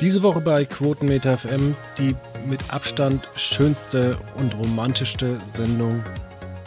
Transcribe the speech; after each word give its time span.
Diese 0.00 0.22
Woche 0.22 0.40
bei 0.40 0.64
Quotenmeter 0.64 1.38
FM 1.38 1.76
die 1.98 2.16
mit 2.46 2.60
Abstand 2.72 3.28
schönste 3.36 4.18
und 4.34 4.56
romantischste 4.58 5.38
Sendung 5.46 6.04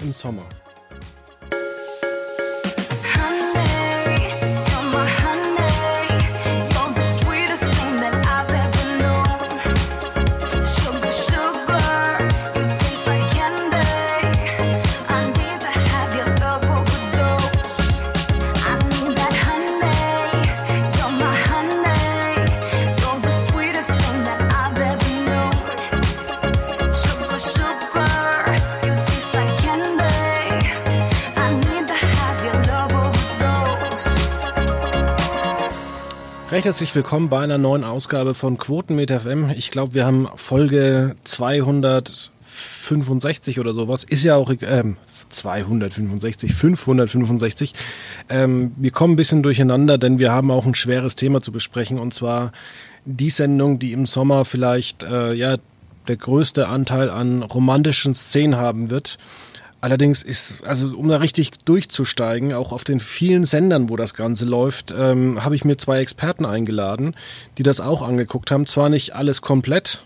im 0.02 0.14
Sommer. 0.14 0.46
Herzlich 36.68 36.94
willkommen 36.96 37.30
bei 37.30 37.40
einer 37.40 37.58
neuen 37.58 37.86
Ausgabe 37.86 38.34
von 38.34 38.58
Quotenmeter 38.58 39.22
FM. 39.22 39.52
Ich 39.52 39.72
glaube, 39.72 39.94
wir 39.94 40.06
haben 40.06 40.28
Folge 40.36 41.16
265 41.24 43.62
oder 43.62 43.74
sowas. 43.74 44.04
Ist 44.04 44.26
ja 44.26 44.36
auch 44.36 44.52
äh, 44.52 44.84
265, 45.30 46.54
565. 46.54 47.74
Ähm, 48.28 48.74
wir 48.76 48.92
kommen 48.92 49.14
ein 49.14 49.16
bisschen 49.16 49.44
durcheinander, 49.44 49.98
denn 49.98 50.20
wir 50.20 50.34
haben 50.34 50.52
auch 50.52 50.66
ein 50.66 50.76
schweres 50.76 51.16
Thema 51.16 51.40
zu 51.40 51.54
besprechen 51.54 52.00
und 52.00 52.14
zwar 52.14 52.52
die 53.06 53.30
Sendung, 53.30 53.80
die 53.80 53.94
im 53.94 54.06
Sommer 54.06 54.44
vielleicht 54.44 55.04
äh, 55.04 55.32
ja 55.32 55.56
der 56.10 56.18
größte 56.18 56.68
Anteil 56.68 57.10
an 57.10 57.44
romantischen 57.44 58.14
Szenen 58.14 58.58
haben 58.58 58.90
wird. 58.90 59.18
Allerdings 59.80 60.24
ist, 60.24 60.64
also 60.66 60.98
um 60.98 61.08
da 61.08 61.18
richtig 61.18 61.52
durchzusteigen, 61.66 62.54
auch 62.54 62.72
auf 62.72 62.84
den 62.84 63.00
vielen 63.00 63.46
Sendern, 63.46 63.90
wo 63.90 63.96
das 63.96 64.16
Ganze 64.16 64.46
läuft, 64.46 64.92
ähm, 64.98 65.44
habe 65.44 65.56
ich 65.56 65.66
mir 65.66 65.78
zwei 65.78 66.00
Experten 66.00 66.46
eingeladen, 66.46 67.16
die 67.58 67.64
das 67.64 67.80
auch 67.80 68.02
angeguckt 68.02 68.50
haben. 68.50 68.66
Zwar 68.66 68.90
nicht 68.90 69.14
alles 69.14 69.42
komplett, 69.42 70.04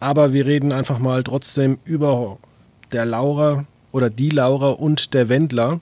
aber 0.00 0.32
wir 0.32 0.46
reden 0.46 0.72
einfach 0.72 0.98
mal 0.98 1.22
trotzdem 1.22 1.78
über 1.84 2.38
der 2.92 3.04
Laura 3.04 3.66
oder 3.92 4.08
die 4.08 4.30
Laura 4.30 4.70
und 4.70 5.12
der 5.12 5.28
Wendler. 5.28 5.80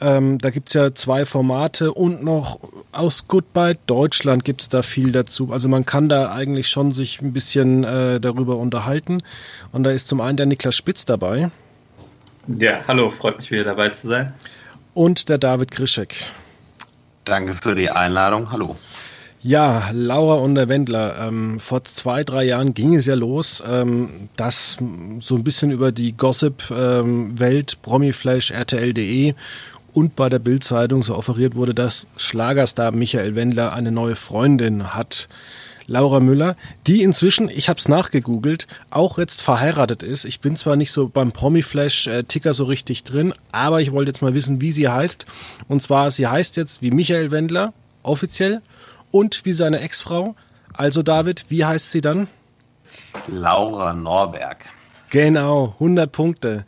Ähm, 0.00 0.38
da 0.38 0.50
gibt's 0.50 0.72
ja 0.72 0.94
zwei 0.94 1.26
Formate 1.26 1.92
und 1.92 2.22
noch 2.22 2.60
aus 2.92 3.26
Goodbye 3.28 3.76
Deutschland 3.86 4.44
gibt's 4.44 4.68
da 4.68 4.82
viel 4.82 5.12
dazu. 5.12 5.52
Also 5.52 5.68
man 5.68 5.84
kann 5.84 6.08
da 6.08 6.32
eigentlich 6.32 6.68
schon 6.68 6.92
sich 6.92 7.20
ein 7.20 7.32
bisschen 7.32 7.84
äh, 7.84 8.20
darüber 8.20 8.56
unterhalten. 8.56 9.22
Und 9.72 9.82
da 9.82 9.90
ist 9.90 10.08
zum 10.08 10.20
einen 10.20 10.38
der 10.38 10.46
Niklas 10.46 10.76
Spitz 10.76 11.04
dabei. 11.04 11.50
Ja, 12.46 12.80
hallo, 12.88 13.10
freut 13.10 13.38
mich 13.38 13.50
wieder 13.50 13.64
dabei 13.64 13.90
zu 13.90 14.08
sein. 14.08 14.32
Und 14.94 15.28
der 15.28 15.38
David 15.38 15.70
Krischek. 15.70 16.24
Danke 17.24 17.54
für 17.54 17.74
die 17.74 17.90
Einladung, 17.90 18.50
hallo. 18.50 18.76
Ja, 19.42 19.90
Laura 19.92 20.34
und 20.34 20.54
der 20.54 20.68
Wendler. 20.68 21.16
Ähm, 21.18 21.60
vor 21.60 21.84
zwei, 21.84 22.24
drei 22.24 22.44
Jahren 22.44 22.74
ging 22.74 22.94
es 22.94 23.06
ja 23.06 23.14
los, 23.14 23.62
ähm, 23.66 24.28
dass 24.36 24.76
so 25.18 25.34
ein 25.34 25.44
bisschen 25.44 25.70
über 25.70 25.92
die 25.92 26.14
Gossip-Welt, 26.16 27.72
ähm, 27.72 27.78
Promiflash, 27.82 28.50
RTL.de 28.50 29.34
und 29.92 30.14
bei 30.14 30.28
der 30.28 30.40
Bildzeitung 30.40 31.02
so 31.02 31.16
offeriert 31.16 31.54
wurde, 31.54 31.74
dass 31.74 32.06
Schlagerstar 32.16 32.92
Michael 32.92 33.34
Wendler 33.34 33.72
eine 33.72 33.92
neue 33.92 34.14
Freundin 34.14 34.94
hat. 34.94 35.28
Laura 35.90 36.20
Müller, 36.20 36.56
die 36.86 37.02
inzwischen, 37.02 37.48
ich 37.48 37.68
habe 37.68 37.80
es 37.80 37.88
nachgegoogelt, 37.88 38.68
auch 38.90 39.18
jetzt 39.18 39.42
verheiratet 39.42 40.04
ist. 40.04 40.24
Ich 40.24 40.38
bin 40.38 40.54
zwar 40.54 40.76
nicht 40.76 40.92
so 40.92 41.08
beim 41.08 41.32
Promiflash-Ticker 41.32 42.54
so 42.54 42.62
richtig 42.66 43.02
drin, 43.02 43.34
aber 43.50 43.80
ich 43.80 43.90
wollte 43.90 44.10
jetzt 44.10 44.22
mal 44.22 44.32
wissen, 44.32 44.60
wie 44.60 44.70
sie 44.70 44.88
heißt. 44.88 45.26
Und 45.66 45.82
zwar, 45.82 46.12
sie 46.12 46.28
heißt 46.28 46.56
jetzt 46.56 46.80
wie 46.80 46.92
Michael 46.92 47.32
Wendler, 47.32 47.72
offiziell, 48.04 48.62
und 49.10 49.44
wie 49.44 49.52
seine 49.52 49.80
Ex-Frau. 49.80 50.36
Also 50.74 51.02
David, 51.02 51.46
wie 51.48 51.64
heißt 51.64 51.90
sie 51.90 52.00
dann? 52.00 52.28
Laura 53.26 53.92
Norberg. 53.92 54.66
Genau, 55.08 55.74
100 55.80 56.12
Punkte. 56.12 56.66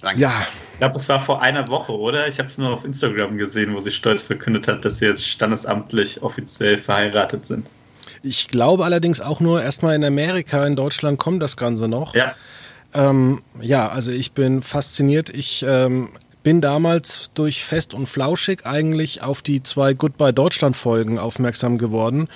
Danke. 0.00 0.20
Ja. 0.20 0.32
Ich 0.74 0.78
glaube, 0.78 0.94
es 0.94 1.08
war 1.08 1.18
vor 1.18 1.42
einer 1.42 1.66
Woche, 1.66 1.98
oder? 1.98 2.28
Ich 2.28 2.38
habe 2.38 2.48
es 2.48 2.56
nur 2.56 2.72
auf 2.72 2.84
Instagram 2.84 3.36
gesehen, 3.36 3.74
wo 3.74 3.80
sie 3.80 3.90
stolz 3.90 4.22
verkündet 4.22 4.68
hat, 4.68 4.84
dass 4.84 4.98
sie 4.98 5.06
jetzt 5.06 5.26
standesamtlich 5.26 6.22
offiziell 6.22 6.78
verheiratet 6.78 7.46
sind. 7.46 7.66
Ich 8.22 8.48
glaube 8.48 8.84
allerdings 8.84 9.20
auch 9.20 9.40
nur 9.40 9.62
erstmal 9.62 9.94
in 9.94 10.04
Amerika, 10.04 10.66
in 10.66 10.76
Deutschland 10.76 11.18
kommt 11.18 11.42
das 11.42 11.56
Ganze 11.56 11.88
noch. 11.88 12.14
Ja. 12.14 12.34
Ähm, 12.94 13.40
ja, 13.60 13.88
also 13.88 14.10
ich 14.10 14.32
bin 14.32 14.62
fasziniert. 14.62 15.30
Ich 15.30 15.64
ähm, 15.66 16.10
bin 16.44 16.60
damals 16.60 17.32
durch 17.34 17.64
Fest 17.64 17.94
und 17.94 18.06
Flauschig 18.06 18.64
eigentlich 18.66 19.24
auf 19.24 19.42
die 19.42 19.62
zwei 19.62 19.94
Goodbye 19.94 20.32
Deutschland 20.32 20.76
Folgen 20.76 21.18
aufmerksam 21.18 21.78
geworden, 21.78 22.28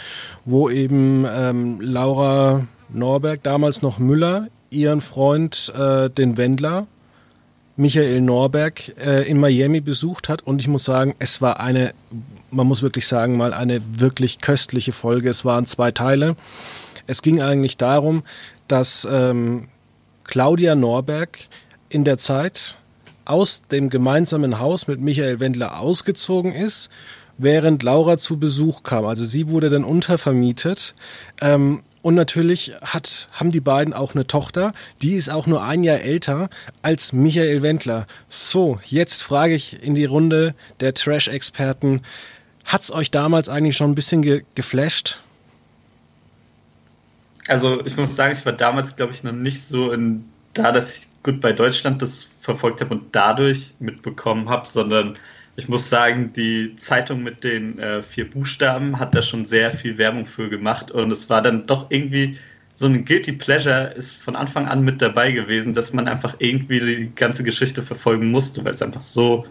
wo 0.44 0.68
eben 0.68 1.26
ähm, 1.30 1.80
Laura 1.80 2.66
Norberg, 2.88 3.42
damals 3.42 3.82
noch 3.82 3.98
Müller, 3.98 4.48
ihren 4.70 5.00
Freund, 5.00 5.72
äh, 5.76 6.10
den 6.10 6.36
Wendler, 6.36 6.86
Michael 7.76 8.20
Norberg, 8.22 8.96
äh, 8.98 9.28
in 9.28 9.38
Miami 9.38 9.80
besucht 9.80 10.28
hat. 10.28 10.42
Und 10.42 10.60
ich 10.60 10.68
muss 10.68 10.84
sagen, 10.84 11.14
es 11.18 11.40
war 11.40 11.60
eine 11.60 11.92
man 12.50 12.66
muss 12.66 12.82
wirklich 12.82 13.06
sagen, 13.06 13.36
mal 13.36 13.52
eine 13.52 13.80
wirklich 14.00 14.40
köstliche 14.40 14.92
Folge. 14.92 15.30
Es 15.30 15.44
waren 15.44 15.66
zwei 15.66 15.90
Teile. 15.90 16.36
Es 17.06 17.22
ging 17.22 17.42
eigentlich 17.42 17.76
darum, 17.76 18.22
dass 18.68 19.06
ähm, 19.10 19.68
Claudia 20.24 20.74
Norberg 20.74 21.38
in 21.88 22.04
der 22.04 22.18
Zeit 22.18 22.76
aus 23.24 23.62
dem 23.62 23.90
gemeinsamen 23.90 24.58
Haus 24.58 24.86
mit 24.86 25.00
Michael 25.00 25.40
Wendler 25.40 25.80
ausgezogen 25.80 26.52
ist, 26.52 26.90
während 27.36 27.82
Laura 27.82 28.18
zu 28.18 28.38
Besuch 28.38 28.82
kam. 28.82 29.04
Also 29.04 29.24
sie 29.24 29.48
wurde 29.48 29.70
dann 29.70 29.84
untervermietet. 29.84 30.94
Ähm, 31.40 31.82
und 32.02 32.14
natürlich 32.14 32.72
hat, 32.80 33.28
haben 33.32 33.52
die 33.52 33.60
beiden 33.60 33.92
auch 33.92 34.14
eine 34.14 34.26
Tochter, 34.26 34.72
die 35.02 35.14
ist 35.14 35.30
auch 35.30 35.46
nur 35.46 35.62
ein 35.62 35.82
Jahr 35.82 36.00
älter 36.00 36.48
als 36.80 37.12
Michael 37.12 37.62
Wendler. 37.62 38.06
So, 38.28 38.78
jetzt 38.84 39.22
frage 39.22 39.54
ich 39.54 39.82
in 39.82 39.94
die 39.94 40.04
Runde 40.04 40.54
der 40.80 40.94
Trash-Experten, 40.94 42.02
Hat's 42.68 42.90
euch 42.92 43.10
damals 43.10 43.48
eigentlich 43.48 43.78
schon 43.78 43.90
ein 43.90 43.94
bisschen 43.94 44.20
ge 44.20 44.44
geflasht? 44.54 45.18
Also 47.48 47.84
ich 47.86 47.96
muss 47.96 48.14
sagen, 48.14 48.34
ich 48.38 48.44
war 48.44 48.52
damals, 48.52 48.94
glaube 48.94 49.12
ich, 49.14 49.22
noch 49.22 49.32
nicht 49.32 49.62
so 49.62 49.90
in 49.90 50.24
da, 50.52 50.70
dass 50.70 50.96
ich 50.96 51.08
gut 51.22 51.40
bei 51.40 51.52
Deutschland 51.52 52.02
das 52.02 52.22
verfolgt 52.22 52.82
habe 52.82 52.94
und 52.94 53.14
dadurch 53.14 53.74
mitbekommen 53.78 54.50
habe, 54.50 54.66
sondern 54.66 55.16
ich 55.56 55.68
muss 55.68 55.88
sagen, 55.88 56.32
die 56.34 56.76
Zeitung 56.76 57.22
mit 57.22 57.42
den 57.42 57.78
äh, 57.78 58.02
vier 58.02 58.28
Buchstaben 58.30 58.98
hat 58.98 59.14
da 59.14 59.22
schon 59.22 59.46
sehr 59.46 59.72
viel 59.72 59.96
Werbung 59.96 60.26
für 60.26 60.50
gemacht 60.50 60.90
und 60.90 61.10
es 61.10 61.30
war 61.30 61.40
dann 61.40 61.66
doch 61.66 61.86
irgendwie 61.88 62.38
so 62.74 62.86
ein 62.86 63.04
Guilty 63.04 63.32
Pleasure 63.32 63.92
ist 63.96 64.22
von 64.22 64.36
Anfang 64.36 64.68
an 64.68 64.82
mit 64.82 65.00
dabei 65.00 65.32
gewesen, 65.32 65.74
dass 65.74 65.92
man 65.92 66.06
einfach 66.06 66.36
irgendwie 66.38 66.80
die 66.80 67.12
ganze 67.14 67.42
Geschichte 67.42 67.82
verfolgen 67.82 68.30
musste, 68.30 68.64
weil 68.64 68.74
es 68.74 68.82
einfach 68.82 69.00
so 69.00 69.46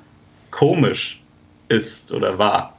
komisch 0.52 1.22
ist 1.68 2.12
oder 2.12 2.38
war. 2.38 2.77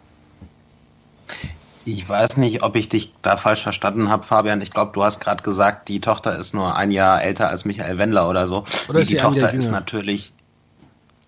Ich 1.88 2.06
weiß 2.06 2.36
nicht, 2.36 2.62
ob 2.62 2.76
ich 2.76 2.90
dich 2.90 3.14
da 3.22 3.38
falsch 3.38 3.62
verstanden 3.62 4.10
habe, 4.10 4.22
Fabian. 4.22 4.60
Ich 4.60 4.70
glaube, 4.72 4.92
du 4.92 5.02
hast 5.04 5.20
gerade 5.20 5.42
gesagt, 5.42 5.88
die 5.88 6.02
Tochter 6.02 6.38
ist 6.38 6.52
nur 6.52 6.76
ein 6.76 6.90
Jahr 6.90 7.22
älter 7.22 7.48
als 7.48 7.64
Michael 7.64 7.96
Wendler 7.96 8.28
oder 8.28 8.46
so. 8.46 8.64
Oder 8.90 9.00
ist 9.00 9.10
die 9.10 9.16
Tochter 9.16 9.54
ist 9.54 9.70
natürlich. 9.70 10.34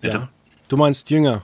Bitte? 0.01 0.17
Ja. 0.17 0.29
Du 0.67 0.77
meinst 0.77 1.09
jünger? 1.09 1.41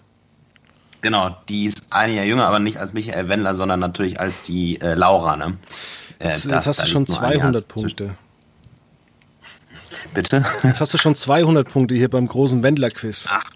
Genau, 1.02 1.36
die 1.50 1.66
ist 1.66 1.94
ein 1.94 2.14
Jahr 2.14 2.26
jünger, 2.26 2.46
aber 2.46 2.60
nicht 2.60 2.78
als 2.78 2.94
Michael 2.94 3.28
Wendler, 3.28 3.56
sondern 3.56 3.80
natürlich 3.80 4.20
als 4.20 4.44
die 4.44 4.80
äh, 4.82 4.94
Laura. 4.94 5.36
Ne? 5.36 5.58
Äh, 6.20 6.28
jetzt, 6.28 6.46
jetzt 6.46 6.68
hast 6.68 6.84
du 6.84 6.86
schon 6.86 7.08
200 7.08 7.68
Punkte. 7.68 8.16
Bitte? 10.14 10.46
Jetzt 10.62 10.80
hast 10.80 10.94
du 10.94 11.00
schon 11.00 11.16
200 11.16 11.68
Punkte 11.68 11.96
hier 11.96 12.10
beim 12.12 12.28
großen 12.28 12.62
Wendler-Quiz. 12.62 13.26
Ach, 13.30 13.50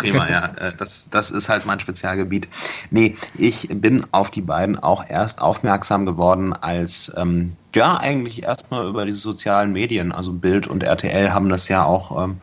Prima, 0.00 0.28
ja. 0.28 0.40
Äh, 0.60 0.72
das, 0.76 1.08
das 1.10 1.30
ist 1.30 1.48
halt 1.48 1.64
mein 1.66 1.80
Spezialgebiet. 1.80 2.48
Nee, 2.90 3.16
ich 3.34 3.68
bin 3.70 4.06
auf 4.12 4.30
die 4.30 4.40
beiden 4.40 4.78
auch 4.78 5.04
erst 5.08 5.40
aufmerksam 5.40 6.06
geworden, 6.06 6.52
als 6.52 7.12
ähm, 7.16 7.56
ja 7.74 7.96
eigentlich 7.96 8.42
erstmal 8.42 8.86
über 8.86 9.06
die 9.06 9.12
sozialen 9.12 9.72
Medien, 9.72 10.12
also 10.12 10.32
Bild 10.32 10.66
und 10.66 10.82
RTL 10.82 11.32
haben 11.32 11.48
das 11.48 11.68
ja 11.68 11.84
auch 11.84 12.24
ähm, 12.24 12.40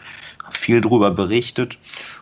viel 0.50 0.81
drüber 0.81 1.12
berichtet. 1.12 1.77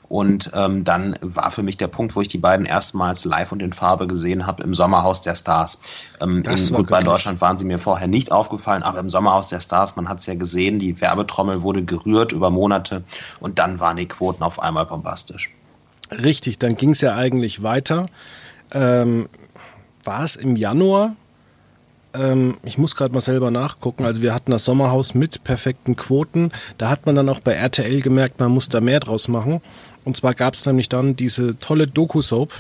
Und 0.08 0.52
ähm, 0.54 0.84
dann 0.84 1.18
war 1.22 1.50
für 1.50 1.64
mich 1.64 1.78
der 1.78 1.88
Punkt, 1.88 2.16
wo 2.16 2.22
ich 2.22 2.28
die 2.28 2.38
beiden 2.38 2.66
erstmals 2.66 3.26
live 3.26 3.52
und 3.52 3.62
in 3.62 3.74
Farbe 3.74 4.08
gesehen 4.08 4.46
habe, 4.46 4.64
im 4.64 4.76
Sommerhaus 4.76 5.22
der 5.22 5.36
Stars. 5.36 5.80
Ähm, 6.22 6.44
in 6.44 6.74
Gut 6.74 6.90
bei 6.90 7.02
Deutschland 7.02 7.42
waren 7.42 7.58
sie 7.58 7.66
mir 7.66 7.80
vorher 7.80 8.08
nicht 8.08 8.32
aufgefallen, 8.32 8.84
aber 8.84 9.00
im 9.00 9.10
Sommerhaus 9.10 9.50
der 9.50 9.62
Stars, 9.62 9.96
man 9.96 10.08
hat 10.08 10.20
es 10.20 10.28
ja 10.28 10.36
gesehen, 10.36 10.80
die 10.80 11.02
Werbetrommel 11.02 11.64
wurde 11.64 11.84
gerührt 11.84 12.34
über 12.34 12.52
Monate 12.52 13.04
und 13.40 13.58
dann 13.58 13.80
waren 13.80 13.98
die 13.98 14.08
Quoten 14.08 14.44
auf 14.44 14.62
einmal 14.62 14.86
bombastisch. 14.86 15.52
Richtig, 16.12 16.60
dann 16.60 16.78
ging 16.78 16.92
es 16.92 17.02
ja 17.02 17.16
eigentlich 17.16 17.64
weiter. 17.64 18.04
Ähm, 18.72 19.28
war 20.04 20.24
es 20.24 20.36
im 20.36 20.56
Januar, 20.56 21.16
ähm, 22.16 22.58
ich 22.64 22.78
muss 22.78 22.96
gerade 22.96 23.14
mal 23.14 23.22
selber 23.22 23.52
nachgucken, 23.52 24.06
also 24.06 24.22
wir 24.22 24.34
hatten 24.34 24.52
das 24.52 24.66
Sommerhaus 24.66 25.14
mit 25.14 25.44
perfekten 25.44 25.96
Quoten. 25.96 26.52
Da 26.78 26.90
hat 26.90 27.06
man 27.06 27.16
dann 27.16 27.30
auch 27.30 27.40
bei 27.40 27.54
RTL 27.54 28.02
gemerkt, 28.02 28.40
man 28.40 28.52
muss 28.52 28.70
da 28.70 28.82
mehr 28.82 29.00
draus 29.00 29.28
machen. 29.28 29.62
Und 30.06 30.16
zwar 30.16 30.34
gab 30.34 30.54
es 30.54 30.66
nämlich 30.66 30.88
dann 30.88 31.16
diese 31.16 31.58
tolle 31.58 31.88
Doku-Soap. 31.88 32.54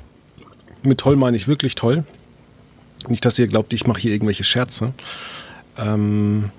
Mit 0.83 0.99
toll 0.99 1.15
meine 1.15 1.37
ich 1.37 1.47
wirklich 1.47 1.75
toll. 1.75 2.03
Nicht, 3.07 3.23
dass 3.23 3.39
ihr 3.39 3.47
glaubt, 3.47 3.73
ich 3.73 3.87
mache 3.87 4.01
hier 4.01 4.11
irgendwelche 4.11 4.43
Scherze. 4.43 4.93
Ähm, 5.77 6.49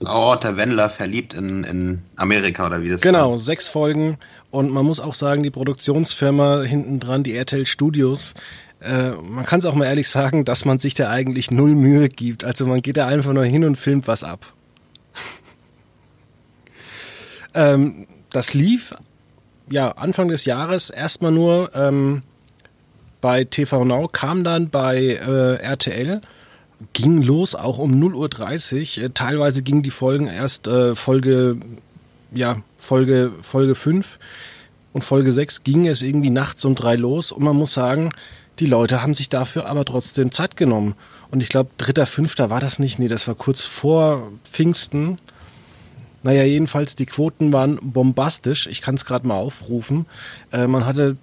Laura 0.00 0.56
Wendler 0.56 0.90
verliebt 0.90 1.34
in, 1.34 1.62
in 1.62 2.02
Amerika 2.16 2.66
oder 2.66 2.82
wie 2.82 2.88
das 2.88 3.02
Genau, 3.02 3.36
ist. 3.36 3.44
sechs 3.44 3.68
Folgen. 3.68 4.18
Und 4.50 4.70
man 4.70 4.84
muss 4.84 4.98
auch 4.98 5.14
sagen, 5.14 5.44
die 5.44 5.50
Produktionsfirma 5.50 6.62
hinten 6.62 6.98
dran, 6.98 7.22
die 7.22 7.36
RTL 7.36 7.66
Studios, 7.66 8.34
äh, 8.80 9.12
man 9.12 9.46
kann 9.46 9.60
es 9.60 9.66
auch 9.66 9.74
mal 9.74 9.84
ehrlich 9.86 10.08
sagen, 10.08 10.44
dass 10.44 10.64
man 10.64 10.80
sich 10.80 10.94
da 10.94 11.08
eigentlich 11.10 11.52
null 11.52 11.74
Mühe 11.76 12.08
gibt. 12.08 12.42
Also 12.44 12.66
man 12.66 12.82
geht 12.82 12.96
da 12.96 13.06
einfach 13.06 13.32
nur 13.32 13.44
hin 13.44 13.62
und 13.64 13.76
filmt 13.76 14.08
was 14.08 14.24
ab. 14.24 14.52
ähm, 17.54 18.06
das 18.30 18.54
lief 18.54 18.94
ja 19.72 19.92
Anfang 19.92 20.28
des 20.28 20.44
Jahres 20.44 20.90
erstmal 20.90 21.32
nur 21.32 21.74
ähm, 21.74 22.22
bei 23.20 23.44
TV 23.44 23.84
Now, 23.84 24.08
kam 24.08 24.44
dann 24.44 24.70
bei 24.70 24.98
äh, 24.98 25.54
RTL 25.56 26.20
ging 26.92 27.22
los, 27.22 27.54
auch 27.54 27.78
um 27.78 27.92
0.30 28.02 28.98
Uhr. 28.98 29.04
Äh, 29.04 29.10
teilweise 29.10 29.62
gingen 29.62 29.82
die 29.82 29.90
Folgen 29.90 30.26
erst 30.26 30.66
äh, 30.66 30.94
Folge, 30.94 31.56
ja, 32.32 32.58
Folge, 32.76 33.32
Folge 33.40 33.74
5 33.74 34.18
und 34.92 35.02
Folge 35.02 35.32
6 35.32 35.64
ging 35.64 35.86
es 35.86 36.02
irgendwie 36.02 36.30
nachts 36.30 36.64
um 36.64 36.74
drei 36.74 36.96
los. 36.96 37.32
Und 37.32 37.44
man 37.44 37.56
muss 37.56 37.74
sagen, 37.74 38.10
die 38.58 38.66
Leute 38.66 39.02
haben 39.02 39.14
sich 39.14 39.28
dafür 39.28 39.66
aber 39.66 39.84
trotzdem 39.84 40.32
Zeit 40.32 40.56
genommen. 40.56 40.94
Und 41.30 41.42
ich 41.42 41.48
glaube, 41.48 41.70
dritter, 41.78 42.06
fünfter 42.06 42.50
war 42.50 42.60
das 42.60 42.78
nicht. 42.78 42.98
Nee, 42.98 43.08
das 43.08 43.26
war 43.26 43.34
kurz 43.34 43.64
vor 43.64 44.30
Pfingsten. 44.44 45.18
Naja, 46.22 46.44
jedenfalls, 46.44 46.94
die 46.94 47.06
Quoten 47.06 47.52
waren 47.52 47.78
bombastisch. 47.82 48.66
Ich 48.66 48.80
kann 48.80 48.94
es 48.94 49.04
gerade 49.04 49.26
mal 49.26 49.36
aufrufen. 49.36 50.06
Äh, 50.52 50.66
man 50.66 50.86
hatte 50.86 51.16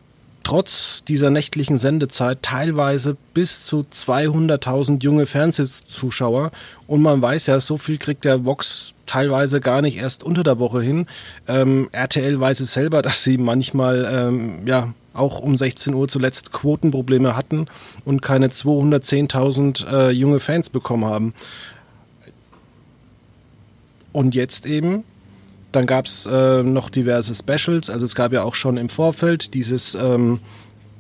trotz 0.44 1.04
dieser 1.08 1.30
nächtlichen 1.30 1.78
Sendezeit 1.78 2.40
teilweise 2.42 3.18
bis 3.34 3.66
zu 3.66 3.86
200.000 3.92 5.04
junge 5.04 5.26
Fernsehzuschauer. 5.26 6.52
Und 6.88 7.02
man 7.02 7.22
weiß 7.22 7.48
ja, 7.48 7.60
so 7.60 7.78
viel 7.78 7.98
kriegt 7.98 8.26
der 8.26 8.46
Vox 8.46 8.96
teilweise 9.06 9.60
gar 9.60 9.82
nicht 9.82 9.98
erst 9.98 10.24
unter 10.24 10.44
der 10.44 10.60
Woche 10.60 10.82
hin. 10.82 11.08
Ähm, 11.48 11.90
RTL 11.92 12.40
weiß 12.40 12.60
es 12.62 12.74
selber, 12.74 13.02
dass 13.04 13.24
sie 13.24 13.38
manchmal 13.38 14.08
ähm, 14.12 14.68
ja 14.68 14.94
auch 15.14 15.40
um 15.40 15.56
16 15.56 15.94
Uhr 15.94 16.08
zuletzt 16.08 16.52
Quotenprobleme 16.52 17.36
hatten 17.36 17.66
und 18.06 18.22
keine 18.22 18.48
210.000 18.48 19.88
äh, 19.88 20.10
junge 20.12 20.40
Fans 20.40 20.70
bekommen 20.70 21.06
haben. 21.06 21.34
Und 24.12 24.36
jetzt 24.36 24.66
eben 24.66 25.04
dann 25.72 25.86
gab 25.86 26.06
es 26.06 26.26
äh, 26.26 26.64
noch 26.64 26.90
diverse 26.90 27.36
Specials. 27.36 27.90
Also 27.90 28.06
es 28.06 28.16
gab 28.16 28.34
ja 28.34 28.44
auch 28.44 28.56
schon 28.56 28.78
im 28.78 28.90
Vorfeld 28.90 29.54
dieses, 29.54 29.96
ähm, 29.96 30.40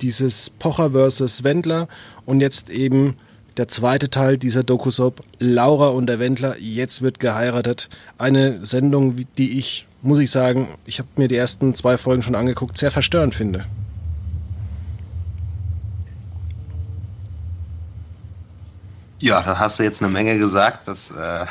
dieses 0.02 0.50
Pocher 0.50 0.92
versus 0.92 1.44
Wendler 1.44 1.88
und 2.26 2.40
jetzt 2.40 2.70
eben 2.70 3.16
der 3.58 3.68
zweite 3.68 4.10
Teil 4.10 4.38
dieser 4.38 4.64
Doku-Soap, 4.64 5.22
Laura 5.40 5.88
und 5.88 6.08
der 6.08 6.20
Wendler, 6.20 6.58
jetzt 6.60 7.02
wird 7.02 7.20
geheiratet. 7.20 7.90
Eine 8.18 8.66
Sendung, 8.66 9.16
die 9.38 9.58
ich, 9.58 9.88
muss 10.02 10.20
ich 10.20 10.32
sagen, 10.32 10.70
ich 10.86 11.00
habe 11.00 11.10
mir 11.18 11.28
die 11.28 11.36
ersten 11.36 11.76
zwei 11.76 11.98
Folgen 11.98 12.22
schon 12.22 12.36
angeguckt, 12.36 12.78
sehr 12.78 12.92
verstörend 12.92 13.34
finde. 13.34 13.66
Ja, 19.22 19.42
da 19.42 19.60
hast 19.60 19.78
du 19.78 19.84
jetzt 19.84 20.02
eine 20.02 20.12
Menge 20.12 20.38
gesagt. 20.38 20.88
Das, 20.88 21.12
äh, 21.12 21.46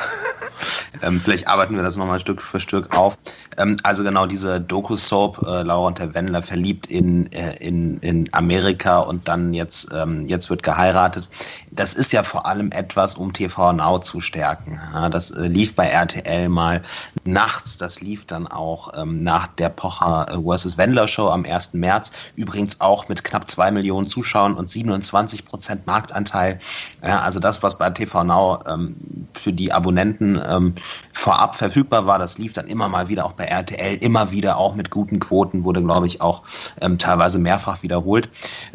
ähm, 1.03 1.20
vielleicht 1.20 1.49
arbeiten 1.49 1.76
wir 1.76 1.82
das 1.82 1.97
nochmal 1.97 2.19
Stück 2.19 2.41
für 2.41 2.61
Stück 2.61 2.97
auf. 2.97 3.19
Ähm, 3.59 3.76
also 3.82 4.03
genau 4.03 4.25
diese 4.25 4.59
Doku-Soap, 4.59 5.43
äh, 5.47 5.62
Laura 5.62 5.88
und 5.88 5.99
der 5.99 6.15
Wendler 6.15 6.41
verliebt 6.41 6.87
in, 6.87 7.31
äh, 7.32 7.56
in, 7.56 7.99
in 7.99 8.32
Amerika 8.32 9.00
und 9.00 9.29
dann 9.29 9.53
jetzt, 9.53 9.88
ähm, 9.93 10.26
jetzt 10.26 10.49
wird 10.49 10.62
geheiratet. 10.62 11.29
Das 11.70 11.93
ist 11.93 12.12
ja 12.12 12.23
vor 12.23 12.47
allem 12.47 12.73
etwas, 12.73 13.17
um 13.17 13.35
TV 13.35 13.75
Now 13.75 13.99
zu 13.99 14.23
stärken. 14.23 14.81
Ja, 14.94 15.11
das 15.11 15.31
äh, 15.31 15.47
lief 15.47 15.75
bei 15.75 15.88
RTL 15.88 16.49
mal 16.49 16.82
nachts. 17.25 17.76
Das 17.76 18.00
lief 18.00 18.25
dann 18.25 18.47
auch 18.47 18.94
ähm, 18.97 19.23
nach 19.23 19.47
der 19.47 19.69
Pocher 19.69 20.26
äh, 20.31 20.56
vs. 20.56 20.79
Wendler 20.79 21.06
Show 21.06 21.29
am 21.29 21.44
1. 21.44 21.75
März. 21.75 22.12
Übrigens 22.35 22.81
auch 22.81 23.09
mit 23.09 23.25
knapp 23.25 23.50
zwei 23.50 23.71
Millionen 23.71 24.09
Zuschauern 24.09 24.55
und 24.55 24.71
27 24.71 25.44
Prozent 25.44 25.87
Marktanteil. 25.87 26.59
Ja, 27.03 27.21
also 27.21 27.41
das 27.41 27.58
was 27.63 27.79
bei 27.79 27.91
TV 27.91 28.25
Now 28.25 28.59
ähm, 28.67 28.97
für 29.35 29.53
die 29.53 29.73
Abonnenten 29.73 30.41
ähm, 30.47 30.75
vorab 31.13 31.57
verfügbar 31.57 32.07
war, 32.07 32.19
das 32.19 32.39
lief 32.39 32.53
dann 32.53 32.67
immer 32.67 32.89
mal 32.89 33.09
wieder 33.09 33.25
auch 33.25 33.33
bei 33.33 33.45
RTL, 33.45 33.97
immer 33.99 34.31
wieder 34.31 34.59
auch 34.59 34.75
mit 34.75 34.91
guten 34.91 35.19
Quoten, 35.21 35.65
wurde, 35.65 35.83
glaube 35.83 36.07
ich, 36.07 36.21
auch 36.21 36.43
ähm, 36.81 36.99
teilweise 36.99 37.39
mehrfach 37.39 37.83
wiederholt. 37.83 38.29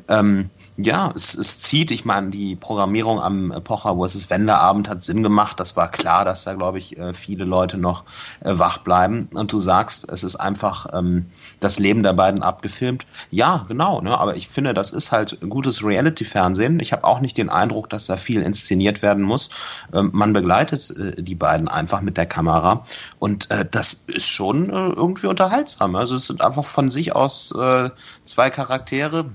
Ähm, 0.07 0.49
ja, 0.77 1.11
es, 1.15 1.35
es 1.35 1.59
zieht. 1.59 1.91
Ich 1.91 2.03
meine, 2.03 2.31
die 2.31 2.55
Programmierung 2.55 3.21
am 3.21 3.53
Pocher 3.63 3.95
vs. 3.95 4.29
Wenderabend 4.29 4.89
hat 4.89 5.03
Sinn 5.03 5.21
gemacht. 5.21 5.59
Das 5.59 5.77
war 5.77 5.91
klar, 5.91 6.25
dass 6.25 6.45
da, 6.45 6.53
glaube 6.53 6.79
ich, 6.79 6.97
äh, 6.97 7.13
viele 7.13 7.45
Leute 7.45 7.77
noch 7.77 8.03
äh, 8.39 8.57
wach 8.57 8.79
bleiben. 8.79 9.29
Und 9.33 9.51
du 9.51 9.59
sagst, 9.59 10.11
es 10.11 10.23
ist 10.23 10.35
einfach 10.35 10.87
ähm, 10.93 11.27
das 11.59 11.77
Leben 11.77 12.01
der 12.01 12.13
beiden 12.13 12.41
abgefilmt. 12.41 13.05
Ja, 13.29 13.65
genau. 13.67 14.01
Ne? 14.01 14.17
Aber 14.17 14.35
ich 14.35 14.47
finde, 14.47 14.73
das 14.73 14.91
ist 14.91 15.11
halt 15.11 15.37
gutes 15.47 15.83
Reality-Fernsehen. 15.83 16.79
Ich 16.79 16.91
habe 16.91 17.03
auch 17.03 17.19
nicht 17.19 17.37
den 17.37 17.49
Eindruck, 17.49 17.89
dass 17.89 18.07
da 18.07 18.17
viel 18.17 18.41
inszeniert 18.41 19.03
werden 19.03 19.23
muss. 19.23 19.49
Ähm, 19.93 20.09
man 20.13 20.33
begleitet 20.33 20.89
äh, 20.97 21.21
die 21.21 21.35
beiden 21.35 21.67
einfach 21.67 22.01
mit 22.01 22.17
der 22.17 22.25
Kamera. 22.25 22.83
Und 23.19 23.51
äh, 23.51 23.63
das 23.69 23.93
ist 23.93 24.27
schon 24.27 24.69
äh, 24.69 24.89
irgendwie 24.89 25.27
unterhaltsam. 25.27 25.95
Also 25.95 26.15
es 26.15 26.25
sind 26.25 26.41
einfach 26.41 26.65
von 26.65 26.89
sich 26.89 27.15
aus 27.15 27.53
äh, 27.55 27.91
zwei 28.23 28.49
Charaktere, 28.49 29.25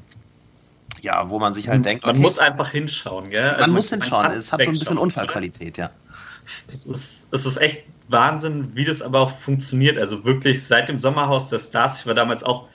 ja, 1.03 1.29
wo 1.31 1.39
man 1.39 1.55
sich 1.55 1.69
halt 1.69 1.85
denkt. 1.85 2.05
Man 2.05 2.17
okay, 2.17 2.23
muss 2.23 2.39
einfach 2.39 2.71
hinschauen, 2.71 3.31
gell? 3.31 3.51
Also 3.51 3.61
man, 3.63 3.71
muss 3.73 3.91
hinschauen. 3.91 4.33
Es 4.33 4.53
hat 4.53 4.63
so 4.63 4.71
ein 4.71 4.79
bisschen 4.79 4.99
Unfallqualität, 4.99 5.79
ja. 5.79 5.91
Es 6.67 6.87
ist, 6.87 7.27
es 7.31 7.47
ist 7.47 7.57
echt 7.59 7.85
Wahnsinn, 8.09 8.71
wie 8.75 8.85
das 8.85 9.03
aber 9.03 9.21
auch 9.21 9.39
funktioniert. 9.39 9.99
Also 9.99 10.25
wirklich 10.25 10.63
seit 10.65 10.89
dem 10.89 10.99
Sommerhaus 10.99 11.51
der 11.51 11.59
Stars, 11.59 12.01
ich 12.01 12.07
war 12.07 12.15
damals 12.15 12.43
auch 12.43 12.69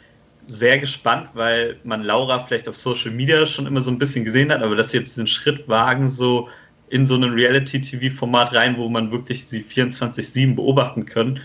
sehr 0.46 0.80
gespannt, 0.80 1.30
weil 1.34 1.78
man 1.84 2.04
Laura 2.04 2.40
vielleicht 2.40 2.68
auf 2.68 2.76
Social 2.76 3.12
Media 3.12 3.46
schon 3.46 3.66
immer 3.66 3.82
so 3.82 3.92
ein 3.92 3.98
bisschen 3.98 4.26
gesehen 4.26 4.52
hat, 4.52 4.62
aber 4.62 4.76
dass 4.76 4.92
sie 4.92 4.98
jetzt 4.98 5.16
diesen 5.16 5.28
Schritt 5.28 5.68
wagen, 5.68 6.08
so 6.08 6.50
in 6.90 7.06
so 7.08 7.16
ein 7.16 7.24
Reality-TV-Format 7.24 8.54
rein, 8.54 8.78
wo 8.78 8.90
man 8.90 9.12
wirklich 9.12 9.46
sie 9.46 9.62
24-7 9.62 10.56
beobachten 10.56 11.06
kann. 11.06 11.40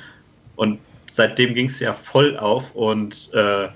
Und 0.56 0.78
seitdem 1.10 1.54
ging 1.54 1.68
es 1.68 1.80
ja 1.80 1.94
voll 1.94 2.36
auf 2.36 2.74
und 2.74 3.30
äh, 3.32 3.68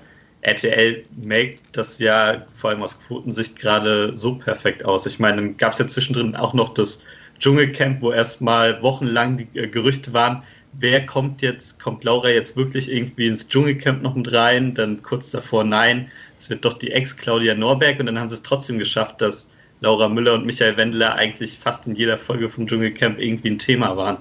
RTL 0.43 1.03
make 1.21 1.59
das 1.71 1.99
ja 1.99 2.45
vor 2.51 2.71
allem 2.71 2.83
aus 2.83 2.99
Quotensicht 3.07 3.57
gerade 3.57 4.15
so 4.15 4.35
perfekt 4.35 4.83
aus. 4.85 5.05
Ich 5.05 5.19
meine, 5.19 5.37
dann 5.37 5.57
gab 5.57 5.73
es 5.73 5.79
ja 5.79 5.87
zwischendrin 5.87 6.35
auch 6.35 6.53
noch 6.53 6.73
das 6.73 7.03
Dschungelcamp, 7.39 8.01
wo 8.01 8.11
erstmal 8.11 8.81
wochenlang 8.81 9.37
die 9.37 9.59
äh, 9.59 9.67
Gerüchte 9.67 10.13
waren, 10.13 10.43
wer 10.73 11.05
kommt 11.05 11.41
jetzt, 11.41 11.79
kommt 11.79 12.03
Laura 12.03 12.29
jetzt 12.29 12.57
wirklich 12.57 12.91
irgendwie 12.91 13.27
ins 13.27 13.47
Dschungelcamp 13.47 14.01
noch 14.01 14.15
mit 14.15 14.31
rein? 14.33 14.73
Dann 14.73 15.01
kurz 15.01 15.31
davor, 15.31 15.63
nein, 15.63 16.09
es 16.37 16.49
wird 16.49 16.65
doch 16.65 16.73
die 16.73 16.91
Ex-Claudia 16.91 17.53
Norberg 17.53 17.99
und 17.99 18.07
dann 18.07 18.19
haben 18.19 18.29
sie 18.29 18.35
es 18.35 18.43
trotzdem 18.43 18.79
geschafft, 18.79 19.21
dass 19.21 19.51
Laura 19.81 20.07
Müller 20.09 20.33
und 20.33 20.45
Michael 20.45 20.77
Wendler 20.77 21.15
eigentlich 21.15 21.57
fast 21.57 21.87
in 21.87 21.95
jeder 21.95 22.17
Folge 22.17 22.49
vom 22.49 22.67
Dschungelcamp 22.67 23.19
irgendwie 23.19 23.51
ein 23.51 23.59
Thema 23.59 23.97
waren. 23.97 24.17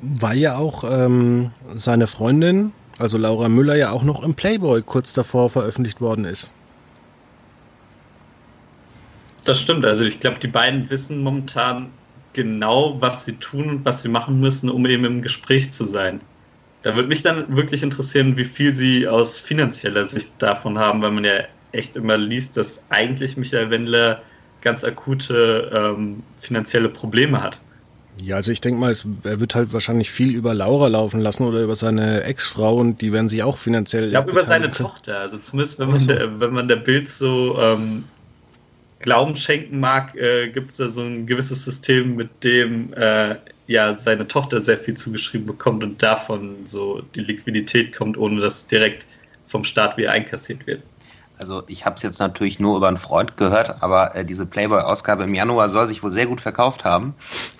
Weil 0.00 0.38
ja 0.38 0.56
auch 0.56 0.84
ähm, 0.84 1.50
seine 1.74 2.06
Freundin 2.06 2.72
also 2.98 3.16
Laura 3.18 3.48
Müller 3.48 3.76
ja 3.76 3.90
auch 3.90 4.02
noch 4.02 4.22
im 4.22 4.34
Playboy 4.34 4.82
kurz 4.82 5.12
davor 5.12 5.50
veröffentlicht 5.50 6.00
worden 6.00 6.24
ist. 6.24 6.50
Das 9.44 9.60
stimmt. 9.60 9.86
Also 9.86 10.04
ich 10.04 10.20
glaube, 10.20 10.38
die 10.40 10.48
beiden 10.48 10.90
wissen 10.90 11.22
momentan 11.22 11.90
genau, 12.32 13.00
was 13.00 13.24
sie 13.24 13.36
tun 13.36 13.70
und 13.70 13.84
was 13.84 14.02
sie 14.02 14.08
machen 14.08 14.40
müssen, 14.40 14.68
um 14.68 14.84
eben 14.86 15.04
im 15.04 15.22
Gespräch 15.22 15.72
zu 15.72 15.86
sein. 15.86 16.20
Da 16.82 16.94
würde 16.94 17.08
mich 17.08 17.22
dann 17.22 17.56
wirklich 17.56 17.82
interessieren, 17.82 18.36
wie 18.36 18.44
viel 18.44 18.74
sie 18.74 19.08
aus 19.08 19.40
finanzieller 19.40 20.06
Sicht 20.06 20.30
davon 20.38 20.78
haben, 20.78 21.02
weil 21.02 21.12
man 21.12 21.24
ja 21.24 21.44
echt 21.72 21.96
immer 21.96 22.16
liest, 22.16 22.56
dass 22.56 22.84
eigentlich 22.90 23.36
Michael 23.36 23.70
Wendler 23.70 24.22
ganz 24.60 24.84
akute 24.84 25.70
ähm, 25.72 26.22
finanzielle 26.38 26.88
Probleme 26.88 27.42
hat. 27.42 27.60
Ja, 28.20 28.36
also 28.36 28.52
ich 28.52 28.60
denke 28.60 28.80
mal, 28.80 28.90
es, 28.90 29.06
er 29.24 29.40
wird 29.40 29.54
halt 29.54 29.72
wahrscheinlich 29.72 30.10
viel 30.10 30.34
über 30.34 30.54
Laura 30.54 30.88
laufen 30.88 31.20
lassen 31.20 31.44
oder 31.44 31.62
über 31.62 31.76
seine 31.76 32.22
Ex-Frau 32.24 32.76
und 32.76 33.00
die 33.00 33.12
werden 33.12 33.28
sich 33.28 33.42
auch 33.42 33.56
finanziell. 33.56 34.06
Ich 34.06 34.10
glaube 34.10 34.32
über 34.32 34.44
seine 34.44 34.70
Tochter. 34.72 35.20
Also 35.20 35.38
zumindest 35.38 35.78
wenn 35.78 35.90
man, 35.90 36.00
so. 36.00 36.08
der, 36.08 36.40
wenn 36.40 36.52
man 36.52 36.68
der 36.68 36.76
Bild 36.76 37.08
so 37.08 37.58
ähm, 37.60 38.04
Glauben 39.00 39.36
schenken 39.36 39.78
mag, 39.78 40.14
äh, 40.16 40.48
gibt 40.48 40.72
es 40.72 40.78
da 40.78 40.90
so 40.90 41.02
ein 41.02 41.26
gewisses 41.26 41.64
System, 41.64 42.16
mit 42.16 42.42
dem 42.42 42.92
äh, 42.94 43.36
ja 43.68 43.94
seine 43.96 44.26
Tochter 44.26 44.60
sehr 44.62 44.78
viel 44.78 44.94
zugeschrieben 44.94 45.46
bekommt 45.46 45.84
und 45.84 46.02
davon 46.02 46.56
so 46.64 47.02
die 47.14 47.20
Liquidität 47.20 47.94
kommt, 47.94 48.16
ohne 48.16 48.40
dass 48.40 48.66
direkt 48.66 49.06
vom 49.46 49.62
Staat 49.62 49.96
wieder 49.96 50.10
einkassiert 50.10 50.66
wird. 50.66 50.82
Also 51.38 51.62
ich 51.66 51.86
habe 51.86 51.96
es 51.96 52.02
jetzt 52.02 52.18
natürlich 52.18 52.58
nur 52.58 52.76
über 52.76 52.88
einen 52.88 52.96
Freund 52.96 53.36
gehört, 53.36 53.82
aber 53.82 54.14
äh, 54.14 54.24
diese 54.24 54.46
Playboy-Ausgabe 54.46 55.24
im 55.24 55.34
Januar 55.34 55.70
soll 55.70 55.86
sich 55.86 56.02
wohl 56.02 56.10
sehr 56.10 56.26
gut 56.26 56.40
verkauft 56.40 56.84
haben. 56.84 57.14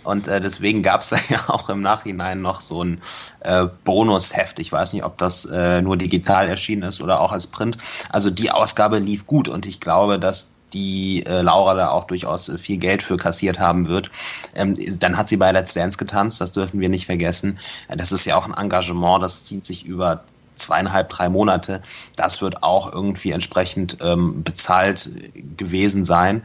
Und 0.04 0.28
äh, 0.28 0.40
deswegen 0.40 0.82
gab 0.82 1.02
es 1.02 1.11
ja 1.28 1.44
auch 1.49 1.68
im 1.68 1.80
Nachhinein 1.80 2.42
noch 2.42 2.61
so 2.61 2.82
ein 2.82 3.00
äh, 3.40 3.66
Bonusheft. 3.85 4.58
Ich 4.58 4.73
weiß 4.73 4.92
nicht, 4.92 5.04
ob 5.04 5.18
das 5.18 5.44
äh, 5.44 5.80
nur 5.80 5.97
digital 5.97 6.49
erschienen 6.49 6.82
ist 6.82 7.00
oder 7.00 7.20
auch 7.20 7.32
als 7.32 7.47
Print. 7.47 7.78
Also 8.11 8.30
die 8.30 8.50
Ausgabe 8.50 8.99
lief 8.99 9.26
gut 9.26 9.49
und 9.49 9.66
ich 9.66 9.80
glaube, 9.80 10.18
dass 10.18 10.54
die 10.73 11.25
äh, 11.26 11.40
Laura 11.40 11.75
da 11.75 11.90
auch 11.90 12.06
durchaus 12.06 12.49
äh, 12.49 12.58
viel 12.58 12.78
Geld 12.78 13.02
für 13.02 13.16
kassiert 13.16 13.58
haben 13.58 13.88
wird. 13.88 14.11
Ähm, 14.54 14.76
dann 14.99 15.16
hat 15.16 15.28
sie 15.28 15.37
bei 15.37 15.50
Let's 15.50 15.75
Dance 15.75 15.99
getanzt, 15.99 16.40
das 16.40 16.52
dürfen 16.52 16.80
wir 16.80 16.88
nicht 16.88 17.06
vergessen. 17.06 17.58
Das 17.88 18.12
ist 18.12 18.25
ja 18.25 18.37
auch 18.37 18.47
ein 18.47 18.54
Engagement, 18.54 19.23
das 19.23 19.44
zieht 19.44 19.64
sich 19.64 19.87
über 19.87 20.25
zweieinhalb, 20.58 21.08
drei 21.08 21.28
Monate. 21.28 21.82
Das 22.16 22.42
wird 22.42 22.62
auch 22.62 22.92
irgendwie 22.92 23.32
entsprechend 23.32 23.98
ähm, 24.00 24.42
bezahlt 24.42 25.10
gewesen 25.56 26.04
sein. 26.04 26.42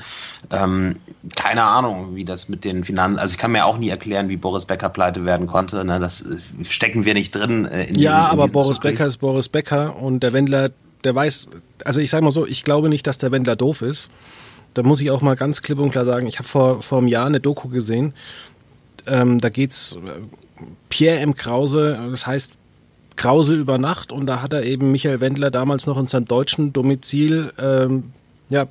Ähm, 0.52 0.96
keine 1.36 1.64
Ahnung, 1.64 2.16
wie 2.16 2.26
das 2.26 2.50
mit 2.50 2.66
den 2.66 2.84
Finanzen, 2.84 3.20
also 3.20 3.34
ich 3.34 3.38
kann 3.38 3.52
mir 3.52 3.66
auch 3.66 3.78
nie 3.78 3.90
erklären, 3.90 4.30
wie 4.30 4.38
Boris 4.38 4.66
Becker 4.66 4.90
pleite 4.90 5.26
werden 5.26 5.48
konnte. 5.48 5.84
Ne? 5.84 6.00
Das 6.00 6.22
äh, 6.22 6.38
stecken 6.64 7.06
wir 7.06 7.14
nicht 7.14 7.34
drin. 7.36 7.66
Äh, 7.66 7.86
in 7.86 7.96
ja, 7.96 8.26
in 8.26 8.32
aber 8.32 8.48
Boris 8.48 8.76
Zugriff. 8.76 8.92
Becker 8.94 9.06
ist 9.06 9.18
Boris 9.18 9.50
Becker 9.50 9.96
und 9.98 10.22
der 10.22 10.34
Wendler, 10.34 10.72
der 11.04 11.16
weiß, 11.16 11.50
also 11.86 12.00
ich 12.00 12.10
sage 12.10 12.24
mal 12.24 12.32
so, 12.32 12.46
ich 12.46 12.64
glaube 12.64 12.90
nicht, 12.90 13.08
dass 13.08 13.18
der 13.18 13.32
Wendler 13.32 13.56
doof 13.56 13.82
ist. 13.82 14.12
Da 14.74 14.82
muss 14.82 15.02
ich 15.02 15.12
auch 15.12 15.22
mal 15.22 15.36
ganz 15.36 15.62
klipp 15.62 15.80
und 15.80 15.92
klar 15.92 16.06
sagen, 16.06 16.26
ich 16.26 16.40
habe 16.40 16.48
vor, 16.48 16.82
vor 16.82 16.98
einem 16.98 17.08
Jahr 17.08 17.28
eine 17.28 17.40
Doku 17.40 17.70
gesehen. 17.70 18.14
Ähm, 19.06 19.40
da 19.40 19.50
geht's 19.50 19.94
äh, 19.94 20.22
Pierre 20.90 21.20
M. 21.20 21.36
Krause, 21.36 22.00
das 22.12 22.26
heißt 22.26 22.54
Krause 23.16 23.54
über 23.54 23.78
Nacht 23.78 24.12
und 24.12 24.26
da 24.26 24.42
hat 24.42 24.54
er 24.54 24.64
eben 24.64 24.92
Michael 24.92 25.20
Wendler 25.20 25.52
damals 25.52 25.86
noch 25.86 25.98
in 25.98 26.08
seinem 26.08 26.26
deutschen 26.26 26.74
Domizil 26.74 27.52
ähm, 27.60 28.12
ja, 28.50 28.68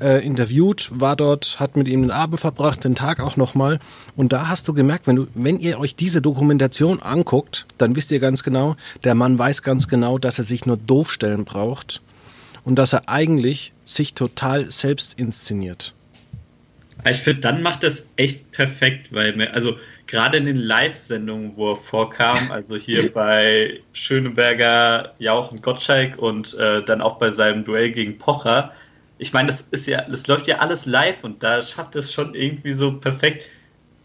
äh, 0.00 0.24
interviewt, 0.24 0.90
war 0.92 1.16
dort, 1.16 1.60
hat 1.60 1.76
mit 1.76 1.86
ihm 1.86 2.02
den 2.02 2.10
Abend 2.10 2.40
verbracht, 2.40 2.84
den 2.84 2.94
Tag 2.94 3.20
auch 3.20 3.36
nochmal. 3.36 3.78
Und 4.16 4.32
da 4.32 4.48
hast 4.48 4.66
du 4.66 4.72
gemerkt, 4.72 5.06
wenn 5.06 5.16
du, 5.16 5.26
wenn 5.34 5.60
ihr 5.60 5.78
euch 5.78 5.94
diese 5.94 6.22
Dokumentation 6.22 7.00
anguckt, 7.00 7.66
dann 7.78 7.94
wisst 7.96 8.10
ihr 8.10 8.20
ganz 8.20 8.42
genau, 8.42 8.76
der 9.04 9.14
Mann 9.14 9.38
weiß 9.38 9.62
ganz 9.62 9.88
genau, 9.88 10.18
dass 10.18 10.38
er 10.38 10.44
sich 10.44 10.66
nur 10.66 10.76
doof 10.76 11.12
stellen 11.12 11.44
braucht 11.44 12.00
und 12.64 12.76
dass 12.76 12.92
er 12.92 13.08
eigentlich 13.08 13.72
sich 13.84 14.14
total 14.14 14.70
selbst 14.70 15.18
inszeniert. 15.18 15.94
Ich 17.08 17.18
finde, 17.18 17.40
dann 17.40 17.62
macht 17.62 17.82
das 17.82 18.08
echt 18.16 18.52
perfekt, 18.52 19.12
weil 19.14 19.48
also 19.48 19.76
gerade 20.10 20.38
in 20.38 20.44
den 20.44 20.56
Live-Sendungen, 20.56 21.52
wo 21.56 21.70
er 21.70 21.76
vorkam, 21.76 22.38
also 22.50 22.76
hier 22.76 23.12
bei 23.14 23.80
Schöneberger, 23.92 25.14
Jauch 25.18 25.52
und 25.52 25.62
Gottschalk 25.62 26.18
und 26.18 26.54
äh, 26.54 26.84
dann 26.84 27.00
auch 27.00 27.18
bei 27.18 27.30
seinem 27.30 27.64
Duell 27.64 27.92
gegen 27.92 28.18
Pocher, 28.18 28.72
ich 29.20 29.34
meine, 29.34 29.48
das 29.48 29.60
ist 29.60 29.86
ja, 29.86 30.02
das 30.02 30.26
läuft 30.26 30.46
ja 30.46 30.58
alles 30.58 30.86
live 30.86 31.24
und 31.24 31.42
da 31.42 31.60
schafft 31.60 31.94
es 31.94 32.12
schon 32.12 32.34
irgendwie 32.34 32.72
so 32.72 32.94
perfekt, 32.94 33.44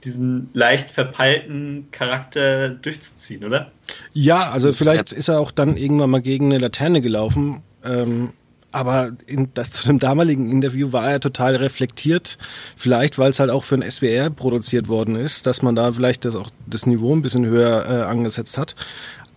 diesen 0.03 0.49
leicht 0.53 0.91
verpeilten 0.91 1.87
Charakter 1.91 2.69
durchzuziehen, 2.69 3.43
oder? 3.43 3.71
Ja, 4.13 4.51
also 4.51 4.71
vielleicht 4.73 5.13
ist 5.13 5.29
er 5.29 5.39
auch 5.39 5.51
dann 5.51 5.77
irgendwann 5.77 6.09
mal 6.09 6.21
gegen 6.21 6.47
eine 6.47 6.59
Laterne 6.59 7.01
gelaufen. 7.01 7.63
Ähm, 7.83 8.33
aber 8.75 9.13
in, 9.25 9.49
das, 9.53 9.71
zu 9.71 9.87
dem 9.87 9.99
damaligen 9.99 10.51
Interview 10.51 10.91
war 10.91 11.09
er 11.09 11.21
total 11.21 11.55
reflektiert. 11.55 12.37
Vielleicht, 12.75 13.17
weil 13.17 13.29
es 13.29 13.39
halt 13.39 13.49
auch 13.49 13.63
für 13.63 13.75
ein 13.75 13.89
SWR 13.89 14.29
produziert 14.29 14.89
worden 14.89 15.15
ist, 15.15 15.47
dass 15.47 15.61
man 15.61 15.75
da 15.75 15.93
vielleicht 15.93 16.25
das 16.25 16.35
auch 16.35 16.49
das 16.67 16.85
Niveau 16.85 17.15
ein 17.15 17.21
bisschen 17.21 17.45
höher 17.45 17.85
äh, 17.85 18.03
angesetzt 18.03 18.57
hat. 18.57 18.75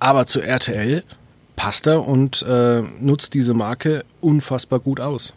Aber 0.01 0.27
zu 0.27 0.41
RTL 0.41 1.05
passt 1.55 1.87
er 1.87 2.07
und 2.07 2.43
äh, 2.43 2.83
nutzt 3.01 3.35
diese 3.35 3.55
Marke 3.55 4.05
unfassbar 4.21 4.81
gut 4.81 4.99
aus 4.99 5.35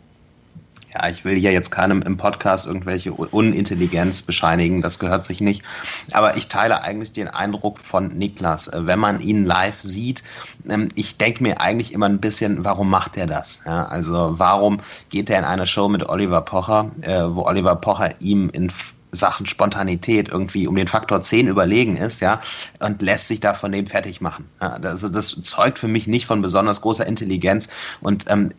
ja, 0.93 1.09
ich 1.09 1.23
will 1.23 1.35
hier 1.35 1.51
jetzt 1.51 1.71
keinem 1.71 2.01
im 2.01 2.17
Podcast 2.17 2.67
irgendwelche 2.67 3.13
Unintelligenz 3.13 4.21
bescheinigen, 4.23 4.81
das 4.81 4.99
gehört 4.99 5.25
sich 5.25 5.41
nicht. 5.41 5.63
Aber 6.11 6.37
ich 6.37 6.47
teile 6.47 6.83
eigentlich 6.83 7.11
den 7.11 7.27
Eindruck 7.27 7.79
von 7.79 8.07
Niklas, 8.07 8.67
äh, 8.67 8.85
wenn 8.85 8.99
man 8.99 9.21
ihn 9.21 9.45
live 9.45 9.79
sieht. 9.79 10.23
Ähm, 10.67 10.89
ich 10.95 11.17
denke 11.17 11.43
mir 11.43 11.61
eigentlich 11.61 11.93
immer 11.93 12.07
ein 12.07 12.19
bisschen, 12.19 12.65
warum 12.65 12.89
macht 12.89 13.17
er 13.17 13.27
das? 13.27 13.61
Ja, 13.65 13.85
also 13.85 14.39
warum 14.39 14.81
geht 15.09 15.29
er 15.29 15.39
in 15.39 15.45
eine 15.45 15.67
Show 15.67 15.87
mit 15.87 16.07
Oliver 16.09 16.41
Pocher, 16.41 16.91
äh, 17.01 17.23
wo 17.23 17.43
Oliver 17.43 17.75
Pocher 17.75 18.09
ihm 18.19 18.49
in 18.49 18.71
Sachen 19.11 19.45
Spontanität 19.45 20.29
irgendwie 20.29 20.67
um 20.67 20.75
den 20.75 20.87
Faktor 20.87 21.21
10 21.21 21.47
überlegen 21.47 21.97
ist, 21.97 22.21
ja, 22.21 22.39
und 22.79 23.01
lässt 23.01 23.27
sich 23.27 23.39
da 23.39 23.53
von 23.53 23.71
dem 23.71 23.87
fertig 23.87 24.21
machen. 24.21 24.49
Ja, 24.59 24.73
also 24.73 25.09
das 25.09 25.41
zeugt 25.41 25.79
für 25.79 25.87
mich 25.87 26.07
nicht 26.07 26.25
von 26.25 26.41
besonders 26.41 26.81
großer 26.81 27.05
Intelligenz 27.05 27.69
und 28.01 28.25
ähm, 28.29 28.49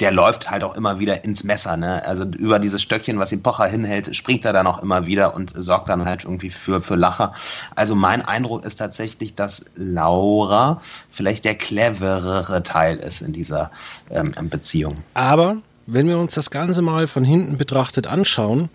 der 0.00 0.12
läuft 0.12 0.50
halt 0.50 0.64
auch 0.64 0.76
immer 0.76 0.98
wieder 0.98 1.24
ins 1.24 1.44
Messer, 1.44 1.76
ne? 1.76 2.04
Also 2.04 2.24
über 2.24 2.58
dieses 2.58 2.82
Stöckchen, 2.82 3.18
was 3.18 3.32
ihm 3.32 3.42
Pocher 3.42 3.66
hinhält, 3.66 4.14
springt 4.14 4.44
er 4.44 4.52
dann 4.52 4.66
auch 4.66 4.82
immer 4.82 5.06
wieder 5.06 5.34
und 5.34 5.52
sorgt 5.56 5.88
dann 5.88 6.04
halt 6.04 6.24
irgendwie 6.24 6.50
für, 6.50 6.82
für 6.82 6.96
Lacher. 6.96 7.32
Also 7.74 7.94
mein 7.94 8.22
Eindruck 8.22 8.64
ist 8.64 8.76
tatsächlich, 8.76 9.34
dass 9.34 9.66
Laura 9.76 10.80
vielleicht 11.10 11.44
der 11.44 11.54
cleverere 11.54 12.62
Teil 12.62 12.98
ist 12.98 13.22
in 13.22 13.32
dieser 13.32 13.70
ähm, 14.10 14.32
Beziehung. 14.50 14.98
Aber 15.14 15.56
wenn 15.86 16.06
wir 16.06 16.18
uns 16.18 16.34
das 16.34 16.50
Ganze 16.50 16.82
mal 16.82 17.06
von 17.06 17.24
hinten 17.24 17.56
betrachtet 17.56 18.06
anschauen, 18.06 18.68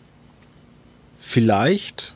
vielleicht 1.28 2.16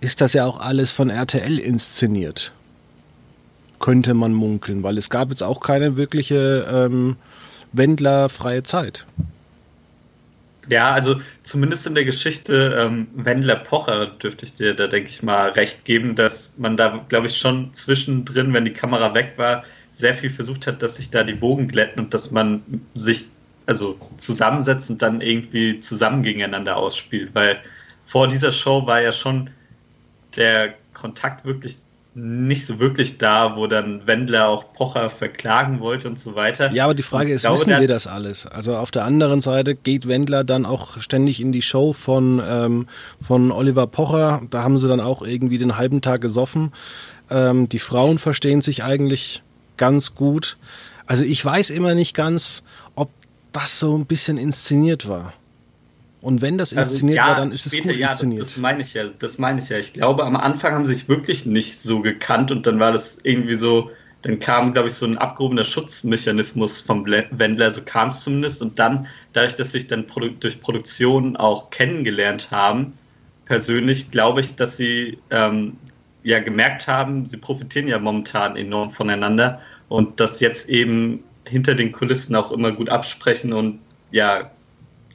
ist 0.00 0.22
das 0.22 0.32
ja 0.32 0.46
auch 0.46 0.58
alles 0.58 0.90
von 0.90 1.10
RTL 1.10 1.58
inszeniert. 1.58 2.52
Könnte 3.80 4.14
man 4.14 4.32
munkeln, 4.32 4.82
weil 4.82 4.96
es 4.96 5.10
gab 5.10 5.28
jetzt 5.28 5.42
auch 5.42 5.60
keine 5.60 5.96
wirkliche 5.96 6.66
ähm, 6.72 7.16
Wendler-freie 7.72 8.62
Zeit. 8.62 9.04
Ja, 10.68 10.92
also 10.92 11.16
zumindest 11.42 11.86
in 11.86 11.94
der 11.94 12.04
Geschichte 12.04 12.78
ähm, 12.80 13.08
Wendler-Pocher 13.14 14.06
dürfte 14.06 14.46
ich 14.46 14.54
dir 14.54 14.74
da, 14.74 14.86
denke 14.86 15.10
ich 15.10 15.22
mal, 15.22 15.50
recht 15.50 15.84
geben, 15.84 16.14
dass 16.14 16.54
man 16.56 16.78
da, 16.78 17.04
glaube 17.08 17.26
ich, 17.26 17.36
schon 17.36 17.74
zwischendrin, 17.74 18.54
wenn 18.54 18.64
die 18.64 18.72
Kamera 18.72 19.14
weg 19.14 19.34
war, 19.36 19.64
sehr 19.92 20.14
viel 20.14 20.30
versucht 20.30 20.66
hat, 20.66 20.82
dass 20.82 20.96
sich 20.96 21.10
da 21.10 21.24
die 21.24 21.40
Wogen 21.42 21.68
glätten 21.68 22.04
und 22.04 22.14
dass 22.14 22.30
man 22.30 22.62
sich 22.94 23.26
also 23.66 23.98
zusammensetzt 24.16 24.88
und 24.88 25.02
dann 25.02 25.20
irgendwie 25.20 25.78
zusammen 25.80 26.22
gegeneinander 26.22 26.76
ausspielt, 26.76 27.30
weil 27.34 27.60
vor 28.08 28.26
dieser 28.26 28.52
Show 28.52 28.86
war 28.86 29.02
ja 29.02 29.12
schon 29.12 29.50
der 30.34 30.74
Kontakt 30.94 31.44
wirklich 31.44 31.76
nicht 32.14 32.64
so 32.64 32.80
wirklich 32.80 33.18
da, 33.18 33.54
wo 33.54 33.66
dann 33.66 34.06
Wendler 34.06 34.48
auch 34.48 34.72
Pocher 34.72 35.10
verklagen 35.10 35.80
wollte 35.80 36.08
und 36.08 36.18
so 36.18 36.34
weiter. 36.34 36.72
Ja, 36.72 36.84
aber 36.84 36.94
die 36.94 37.02
Frage 37.02 37.32
ist, 37.32 37.42
glaube, 37.42 37.58
wissen 37.58 37.80
wir 37.80 37.86
das 37.86 38.06
alles? 38.06 38.46
Also 38.46 38.76
auf 38.76 38.90
der 38.90 39.04
anderen 39.04 39.42
Seite 39.42 39.74
geht 39.74 40.08
Wendler 40.08 40.42
dann 40.42 40.64
auch 40.64 41.00
ständig 41.00 41.38
in 41.40 41.52
die 41.52 41.60
Show 41.60 41.92
von, 41.92 42.42
ähm, 42.44 42.86
von 43.20 43.52
Oliver 43.52 43.86
Pocher. 43.86 44.40
Da 44.48 44.62
haben 44.62 44.78
sie 44.78 44.88
dann 44.88 45.00
auch 45.00 45.20
irgendwie 45.20 45.58
den 45.58 45.76
halben 45.76 46.00
Tag 46.00 46.22
gesoffen. 46.22 46.72
Ähm, 47.28 47.68
die 47.68 47.78
Frauen 47.78 48.18
verstehen 48.18 48.62
sich 48.62 48.82
eigentlich 48.82 49.42
ganz 49.76 50.14
gut. 50.14 50.56
Also 51.06 51.24
ich 51.24 51.44
weiß 51.44 51.68
immer 51.70 51.94
nicht 51.94 52.14
ganz, 52.14 52.64
ob 52.94 53.10
das 53.52 53.78
so 53.78 53.96
ein 53.96 54.06
bisschen 54.06 54.38
inszeniert 54.38 55.08
war. 55.08 55.34
Und 56.20 56.42
wenn 56.42 56.58
das 56.58 56.74
also, 56.74 56.92
inszeniert 56.92 57.20
also, 57.20 57.30
ja, 57.30 57.36
war, 57.36 57.40
dann 57.40 57.52
ist 57.52 57.66
später, 57.66 57.90
es 57.90 57.92
gut 57.92 58.00
ja, 58.00 58.10
inszeniert. 58.10 58.42
Das, 58.42 58.48
das 58.48 58.56
meine 58.58 58.82
ich 58.82 58.94
ja, 58.94 59.04
das 59.18 59.38
meine 59.38 59.60
ich 59.60 59.68
ja. 59.68 59.78
Ich 59.78 59.92
glaube, 59.92 60.24
am 60.24 60.36
Anfang 60.36 60.74
haben 60.74 60.86
sie 60.86 60.94
sich 60.94 61.08
wirklich 61.08 61.46
nicht 61.46 61.80
so 61.80 62.00
gekannt 62.00 62.50
und 62.50 62.66
dann 62.66 62.80
war 62.80 62.92
das 62.92 63.18
irgendwie 63.22 63.56
so, 63.56 63.90
dann 64.22 64.40
kam, 64.40 64.72
glaube 64.72 64.88
ich, 64.88 64.94
so 64.94 65.06
ein 65.06 65.16
abgehobener 65.16 65.64
Schutzmechanismus 65.64 66.80
vom 66.80 67.06
Wendler, 67.06 67.70
so 67.70 67.82
kam 67.84 68.08
es 68.08 68.22
zumindest. 68.22 68.62
Und 68.62 68.78
dann, 68.78 69.06
dadurch, 69.32 69.54
dass 69.54 69.70
sich 69.72 69.86
dann 69.86 70.06
Produ 70.06 70.30
durch 70.30 70.60
Produktion 70.60 71.36
auch 71.36 71.70
kennengelernt 71.70 72.50
haben, 72.50 72.94
persönlich 73.44 74.10
glaube 74.10 74.40
ich, 74.40 74.56
dass 74.56 74.76
sie 74.76 75.18
ähm, 75.30 75.76
ja 76.24 76.40
gemerkt 76.40 76.88
haben, 76.88 77.26
sie 77.26 77.36
profitieren 77.36 77.86
ja 77.86 77.98
momentan 77.98 78.56
enorm 78.56 78.92
voneinander 78.92 79.60
und 79.88 80.20
das 80.20 80.40
jetzt 80.40 80.68
eben 80.68 81.22
hinter 81.46 81.74
den 81.74 81.92
Kulissen 81.92 82.34
auch 82.34 82.52
immer 82.52 82.72
gut 82.72 82.90
absprechen 82.90 83.52
und 83.52 83.78
ja 84.10 84.50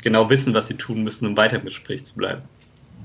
genau 0.03 0.29
wissen, 0.29 0.53
was 0.53 0.67
sie 0.67 0.75
tun 0.75 1.03
müssen, 1.03 1.27
um 1.27 1.38
weiter 1.38 1.57
im 1.57 1.65
Gespräch 1.65 2.03
zu 2.05 2.15
bleiben. 2.15 2.43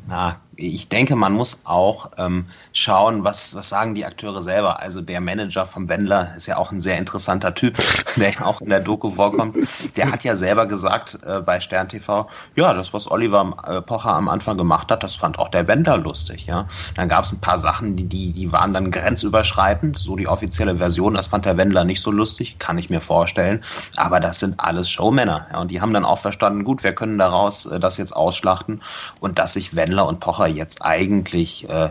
Na, 0.06 0.40
ich 0.60 0.88
denke, 0.88 1.14
man 1.14 1.34
muss 1.34 1.62
auch 1.66 2.10
ähm, 2.18 2.46
schauen, 2.72 3.22
was, 3.22 3.54
was 3.54 3.68
sagen 3.68 3.94
die 3.94 4.04
Akteure 4.04 4.42
selber. 4.42 4.80
Also 4.80 5.00
der 5.00 5.20
Manager 5.20 5.64
vom 5.64 5.88
Wendler 5.88 6.34
ist 6.36 6.46
ja 6.46 6.56
auch 6.56 6.72
ein 6.72 6.80
sehr 6.80 6.98
interessanter 6.98 7.54
Typ, 7.54 7.78
der 8.16 8.32
ja 8.32 8.44
auch 8.44 8.60
in 8.60 8.68
der 8.68 8.80
Doku 8.80 9.12
vorkommt. 9.12 9.56
Der 9.96 10.10
hat 10.10 10.24
ja 10.24 10.34
selber 10.34 10.66
gesagt 10.66 11.16
äh, 11.24 11.40
bei 11.40 11.60
Stern 11.60 11.88
TV, 11.88 12.28
ja, 12.56 12.74
das, 12.74 12.92
was 12.92 13.08
Oliver 13.08 13.56
äh, 13.68 13.80
Pocher 13.80 14.12
am 14.14 14.28
Anfang 14.28 14.58
gemacht 14.58 14.90
hat, 14.90 15.04
das 15.04 15.14
fand 15.14 15.38
auch 15.38 15.48
der 15.48 15.68
Wendler 15.68 15.96
lustig. 15.96 16.46
Ja, 16.46 16.66
Dann 16.96 17.08
gab 17.08 17.24
es 17.24 17.30
ein 17.30 17.40
paar 17.40 17.58
Sachen, 17.58 17.94
die, 17.94 18.08
die, 18.08 18.32
die 18.32 18.50
waren 18.50 18.74
dann 18.74 18.90
grenzüberschreitend, 18.90 19.96
so 19.96 20.16
die 20.16 20.26
offizielle 20.26 20.78
Version, 20.78 21.14
das 21.14 21.28
fand 21.28 21.44
der 21.44 21.56
Wendler 21.56 21.84
nicht 21.84 22.02
so 22.02 22.10
lustig, 22.10 22.58
kann 22.58 22.78
ich 22.78 22.90
mir 22.90 23.00
vorstellen. 23.00 23.62
Aber 23.94 24.18
das 24.18 24.40
sind 24.40 24.58
alles 24.58 24.90
Showmänner. 24.90 25.46
Ja, 25.52 25.60
und 25.60 25.70
die 25.70 25.80
haben 25.80 25.92
dann 25.92 26.04
auch 26.04 26.18
verstanden, 26.18 26.64
gut, 26.64 26.82
wir 26.82 26.94
können 26.96 27.16
daraus 27.16 27.66
äh, 27.66 27.78
das 27.78 27.96
jetzt 27.96 28.16
ausschlachten 28.16 28.82
und 29.20 29.38
dass 29.38 29.52
sich 29.52 29.76
Wendler 29.76 30.08
und 30.08 30.18
Pocher 30.18 30.47
jetzt 30.48 30.84
eigentlich 30.84 31.68
äh, 31.68 31.90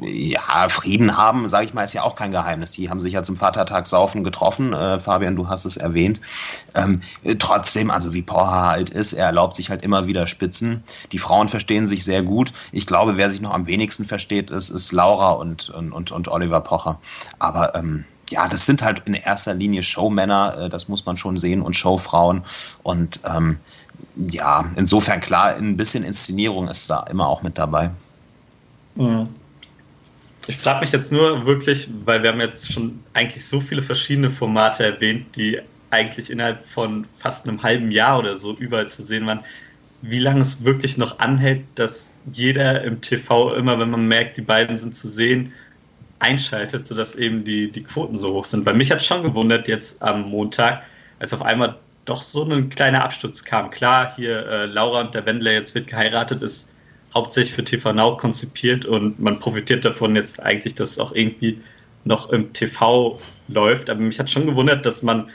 ja, 0.00 0.68
Frieden 0.68 1.16
haben, 1.16 1.48
sage 1.48 1.66
ich 1.66 1.74
mal, 1.74 1.84
ist 1.84 1.92
ja 1.92 2.02
auch 2.02 2.16
kein 2.16 2.32
Geheimnis. 2.32 2.72
Die 2.72 2.90
haben 2.90 3.00
sich 3.00 3.14
ja 3.14 3.22
zum 3.22 3.36
Vatertag 3.36 3.86
saufen 3.86 4.24
getroffen. 4.24 4.72
Äh, 4.72 5.00
Fabian, 5.00 5.36
du 5.36 5.48
hast 5.48 5.64
es 5.64 5.76
erwähnt. 5.76 6.20
Ähm, 6.74 7.02
trotzdem, 7.38 7.90
also 7.90 8.14
wie 8.14 8.22
Porha 8.22 8.68
halt 8.68 8.90
ist, 8.90 9.12
er 9.12 9.26
erlaubt 9.26 9.56
sich 9.56 9.70
halt 9.70 9.84
immer 9.84 10.06
wieder 10.06 10.26
Spitzen. 10.26 10.82
Die 11.12 11.18
Frauen 11.18 11.48
verstehen 11.48 11.88
sich 11.88 12.04
sehr 12.04 12.22
gut. 12.22 12.52
Ich 12.72 12.86
glaube, 12.86 13.16
wer 13.16 13.30
sich 13.30 13.40
noch 13.40 13.54
am 13.54 13.66
wenigsten 13.66 14.04
versteht, 14.04 14.50
ist, 14.50 14.70
ist 14.70 14.92
Laura 14.92 15.32
und, 15.32 15.70
und, 15.70 16.10
und 16.10 16.28
Oliver 16.28 16.60
Pocher. 16.60 16.98
Aber 17.38 17.74
ähm, 17.74 18.04
ja, 18.32 18.48
das 18.48 18.66
sind 18.66 18.82
halt 18.82 19.02
in 19.06 19.14
erster 19.14 19.54
Linie 19.54 19.82
Showmänner, 19.82 20.56
äh, 20.58 20.70
das 20.70 20.88
muss 20.88 21.06
man 21.06 21.16
schon 21.16 21.36
sehen, 21.36 21.62
und 21.62 21.76
Showfrauen. 21.76 22.42
Und 22.82 23.20
ähm, 23.24 23.58
ja, 24.16 24.70
insofern 24.76 25.20
klar, 25.20 25.56
ein 25.56 25.76
bisschen 25.76 26.04
Inszenierung 26.04 26.68
ist 26.68 26.88
da 26.88 27.04
immer 27.10 27.26
auch 27.26 27.42
mit 27.42 27.58
dabei. 27.58 27.90
Mhm. 28.94 29.28
Ich 30.48 30.56
frage 30.56 30.80
mich 30.80 30.92
jetzt 30.92 31.12
nur 31.12 31.46
wirklich, 31.46 31.88
weil 32.04 32.22
wir 32.22 32.30
haben 32.30 32.40
jetzt 32.40 32.72
schon 32.72 32.98
eigentlich 33.14 33.46
so 33.46 33.60
viele 33.60 33.80
verschiedene 33.80 34.28
Formate 34.28 34.84
erwähnt, 34.84 35.36
die 35.36 35.60
eigentlich 35.90 36.30
innerhalb 36.30 36.66
von 36.66 37.06
fast 37.16 37.48
einem 37.48 37.62
halben 37.62 37.92
Jahr 37.92 38.18
oder 38.18 38.36
so 38.36 38.54
überall 38.56 38.88
zu 38.88 39.04
sehen 39.04 39.26
waren, 39.26 39.40
wie 40.00 40.18
lange 40.18 40.40
es 40.40 40.64
wirklich 40.64 40.96
noch 40.98 41.20
anhält, 41.20 41.64
dass 41.76 42.12
jeder 42.32 42.82
im 42.82 43.00
TV 43.00 43.54
immer, 43.54 43.78
wenn 43.78 43.90
man 43.90 44.08
merkt, 44.08 44.36
die 44.36 44.42
beiden 44.42 44.76
sind 44.76 44.96
zu 44.96 45.08
sehen, 45.08 45.52
einschaltet, 46.18 46.86
sodass 46.86 47.14
eben 47.14 47.44
die, 47.44 47.70
die 47.70 47.84
Quoten 47.84 48.16
so 48.16 48.34
hoch 48.34 48.44
sind. 48.44 48.66
Weil 48.66 48.74
mich 48.74 48.90
hat 48.90 49.02
schon 49.02 49.22
gewundert 49.22 49.68
jetzt 49.68 50.02
am 50.02 50.22
Montag, 50.22 50.82
als 51.20 51.32
auf 51.32 51.42
einmal 51.42 51.76
doch 52.04 52.22
so 52.22 52.44
ein 52.44 52.68
kleiner 52.68 53.04
Absturz 53.04 53.44
kam. 53.44 53.70
Klar, 53.70 54.14
hier 54.16 54.46
äh, 54.46 54.66
Laura 54.66 55.02
und 55.02 55.14
der 55.14 55.24
Wendler 55.26 55.52
jetzt 55.52 55.74
wird 55.74 55.86
geheiratet, 55.86 56.42
ist 56.42 56.72
hauptsächlich 57.14 57.54
für 57.54 57.64
TV 57.64 57.92
Now 57.92 58.16
konzipiert 58.16 58.84
und 58.84 59.20
man 59.20 59.38
profitiert 59.38 59.84
davon 59.84 60.16
jetzt 60.16 60.40
eigentlich, 60.40 60.74
dass 60.74 60.92
es 60.92 60.98
auch 60.98 61.12
irgendwie 61.12 61.60
noch 62.04 62.30
im 62.30 62.52
TV 62.52 63.20
läuft. 63.48 63.90
Aber 63.90 64.00
mich 64.00 64.18
hat 64.18 64.30
schon 64.30 64.46
gewundert, 64.46 64.84
dass 64.86 65.02
man 65.02 65.30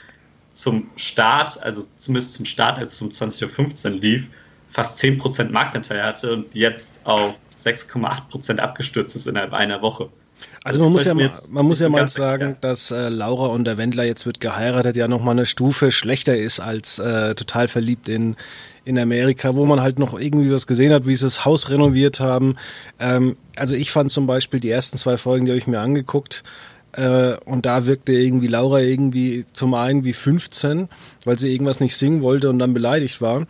zum 0.52 0.90
Start, 0.96 1.62
also 1.62 1.86
zumindest 1.96 2.34
zum 2.34 2.44
Start, 2.44 2.78
als 2.78 2.94
es 2.94 3.02
um 3.02 3.08
20.15 3.08 3.92
Uhr 3.92 4.00
lief, 4.00 4.30
fast 4.68 5.00
10% 5.00 5.50
Marktanteil 5.50 6.02
hatte 6.02 6.32
und 6.32 6.54
jetzt 6.54 7.00
auf 7.04 7.38
6,8% 7.58 8.58
abgestürzt 8.58 9.16
ist 9.16 9.26
innerhalb 9.26 9.52
einer 9.52 9.80
Woche. 9.82 10.10
Also 10.64 10.80
man 10.82 10.92
muss 10.92 11.04
ja 11.04 11.14
mal, 11.14 11.30
man 11.50 11.66
muss 11.66 11.80
ja 11.80 11.88
mal 11.88 12.08
sagen, 12.08 12.56
dass 12.60 12.90
äh, 12.90 13.08
Laura 13.08 13.46
und 13.46 13.64
der 13.64 13.78
Wendler 13.78 14.04
jetzt 14.04 14.26
wird 14.26 14.40
geheiratet 14.40 14.96
ja 14.96 15.08
noch 15.08 15.22
mal 15.22 15.32
eine 15.32 15.46
Stufe 15.46 15.90
schlechter 15.90 16.36
ist 16.36 16.60
als 16.60 16.98
äh, 16.98 17.34
total 17.34 17.68
verliebt 17.68 18.08
in 18.08 18.36
in 18.84 18.98
Amerika, 18.98 19.54
wo 19.54 19.66
man 19.66 19.82
halt 19.82 19.98
noch 19.98 20.18
irgendwie 20.18 20.50
was 20.50 20.66
gesehen 20.66 20.94
hat, 20.94 21.06
wie 21.06 21.14
sie 21.14 21.26
das 21.26 21.44
Haus 21.44 21.68
renoviert 21.68 22.20
haben. 22.20 22.56
Ähm, 22.98 23.36
also 23.54 23.74
ich 23.74 23.90
fand 23.90 24.10
zum 24.10 24.26
Beispiel 24.26 24.60
die 24.60 24.70
ersten 24.70 24.96
zwei 24.96 25.18
Folgen, 25.18 25.44
die 25.44 25.50
habe 25.50 25.58
ich 25.58 25.66
mir 25.66 25.80
angeguckt. 25.80 26.42
Äh, 26.92 27.36
und 27.44 27.66
da 27.66 27.84
wirkte 27.84 28.14
irgendwie 28.14 28.46
Laura 28.46 28.80
irgendwie 28.80 29.44
zum 29.52 29.74
einen 29.74 30.04
wie 30.04 30.14
15, 30.14 30.88
weil 31.26 31.38
sie 31.38 31.52
irgendwas 31.52 31.80
nicht 31.80 31.98
singen 31.98 32.22
wollte 32.22 32.48
und 32.48 32.58
dann 32.58 32.72
beleidigt 32.72 33.20
war. 33.20 33.46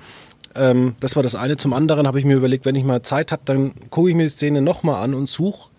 Ähm, 0.57 0.97
das 0.99 1.15
war 1.15 1.23
das 1.23 1.37
eine. 1.37 1.57
Zum 1.57 1.73
anderen 1.73 2.09
habe 2.09 2.19
ich 2.19 2.25
mir 2.25 2.37
überlegt, 2.37 2.67
wenn 2.67 2.75
ich 2.75 2.83
mal 2.83 3.03
Zeit 3.03 3.31
habe, 3.31 3.43
dann 3.45 3.75
gucke 3.91 4.11
ich 4.11 4.17
mir 4.17 4.25
die 4.25 4.31
Szene 4.31 4.61
nochmal 4.61 5.05
an 5.05 5.15
und 5.15 5.29
suche 5.29 5.71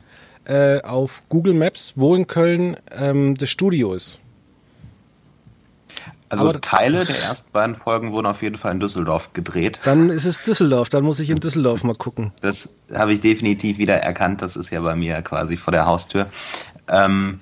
äh, 0.49 0.81
auf 0.81 1.23
Google 1.29 1.53
Maps, 1.53 1.93
wo 1.95 2.15
in 2.15 2.27
Köln 2.27 2.75
ähm, 2.91 3.35
das 3.35 3.49
Studio 3.49 3.93
ist. 3.93 4.19
Also 6.29 6.49
Aber 6.49 6.61
Teile 6.61 7.05
der 7.05 7.19
ersten 7.23 7.51
beiden 7.51 7.75
Folgen 7.75 8.11
wurden 8.11 8.27
auf 8.27 8.43
jeden 8.43 8.57
Fall 8.57 8.73
in 8.73 8.79
Düsseldorf 8.79 9.33
gedreht. 9.33 9.79
Dann 9.83 10.09
ist 10.09 10.25
es 10.25 10.43
Düsseldorf, 10.43 10.89
dann 10.89 11.03
muss 11.03 11.19
ich 11.19 11.29
in 11.29 11.39
Düsseldorf 11.39 11.83
mal 11.83 11.95
gucken. 11.95 12.31
Das 12.41 12.75
habe 12.93 13.13
ich 13.13 13.21
definitiv 13.21 13.79
wieder 13.79 13.95
erkannt, 13.97 14.41
das 14.43 14.55
ist 14.55 14.69
ja 14.69 14.81
bei 14.81 14.95
mir 14.95 15.21
quasi 15.23 15.57
vor 15.57 15.71
der 15.71 15.87
Haustür. 15.87 16.27
Ähm, 16.87 17.39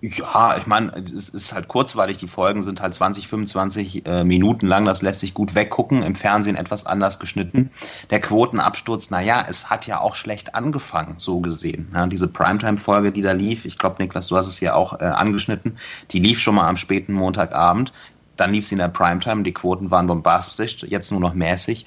ja, 0.00 0.56
ich 0.56 0.66
meine, 0.66 0.92
es 1.16 1.28
ist 1.28 1.52
halt 1.52 1.66
kurzweilig. 1.66 2.18
Die 2.18 2.28
Folgen 2.28 2.62
sind 2.62 2.80
halt 2.80 2.94
20, 2.94 3.26
25 3.26 4.06
äh, 4.06 4.24
Minuten 4.24 4.68
lang. 4.68 4.84
Das 4.84 5.02
lässt 5.02 5.20
sich 5.20 5.34
gut 5.34 5.56
weggucken. 5.56 6.04
Im 6.04 6.14
Fernsehen 6.14 6.56
etwas 6.56 6.86
anders 6.86 7.18
geschnitten. 7.18 7.70
Der 8.10 8.20
Quotenabsturz, 8.20 9.10
naja, 9.10 9.44
es 9.48 9.70
hat 9.70 9.88
ja 9.88 10.00
auch 10.00 10.14
schlecht 10.14 10.54
angefangen, 10.54 11.14
so 11.18 11.40
gesehen. 11.40 11.90
Ja, 11.92 12.06
diese 12.06 12.28
Primetime-Folge, 12.28 13.10
die 13.10 13.22
da 13.22 13.32
lief, 13.32 13.64
ich 13.64 13.76
glaube, 13.76 14.00
Niklas, 14.00 14.28
du 14.28 14.36
hast 14.36 14.46
es 14.46 14.58
hier 14.58 14.76
auch 14.76 15.00
äh, 15.00 15.04
angeschnitten, 15.04 15.76
die 16.12 16.20
lief 16.20 16.38
schon 16.38 16.54
mal 16.54 16.68
am 16.68 16.76
späten 16.76 17.12
Montagabend. 17.12 17.92
Dann 18.36 18.52
lief 18.52 18.68
sie 18.68 18.76
in 18.76 18.78
der 18.78 18.88
Primetime. 18.88 19.42
Die 19.42 19.52
Quoten 19.52 19.90
waren 19.90 20.06
bombastisch, 20.06 20.84
jetzt 20.86 21.10
nur 21.10 21.20
noch 21.20 21.34
mäßig. 21.34 21.86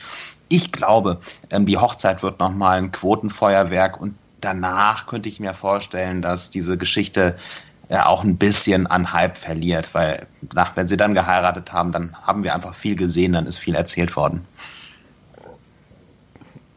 Ich 0.50 0.74
glaube, 0.74 1.22
ähm, 1.50 1.66
die 1.66 1.78
Hochzeit 1.78 2.24
wird 2.24 2.40
nochmal 2.40 2.80
ein 2.80 2.92
Quotenfeuerwerk 2.92 4.02
und 4.02 4.16
danach 4.42 5.06
könnte 5.06 5.30
ich 5.30 5.40
mir 5.40 5.54
vorstellen, 5.54 6.22
dass 6.22 6.50
diese 6.50 6.78
Geschichte 6.78 7.38
ja 7.92 8.06
auch 8.06 8.24
ein 8.24 8.38
bisschen 8.38 8.88
an 8.88 9.12
Hype 9.12 9.38
verliert, 9.38 9.94
weil 9.94 10.26
nach, 10.54 10.78
wenn 10.78 10.88
sie 10.88 10.96
dann 10.96 11.14
geheiratet 11.14 11.74
haben, 11.74 11.92
dann 11.92 12.16
haben 12.24 12.44
wir 12.44 12.56
einfach 12.56 12.74
viel 12.74 12.96
gesehen, 12.96 13.34
dann 13.34 13.46
ist 13.46 13.58
viel 13.58 13.76
erzählt 13.76 14.16
worden. 14.16 14.46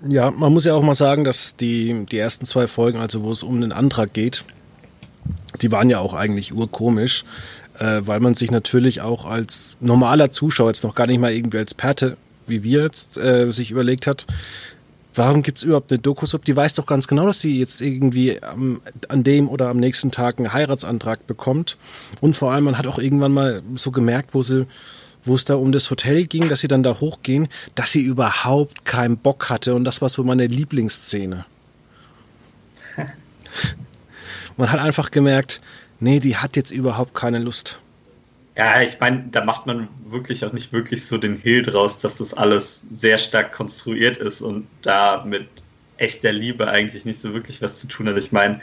Ja, 0.07 0.33
man 0.33 0.53
muss 0.53 0.64
ja 0.64 0.74
auch 0.74 0.83
mal 0.83 0.94
sagen, 0.94 1.22
dass 1.22 1.57
die, 1.57 2.05
die 2.11 2.18
ersten 2.18 2.46
zwei 2.46 2.66
Folgen, 2.66 2.98
also 2.98 3.22
wo 3.22 3.31
es 3.31 3.44
um 3.44 3.61
den 3.61 3.72
Antrag 3.72 4.12
geht, 4.12 4.44
die 5.62 5.70
waren 5.70 5.88
ja 5.88 6.00
auch 6.00 6.14
eigentlich 6.14 6.53
urkomisch, 6.53 7.24
äh, 7.79 8.00
weil 8.00 8.18
man 8.18 8.35
sich 8.35 8.50
natürlich 8.50 9.00
auch 9.00 9.24
als 9.24 9.77
normaler 9.81 10.33
Zuschauer, 10.33 10.70
jetzt 10.70 10.83
noch 10.83 10.96
gar 10.96 11.07
nicht 11.07 11.20
mal 11.20 11.33
irgendwie 11.33 11.59
als 11.59 11.74
Perte, 11.74 12.16
wie 12.48 12.64
wir 12.64 12.83
jetzt, 12.83 13.16
äh, 13.16 13.50
sich 13.53 13.70
überlegt 13.70 14.09
hat, 14.09 14.27
warum 15.14 15.42
gibt 15.42 15.59
es 15.59 15.64
überhaupt 15.64 15.90
eine 15.92 15.98
Dokusub? 15.98 16.44
Die 16.44 16.57
weiß 16.57 16.74
doch 16.74 16.87
ganz 16.87 17.09
genau, 17.09 17.27
dass 17.27 17.40
sie 17.40 17.59
jetzt 17.59 17.81
irgendwie 17.81 18.42
am, 18.42 18.81
an 19.09 19.24
dem 19.24 19.48
oder 19.48 19.68
am 19.68 19.79
nächsten 19.79 20.11
Tag 20.11 20.38
einen 20.38 20.53
Heiratsantrag 20.53 21.27
bekommt. 21.27 21.77
Und 22.20 22.35
vor 22.35 22.53
allem, 22.53 22.64
man 22.64 22.79
hat 22.79 22.87
auch 22.87 22.98
irgendwann 22.98 23.33
mal 23.33 23.62
so 23.77 23.90
gemerkt, 23.90 24.35
wo 24.35 24.42
sie 24.42 24.66
wo 25.24 25.35
es 25.35 25.44
da 25.44 25.55
um 25.55 25.72
das 25.72 25.90
Hotel 25.90 26.27
ging, 26.27 26.48
dass 26.48 26.61
sie 26.61 26.68
dann 26.68 26.83
da 26.83 27.00
hochgehen, 27.00 27.48
dass 27.74 27.92
sie 27.92 28.03
überhaupt 28.03 28.85
keinen 28.85 29.16
Bock 29.16 29.48
hatte. 29.48 29.74
Und 29.74 29.85
das 29.85 30.03
war 30.03 30.11
so 30.11 30.22
meine 30.22 30.46
Lieblingsszene. 30.46 31.46
Man 34.57 34.70
hat 34.70 34.81
einfach 34.81 35.11
gemerkt, 35.11 35.61
nee, 35.98 36.20
die 36.20 36.37
hat 36.37 36.57
jetzt 36.57 36.70
überhaupt 36.70 37.14
keine 37.14 37.38
Lust. 37.38 37.79
Ja, 38.57 38.83
ich 38.83 39.01
meine, 39.01 39.25
da 39.33 39.45
macht 39.45 39.67
man 39.67 39.88
wirklich 40.07 40.45
auch 40.45 40.53
nicht 40.53 40.73
wirklich 40.73 41.05
so 41.07 41.19
den 41.19 41.38
Hehl 41.38 41.62
draus, 41.62 41.99
dass 41.99 42.19
das 42.19 42.35
alles 42.35 42.87
sehr 42.88 43.19
stark 43.19 43.53
konstruiert 43.53 44.17
ist 44.19 44.43
und 44.43 44.69
da 44.83 45.25
mit 45.27 45.49
echter 45.97 46.33
Liebe 46.33 46.69
eigentlich 46.69 47.05
nicht 47.05 47.21
so 47.21 47.35
wirklich 47.35 47.62
was 47.62 47.81
zu 47.81 47.88
tun 47.88 48.09
hat. 48.09 48.17
Ich 48.17 48.31
meine, 48.31 48.61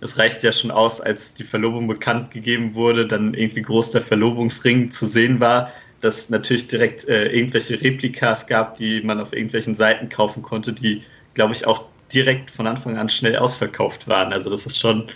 es 0.00 0.18
reicht 0.18 0.42
ja 0.42 0.52
schon 0.52 0.70
aus, 0.70 1.00
als 1.00 1.34
die 1.34 1.44
Verlobung 1.44 1.88
bekannt 1.88 2.30
gegeben 2.30 2.74
wurde, 2.74 3.06
dann 3.06 3.32
irgendwie 3.34 3.62
groß 3.62 3.92
der 3.92 4.02
Verlobungsring 4.02 4.90
zu 4.90 5.06
sehen 5.06 5.40
war, 5.40 5.72
dass 6.00 6.28
natürlich 6.30 6.68
direkt 6.68 7.06
äh, 7.08 7.28
irgendwelche 7.28 7.82
Replikas 7.82 8.46
gab, 8.46 8.76
die 8.76 9.02
man 9.02 9.20
auf 9.20 9.32
irgendwelchen 9.32 9.74
Seiten 9.74 10.08
kaufen 10.08 10.42
konnte, 10.42 10.72
die, 10.72 11.02
glaube 11.34 11.54
ich, 11.54 11.66
auch 11.66 11.84
direkt 12.12 12.50
von 12.50 12.66
Anfang 12.66 12.98
an 12.98 13.08
schnell 13.08 13.36
ausverkauft 13.36 14.08
waren. 14.08 14.32
Also 14.32 14.50
das 14.50 14.66
ist 14.66 14.78
schon 14.78 15.08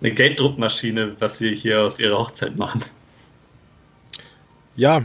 eine 0.00 0.12
Gelddruckmaschine, 0.12 1.16
was 1.20 1.38
sie 1.38 1.54
hier 1.54 1.82
aus 1.82 2.00
ihrer 2.00 2.18
Hochzeit 2.18 2.56
machen. 2.56 2.82
Ja, 4.76 5.02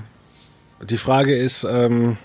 die 0.89 0.97
Frage 0.97 1.35
ist, 1.37 1.65
ähm, 1.69 2.17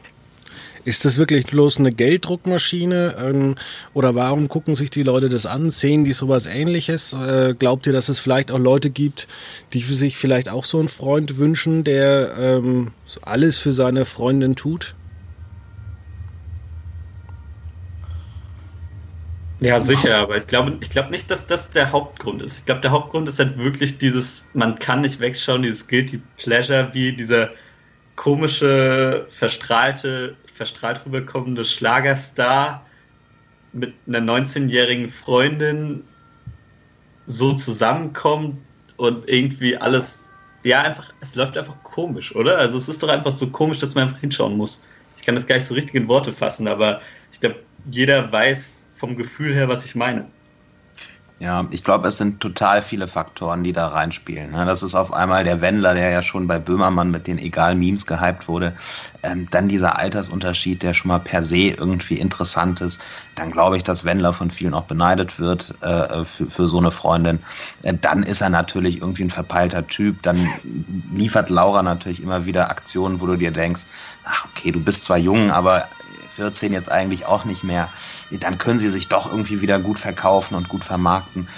ist 0.85 1.05
das 1.05 1.19
wirklich 1.19 1.47
bloß 1.47 1.79
eine 1.79 1.93
Gelddruckmaschine? 1.93 3.17
Ähm, 3.19 3.55
oder 3.93 4.15
warum 4.15 4.49
gucken 4.49 4.75
sich 4.75 4.91
die 4.91 5.03
Leute 5.03 5.29
das 5.29 5.47
an? 5.47 5.71
Sehen 5.71 6.05
die 6.05 6.13
sowas 6.13 6.47
ähnliches? 6.47 7.13
Äh, 7.13 7.55
glaubt 7.59 7.87
ihr, 7.87 7.93
dass 7.93 8.09
es 8.09 8.19
vielleicht 8.19 8.51
auch 8.51 8.59
Leute 8.59 8.91
gibt, 8.91 9.29
die 9.73 9.83
sich 9.83 10.17
vielleicht 10.17 10.49
auch 10.49 10.65
so 10.65 10.79
einen 10.79 10.89
Freund 10.89 11.39
wünschen, 11.39 11.85
der 11.85 12.35
ähm, 12.39 12.89
alles 13.23 13.59
für 13.59 13.73
seine 13.73 14.05
Freundin 14.05 14.57
tut? 14.57 14.95
Ja, 19.61 19.79
sicher, 19.79 20.17
aber 20.17 20.39
ich 20.39 20.47
glaube, 20.47 20.79
ich 20.81 20.89
glaube 20.89 21.11
nicht, 21.11 21.31
dass 21.31 21.47
das 21.47 21.71
der 21.71 21.93
Hauptgrund 21.93 22.43
ist. 22.43 22.59
Ich 22.59 22.65
glaube, 22.65 22.81
der 22.81 22.93
Hauptgrund 22.93 23.29
ist 23.29 23.39
halt 23.39 23.59
wirklich 23.59 23.99
dieses, 23.99 24.47
man 24.55 24.79
kann 24.79 25.03
nicht 25.03 25.21
wegschauen, 25.21 25.63
dieses 25.63 25.87
Guilty 25.87 26.23
Pleasure, 26.39 26.89
wie 26.95 27.13
dieser 27.13 27.51
komische, 28.17 29.27
verstrahlte, 29.29 30.35
verstrahlt 30.47 31.05
rüberkommende 31.05 31.65
Schlagerstar 31.65 32.87
mit 33.73 33.95
einer 34.09 34.21
19-jährigen 34.21 35.11
Freundin 35.11 36.05
so 37.27 37.53
zusammenkommt 37.53 38.57
und 38.97 39.29
irgendwie 39.29 39.77
alles, 39.77 40.29
ja, 40.65 40.83
einfach, 40.83 41.13
es 41.21 41.35
läuft 41.35 41.59
einfach 41.59 41.83
komisch, 41.83 42.35
oder? 42.35 42.59
Also 42.59 42.79
es 42.79 42.89
ist 42.89 43.03
doch 43.03 43.11
einfach 43.11 43.33
so 43.33 43.51
komisch, 43.51 43.79
dass 43.79 43.95
man 43.95 44.05
einfach 44.05 44.21
hinschauen 44.21 44.57
muss. 44.57 44.87
Ich 45.17 45.23
kann 45.23 45.35
das 45.35 45.47
gar 45.47 45.57
nicht 45.57 45.67
so 45.67 45.75
richtig 45.75 45.95
in 45.95 46.09
Worte 46.09 46.33
fassen, 46.33 46.67
aber 46.67 47.03
ich 47.31 47.41
glaube, 47.41 47.57
jeder 47.91 48.33
weiß, 48.33 48.80
vom 49.01 49.17
Gefühl 49.17 49.55
her, 49.55 49.69
was 49.69 49.85
ich 49.85 49.95
meine. 49.95 50.27
Ja, 51.39 51.67
ich 51.71 51.83
glaube, 51.83 52.07
es 52.09 52.19
sind 52.19 52.41
total 52.41 52.83
viele 52.83 53.07
Faktoren, 53.07 53.65
die 53.65 53.73
da 53.73 53.89
reinspielen. 53.89 54.51
Ne? 54.51 54.67
Das 54.67 54.83
ist 54.83 54.95
auf 54.95 55.11
einmal 55.15 55.43
der 55.43 55.63
Wendler, 55.63 55.95
der 55.95 56.11
ja 56.11 56.21
schon 56.21 56.47
bei 56.47 56.59
Böhmermann 56.59 57.11
mit 57.11 57.27
den 57.27 57.39
Egal-Memes 57.39 58.05
gehypt 58.05 58.47
wurde. 58.47 58.75
Ähm, 59.23 59.47
dann 59.51 59.67
dieser 59.67 59.99
Altersunterschied, 59.99 60.83
der 60.83 60.93
schon 60.93 61.09
mal 61.09 61.19
per 61.19 61.43
se 61.43 61.71
irgendwie 61.71 62.17
interessant 62.17 62.83
ist. 62.83 63.03
Dann 63.37 63.51
glaube 63.51 63.79
ich, 63.79 63.85
dass 63.85 64.05
Wendler 64.05 64.35
von 64.35 64.51
vielen 64.51 64.75
auch 64.75 64.85
beneidet 64.85 65.41
wird 65.41 65.75
äh, 65.81 66.27
für, 66.27 66.51
für 66.51 66.69
so 66.69 66.77
eine 66.77 66.91
Freundin. 66.91 67.39
Äh, 67.85 67.95
dann 67.99 68.23
ist 68.23 68.43
er 68.43 68.51
natürlich 68.51 69.01
irgendwie 69.01 69.25
ein 69.25 69.31
verpeilter 69.31 69.87
Typ. 69.87 70.21
Dann 70.21 70.47
liefert 71.15 71.49
Laura 71.49 71.83
natürlich 71.83 72.23
immer 72.23 72.45
wieder 72.45 72.69
Aktionen, 72.69 73.23
wo 73.23 73.27
du 73.27 73.37
dir 73.37 73.51
denkst, 73.51 73.87
ach 74.25 74.45
okay, 74.51 74.73
du 74.73 74.81
bist 74.81 75.05
zwar 75.05 75.17
jung, 75.17 75.51
aber 75.51 75.89
14 76.41 76.73
jetzt 76.73 76.91
eigentlich 76.91 77.27
auch 77.27 77.45
nicht 77.45 77.65
mehr, 77.65 77.91
dann 78.31 78.57
können 78.57 78.79
sie 78.79 78.89
sich 78.89 79.09
doch 79.09 79.31
irgendwie 79.31 79.61
wieder 79.61 79.79
gut 79.79 79.99
verkaufen 79.99 80.55
und 80.55 80.71
gut 80.71 80.85
vermarkten. 80.85 81.49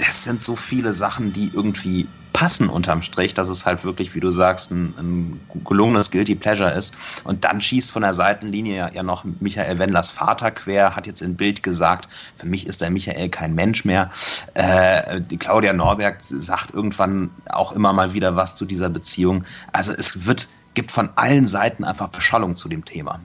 Es 0.00 0.24
sind 0.24 0.40
so 0.40 0.56
viele 0.56 0.92
Sachen, 0.92 1.32
die 1.32 1.52
irgendwie 1.54 2.08
passen 2.32 2.68
unterm 2.68 3.02
Strich, 3.02 3.34
dass 3.34 3.48
es 3.48 3.64
halt 3.64 3.84
wirklich, 3.84 4.14
wie 4.16 4.20
du 4.20 4.32
sagst, 4.32 4.72
ein, 4.72 4.94
ein 4.98 5.40
gelungenes 5.64 6.10
Guilty 6.10 6.34
Pleasure 6.34 6.72
ist. 6.72 6.94
Und 7.22 7.44
dann 7.44 7.60
schießt 7.60 7.92
von 7.92 8.02
der 8.02 8.14
Seitenlinie 8.14 8.90
ja, 8.92 9.02
noch 9.04 9.24
Michael 9.40 9.78
Wendlers 9.78 10.10
Vater 10.10 10.50
quer, 10.50 10.96
hat 10.96 11.06
jetzt 11.06 11.22
in 11.22 11.36
Bild 11.36 11.62
gesagt, 11.62 12.08
für 12.34 12.46
mich 12.46 12.66
ist 12.66 12.80
der 12.80 12.90
Michael 12.90 13.28
kein 13.28 13.54
Mensch 13.54 13.84
mehr. 13.84 14.10
Äh, 14.54 15.20
die 15.20 15.38
Claudia 15.38 15.72
Norberg 15.72 16.16
sagt 16.20 16.74
irgendwann 16.74 17.30
auch 17.48 17.72
immer 17.72 17.92
mal 17.92 18.12
wieder 18.12 18.34
was 18.34 18.56
zu 18.56 18.64
dieser 18.66 18.90
Beziehung. 18.90 19.44
Also 19.72 19.92
es 19.92 20.26
wird, 20.26 20.48
gibt 20.74 20.90
von 20.90 21.10
allen 21.14 21.46
Seiten 21.46 21.84
einfach 21.84 22.08
Beschallung 22.08 22.56
zu 22.56 22.68
dem 22.68 22.84
Thema. 22.84 23.20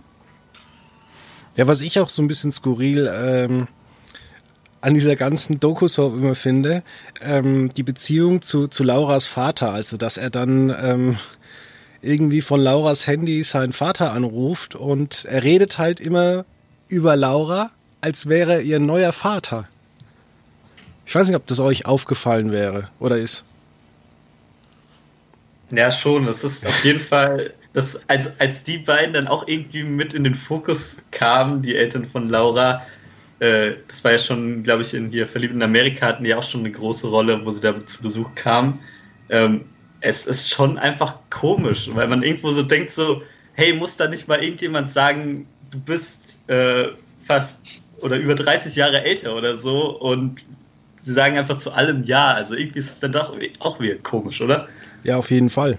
Ja, 1.56 1.68
was 1.68 1.82
ich 1.82 2.00
auch 2.00 2.10
so 2.10 2.22
ein 2.22 2.28
bisschen 2.28 2.52
skurril 2.52 3.12
ähm, 3.14 3.68
an 4.80 4.94
dieser 4.94 5.16
ganzen 5.16 5.60
Doku-Soap 5.60 6.14
immer 6.14 6.36
finde, 6.36 6.84
ähm, 7.22 7.70
die 7.70 7.84
Beziehung 7.84 8.42
zu, 8.42 8.68
zu 8.68 8.84
Lauras 8.84 9.26
Vater, 9.26 9.72
also 9.72 9.98
dass 9.98 10.18
er 10.18 10.30
dann 10.30 10.70
ähm, 10.70 11.18
irgendwie 12.02 12.42
von 12.42 12.60
Lauras 12.60 13.06
Handy 13.06 13.44
seinen 13.44 13.74
Vater 13.74 14.12
anruft 14.12 14.76
und 14.76 15.26
er 15.26 15.44
redet 15.44 15.78
halt 15.78 16.02
immer 16.02 16.46
über 16.88 17.16
Laura, 17.16 17.72
als 18.02 18.28
wäre 18.28 18.54
er 18.54 18.62
ihr 18.62 18.80
neuer 18.80 19.12
Vater. 19.12 19.68
Ich 21.06 21.14
weiß 21.14 21.28
nicht, 21.28 21.36
ob 21.36 21.46
das 21.48 21.60
euch 21.60 21.86
aufgefallen 21.86 22.52
wäre 22.52 22.90
oder 23.00 23.18
ist. 23.18 23.44
Ja, 25.70 25.92
schon. 25.92 26.28
Es 26.28 26.44
ist 26.44 26.66
auf 26.66 26.84
jeden 26.84 27.00
Fall 27.00 27.54
dass 27.74 28.10
als, 28.10 28.40
als 28.40 28.64
die 28.64 28.80
beiden 28.80 29.14
dann 29.14 29.28
auch 29.28 29.48
irgendwie 29.48 29.84
mit 29.84 30.14
in 30.14 30.24
den 30.24 30.36
Fokus 30.36 30.98
kamen, 31.12 31.62
die 31.62 31.76
Eltern 31.76 32.06
von 32.06 32.30
Laura, 32.30 32.82
äh, 33.40 33.74
das 33.88 34.04
war 34.04 34.12
ja 34.12 34.18
schon, 34.20 34.64
glaube 34.64 34.84
ich, 34.84 34.94
in 34.94 35.10
hier 35.10 35.28
Verliebt 35.28 35.54
in 35.54 35.64
Amerika 35.64 36.08
hatten 36.08 36.24
die 36.24 36.36
auch 36.36 36.44
schon 36.44 36.62
eine 36.62 36.72
große 36.72 37.08
Rolle, 37.08 37.44
wo 37.46 37.52
sie 37.52 37.62
da 37.62 37.86
zu 37.86 38.02
Besuch 38.02 38.36
kamen. 38.36 38.80
Ähm, 39.30 39.66
es 40.02 40.26
ist 40.26 40.50
schon 40.50 40.78
einfach 40.78 41.18
komisch, 41.30 41.90
weil 41.94 42.08
man 42.08 42.24
irgendwo 42.24 42.52
so 42.52 42.64
denkt 42.64 42.92
so, 42.92 43.22
hey, 43.54 43.74
muss 43.74 43.98
da 43.98 44.08
nicht 44.08 44.28
mal 44.28 44.44
irgendjemand 44.44 44.90
sagen, 44.90 45.48
du 45.72 45.80
bist 45.80 46.40
äh, 46.48 46.90
fast 47.24 47.62
oder 48.00 48.18
über 48.18 48.36
30 48.36 48.76
Jahre 48.76 49.04
älter 49.04 49.36
oder 49.36 49.58
so 49.58 50.00
und 50.00 50.42
sie 50.98 51.14
sagen 51.14 51.38
einfach 51.38 51.58
zu 51.58 51.72
allem 51.72 52.04
Ja. 52.04 52.34
Also 52.34 52.56
irgendwie 52.56 52.80
ist 52.80 52.92
es 52.92 53.00
dann 53.00 53.12
doch 53.12 53.34
auch 53.60 53.80
wieder 53.80 53.96
komisch, 53.96 54.42
oder? 54.42 54.68
Ja, 55.04 55.18
auf 55.18 55.32
jeden 55.32 55.50
Fall. 55.50 55.78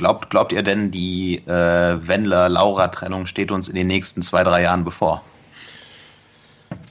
Glaubt, 0.00 0.30
glaubt 0.30 0.50
ihr 0.52 0.62
denn, 0.62 0.90
die 0.90 1.46
äh, 1.46 2.08
Wendler-Laura-Trennung 2.08 3.26
steht 3.26 3.50
uns 3.50 3.68
in 3.68 3.74
den 3.74 3.86
nächsten 3.86 4.22
zwei, 4.22 4.42
drei 4.44 4.62
Jahren 4.62 4.82
bevor? 4.82 5.22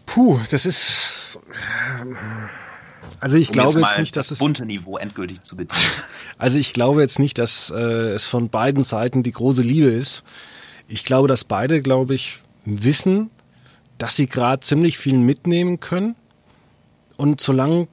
Puh, 0.06 0.40
das 0.52 0.68
ist. 0.68 1.40
Also 3.20 3.38
ich 3.38 3.50
um 3.50 3.54
glaube 3.54 3.80
jetzt, 3.80 3.90
jetzt 3.90 3.98
nicht, 3.98 4.16
dass 4.16 4.28
das 4.28 4.38
bunte 4.38 4.64
Niveau 4.64 5.00
endgültig 5.00 5.42
zu 5.42 5.56
bedienen. 5.56 5.82
Also 6.38 6.60
ich 6.60 6.72
glaube 6.72 7.02
jetzt 7.02 7.18
nicht, 7.18 7.40
dass 7.40 7.72
äh, 7.76 8.14
es 8.14 8.28
von 8.28 8.50
beiden 8.50 8.84
Seiten 8.84 9.24
die 9.24 9.32
große 9.32 9.64
Liebe 9.64 9.90
ist. 9.90 10.24
Ich 10.88 11.04
glaube, 11.04 11.28
dass 11.28 11.44
beide, 11.44 11.82
glaube 11.82 12.14
ich, 12.14 12.42
wissen, 12.64 13.32
dass 13.98 14.16
sie 14.16 14.28
gerade 14.28 14.60
ziemlich 14.60 15.00
viel 15.00 15.18
mitnehmen 15.18 15.80
können. 15.80 16.16
Und 17.18 17.42
solange 17.42 17.88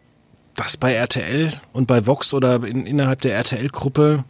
das 0.56 0.76
bei 0.76 0.92
RTL 0.92 1.58
und 1.72 1.86
bei 1.86 2.06
Vox 2.06 2.34
oder 2.34 2.62
in, 2.64 2.86
innerhalb 2.86 3.22
der 3.22 3.34
RTL-Gruppe 3.34 4.24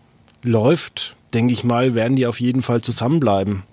läuft, 0.47 1.17
denke 1.35 1.53
ich 1.53 1.65
mal, 1.65 1.95
werden 1.95 2.17
die 2.17 2.27
auf 2.27 2.41
jeden 2.41 2.63
Fall 2.63 2.81
zusammenbleiben. 2.81 3.65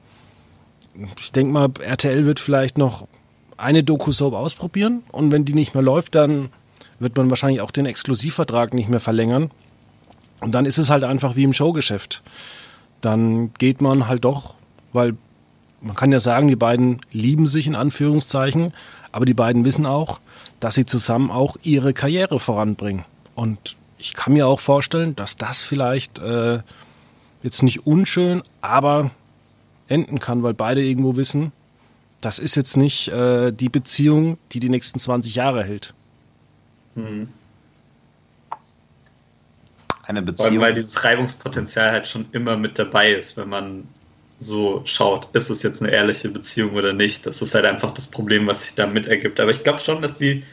Ich 1.20 1.32
denke 1.32 1.54
mal, 1.54 1.70
RTL 1.80 2.26
wird 2.26 2.40
vielleicht 2.40 2.78
noch 2.78 3.08
eine 3.58 3.84
Doku-Soap 3.84 4.34
ausprobieren 4.34 5.04
und 5.12 5.32
wenn 5.32 5.46
die 5.46 5.54
nicht 5.54 5.74
mehr 5.74 5.84
läuft, 5.84 6.16
dann 6.16 6.50
wird 7.00 7.16
man 7.18 7.30
wahrscheinlich 7.30 7.62
auch 7.62 7.72
den 7.72 7.86
Exklusivvertrag 7.86 8.74
nicht 8.74 8.90
mehr 8.90 9.00
verlängern. 9.00 9.52
Und 10.42 10.54
dann 10.54 10.66
ist 10.66 10.78
es 10.78 10.90
halt 10.90 11.04
einfach 11.04 11.36
wie 11.36 11.44
im 11.44 11.54
Showgeschäft. 11.54 12.22
Dann 13.02 13.54
geht 13.54 13.82
man 13.82 14.08
halt 14.08 14.26
doch, 14.26 14.56
weil 14.92 15.16
man 15.82 15.96
kann 15.96 16.12
ja 16.12 16.20
sagen, 16.20 16.48
die 16.48 16.56
beiden 16.56 17.02
lieben 17.12 17.48
sich 17.48 17.68
in 17.68 17.76
Anführungszeichen, 17.76 18.74
aber 19.12 19.26
die 19.26 19.34
beiden 19.34 19.66
wissen 19.66 19.86
auch, 19.86 20.20
dass 20.60 20.76
sie 20.76 20.86
zusammen 20.86 21.30
auch 21.30 21.58
ihre 21.64 21.94
Karriere 21.94 22.40
voranbringen. 22.40 23.06
Und 23.36 23.76
ich 24.04 24.14
kann 24.14 24.34
mir 24.34 24.48
auch 24.48 24.60
vorstellen, 24.60 25.16
dass 25.16 25.38
das 25.38 25.62
vielleicht 25.62 26.20
äh, 26.20 26.60
jetzt 27.42 27.64
nicht 27.64 27.88
unschön, 27.88 28.44
aber 28.60 29.12
enden 29.88 30.20
kann, 30.20 30.44
weil 30.44 30.54
beide 30.54 30.84
irgendwo 30.84 31.16
wissen, 31.16 31.54
das 32.20 32.38
ist 32.38 32.56
jetzt 32.56 32.76
nicht 32.76 33.08
äh, 33.08 33.52
die 33.52 33.70
Beziehung, 33.70 34.38
die 34.52 34.60
die 34.60 34.68
nächsten 34.68 35.00
20 35.00 35.36
Jahre 35.36 35.64
hält. 35.64 35.94
Mhm. 36.96 37.30
Eine 40.06 40.22
Beziehung. 40.22 40.60
Weil 40.60 40.74
dieses 40.74 41.02
Reibungspotenzial 41.06 41.92
halt 41.92 42.08
schon 42.08 42.26
immer 42.34 42.58
mit 42.58 42.78
dabei 42.78 43.12
ist, 43.12 43.38
wenn 43.38 43.48
man 43.48 43.88
so 44.38 44.82
schaut, 44.84 45.30
ist 45.34 45.50
es 45.50 45.64
jetzt 45.64 45.82
eine 45.82 45.92
ehrliche 45.92 46.28
Beziehung 46.28 46.74
oder 46.74 46.92
nicht. 46.92 47.26
Das 47.26 47.42
ist 47.42 47.56
halt 47.56 47.66
einfach 47.66 47.92
das 47.92 48.08
Problem, 48.08 48.48
was 48.48 48.64
sich 48.64 48.76
damit 48.76 49.08
ergibt. 49.08 49.40
Aber 49.40 49.52
ich 49.52 49.64
glaube 49.64 49.80
schon, 49.80 50.02
dass 50.02 50.18
die 50.18 50.44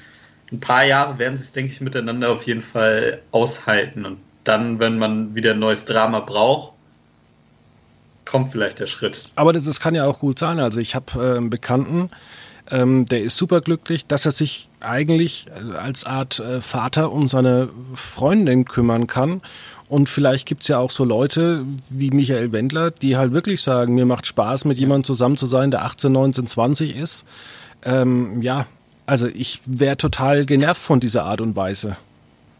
ein 0.52 0.60
paar 0.60 0.84
Jahre 0.84 1.18
werden 1.18 1.36
sie 1.36 1.44
es, 1.44 1.52
denke 1.52 1.72
ich, 1.72 1.80
miteinander 1.80 2.30
auf 2.30 2.44
jeden 2.44 2.62
Fall 2.62 3.20
aushalten. 3.30 4.04
Und 4.04 4.18
dann, 4.44 4.78
wenn 4.78 4.98
man 4.98 5.34
wieder 5.34 5.52
ein 5.52 5.58
neues 5.58 5.84
Drama 5.84 6.20
braucht, 6.20 6.72
kommt 8.24 8.52
vielleicht 8.52 8.80
der 8.80 8.86
Schritt. 8.86 9.30
Aber 9.34 9.52
das, 9.52 9.64
das 9.64 9.80
kann 9.80 9.94
ja 9.94 10.06
auch 10.06 10.20
gut 10.20 10.38
sein. 10.38 10.58
Also 10.58 10.80
ich 10.80 10.94
habe 10.94 11.06
äh, 11.16 11.36
einen 11.36 11.50
Bekannten, 11.50 12.10
ähm, 12.70 13.04
der 13.06 13.22
ist 13.22 13.36
superglücklich, 13.36 14.06
dass 14.06 14.26
er 14.26 14.32
sich 14.32 14.68
eigentlich 14.80 15.48
äh, 15.48 15.76
als 15.76 16.04
Art 16.04 16.38
äh, 16.38 16.60
Vater 16.60 17.10
um 17.12 17.26
seine 17.28 17.68
Freundin 17.94 18.64
kümmern 18.64 19.06
kann. 19.06 19.42
Und 19.88 20.08
vielleicht 20.08 20.46
gibt 20.46 20.62
es 20.62 20.68
ja 20.68 20.78
auch 20.78 20.90
so 20.90 21.04
Leute 21.04 21.64
wie 21.88 22.12
Michael 22.12 22.52
Wendler, 22.52 22.92
die 22.92 23.16
halt 23.16 23.32
wirklich 23.32 23.60
sagen, 23.62 23.96
mir 23.96 24.06
macht 24.06 24.26
Spaß, 24.26 24.64
mit 24.64 24.78
jemandem 24.78 25.04
zusammen 25.04 25.36
zu 25.36 25.46
sein, 25.46 25.72
der 25.72 25.84
18, 25.84 26.12
19, 26.12 26.46
20 26.46 26.96
ist. 26.96 27.24
Ähm, 27.82 28.40
ja, 28.40 28.66
also 29.10 29.26
ich 29.26 29.60
wäre 29.66 29.96
total 29.96 30.46
genervt 30.46 30.80
von 30.80 31.00
dieser 31.00 31.24
Art 31.24 31.40
und 31.40 31.56
Weise. 31.56 31.96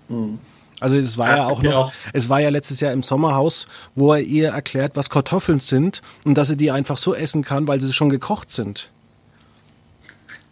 Mhm. 0.08 0.40
Also 0.80 0.96
es 0.96 1.16
war 1.16 1.28
ja, 1.28 1.36
ja 1.36 1.46
auch 1.46 1.62
noch, 1.62 1.74
auch. 1.74 1.92
es 2.12 2.28
war 2.28 2.40
ja 2.40 2.48
letztes 2.48 2.80
Jahr 2.80 2.92
im 2.92 3.04
Sommerhaus, 3.04 3.68
wo 3.94 4.14
er 4.14 4.20
ihr 4.20 4.48
erklärt, 4.48 4.96
was 4.96 5.10
Kartoffeln 5.10 5.60
sind 5.60 6.02
und 6.24 6.36
dass 6.36 6.50
er 6.50 6.56
die 6.56 6.72
einfach 6.72 6.96
so 6.96 7.14
essen 7.14 7.44
kann, 7.44 7.68
weil 7.68 7.80
sie 7.80 7.92
schon 7.92 8.10
gekocht 8.10 8.50
sind. 8.50 8.90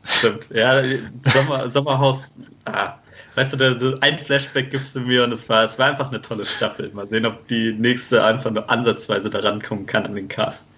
Stimmt, 0.04 0.48
ja, 0.54 0.82
Sommer, 1.24 1.68
Sommerhaus, 1.68 2.28
ah, 2.66 2.94
weißt 3.34 3.54
du, 3.54 3.56
der, 3.56 3.98
ein 4.00 4.18
Flashback 4.18 4.70
gibst 4.70 4.94
du 4.94 5.00
mir 5.00 5.24
und 5.24 5.32
es 5.32 5.48
war, 5.48 5.64
es 5.64 5.80
war 5.80 5.86
einfach 5.86 6.10
eine 6.10 6.22
tolle 6.22 6.46
Staffel. 6.46 6.92
Mal 6.92 7.08
sehen, 7.08 7.26
ob 7.26 7.48
die 7.48 7.72
nächste 7.72 8.24
einfach 8.24 8.52
nur 8.52 8.70
ansatzweise 8.70 9.30
da 9.30 9.40
rankommen 9.40 9.86
kann 9.86 10.06
an 10.06 10.14
den 10.14 10.28
Cast. 10.28 10.68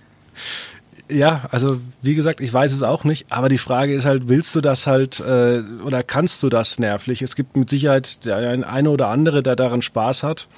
Ja, 1.10 1.46
also 1.50 1.80
wie 2.02 2.14
gesagt, 2.14 2.40
ich 2.40 2.52
weiß 2.52 2.72
es 2.72 2.82
auch 2.82 3.04
nicht, 3.04 3.26
aber 3.30 3.48
die 3.48 3.58
Frage 3.58 3.94
ist 3.94 4.04
halt, 4.04 4.28
willst 4.28 4.54
du 4.54 4.60
das 4.60 4.86
halt 4.86 5.20
äh, 5.20 5.62
oder 5.84 6.02
kannst 6.02 6.42
du 6.42 6.48
das 6.48 6.78
nervlich? 6.78 7.22
Es 7.22 7.36
gibt 7.36 7.56
mit 7.56 7.68
Sicherheit 7.68 8.24
der 8.24 8.36
eine 8.36 8.90
oder 8.90 9.08
andere, 9.08 9.42
der 9.42 9.56
daran 9.56 9.82
Spaß 9.82 10.22
hat. 10.22 10.48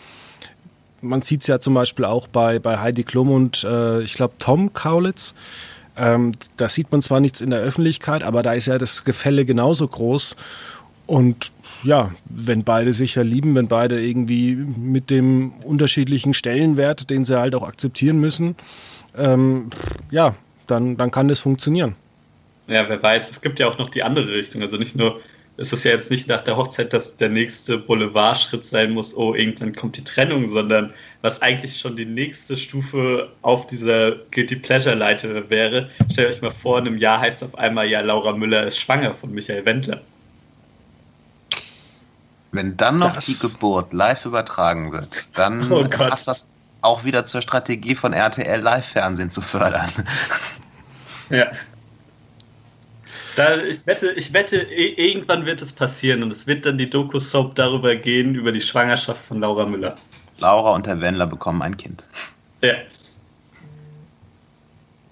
Man 1.01 1.23
sieht 1.23 1.41
es 1.41 1.47
ja 1.47 1.59
zum 1.61 1.75
Beispiel 1.75 2.05
auch 2.05 2.29
bei, 2.29 2.59
bei 2.59 2.79
Heidi 2.79 3.03
Klum 3.03 3.31
und 3.31 3.65
äh, 3.65 4.03
ich 4.03 4.15
glaube 4.15 4.35
Tom 4.39 4.73
Kaulitz. 4.73 5.35
Ähm, 5.97 6.33
da 6.57 6.69
sieht 6.69 6.91
man 6.93 7.03
zwar 7.03 7.21
nichts 7.21 7.41
in 7.41 7.51
der 7.51 7.61
Öffentlichkeit, 7.61 8.23
aber 8.23 8.43
da 8.43 8.53
ist 8.53 8.67
ja 8.67 8.79
das 8.79 9.05
Gefälle 9.05 9.45
genauso 9.45 9.87
groß. 9.89 10.37
Und 11.07 11.51
ja, 11.83 12.13
wenn 12.25 12.65
beide 12.65 12.93
sich 12.93 13.17
ja 13.17 13.23
lieben, 13.23 13.55
wenn 13.55 13.69
beide 13.69 14.03
irgendwie 14.03 14.55
mit 14.55 15.11
dem 15.11 15.53
unterschiedlichen 15.65 16.33
Stellenwert, 16.33 17.11
den 17.11 17.25
sie 17.25 17.39
halt 17.39 17.55
auch 17.55 17.67
akzeptieren 17.67 18.19
müssen, 18.19 18.55
ähm, 19.17 19.71
ja, 20.11 20.35
dann, 20.67 20.97
dann 20.97 21.11
kann 21.11 21.29
das 21.29 21.39
funktionieren. 21.39 21.95
Ja, 22.67 22.89
wer 22.89 23.03
weiß, 23.03 23.31
es 23.31 23.41
gibt 23.41 23.59
ja 23.59 23.69
auch 23.69 23.79
noch 23.79 23.91
die 23.91 24.03
andere 24.03 24.33
Richtung. 24.33 24.63
Also 24.63 24.77
nicht 24.77 24.97
nur 24.97 25.21
ist 25.57 25.73
es 25.73 25.85
ja 25.85 25.91
jetzt 25.93 26.11
nicht 26.11 26.29
nach 26.29 26.41
der 26.41 26.57
Hochzeit, 26.57 26.93
dass 26.93 27.17
der 27.17 27.29
nächste 27.29 27.79
Boulevardschritt 27.79 28.65
sein 28.65 28.93
muss, 28.93 29.15
oh, 29.17 29.35
irgendwann 29.35 29.75
kommt 29.75 29.97
die 29.97 30.05
Trennung, 30.05 30.49
sondern 30.49 30.93
was 31.21 31.43
eigentlich 31.43 31.79
schon 31.79 31.95
die 31.95 32.07
nächste 32.07 32.57
Stufe 32.57 33.31
auf 33.43 33.67
dieser 33.67 34.17
Guilty 34.31 34.57
Pleasure 34.57 34.95
Leiter 34.95 35.51
wäre. 35.51 35.91
Stellt 36.11 36.31
euch 36.31 36.43
mal 36.43 36.51
vor, 36.51 36.79
in 36.79 36.87
einem 36.87 36.99
Jahr 36.99 37.21
heißt 37.21 37.43
es 37.43 37.49
auf 37.49 37.59
einmal, 37.59 37.87
ja, 37.87 38.01
Laura 38.01 38.33
Müller 38.33 38.65
ist 38.65 38.79
schwanger 38.79 39.13
von 39.13 39.33
Michael 39.33 39.65
Wendler. 39.67 40.01
Wenn 42.53 42.77
dann 42.77 42.97
noch 42.97 43.15
das. 43.15 43.27
die 43.27 43.39
Geburt 43.39 43.93
live 43.93 44.25
übertragen 44.27 44.93
wird, 44.93 45.37
dann 45.39 45.71
oh 45.73 45.85
passt 45.85 46.29
das 46.29 46.47
auch 46.83 47.05
wieder 47.05 47.25
zur 47.25 47.41
Strategie 47.41 47.95
von 47.95 48.13
RTL 48.13 48.61
Live-Fernsehen 48.61 49.31
zu 49.31 49.41
fördern. 49.41 49.91
Ja. 51.31 51.47
Da, 53.37 53.57
ich, 53.63 53.87
wette, 53.87 54.13
ich 54.13 54.35
wette, 54.35 54.57
irgendwann 54.57 55.47
wird 55.47 55.63
es 55.63 55.73
passieren 55.73 56.23
und 56.23 56.31
es 56.31 56.47
wird 56.47 56.67
dann 56.67 56.77
die 56.77 56.91
Doku-Soap 56.91 57.55
darüber 57.55 57.97
gehen, 57.97 58.35
über 58.35 58.53
die 58.53 58.61
Schwangerschaft 58.61 59.23
von 59.23 59.41
Laura 59.41 59.65
Müller. 59.65 59.95
Laura 60.39 60.75
und 60.75 60.87
Herr 60.87 61.01
Wendler 61.01 61.27
bekommen 61.27 61.63
ein 61.63 61.77
Kind. 61.77 62.09
Ja. 62.63 62.75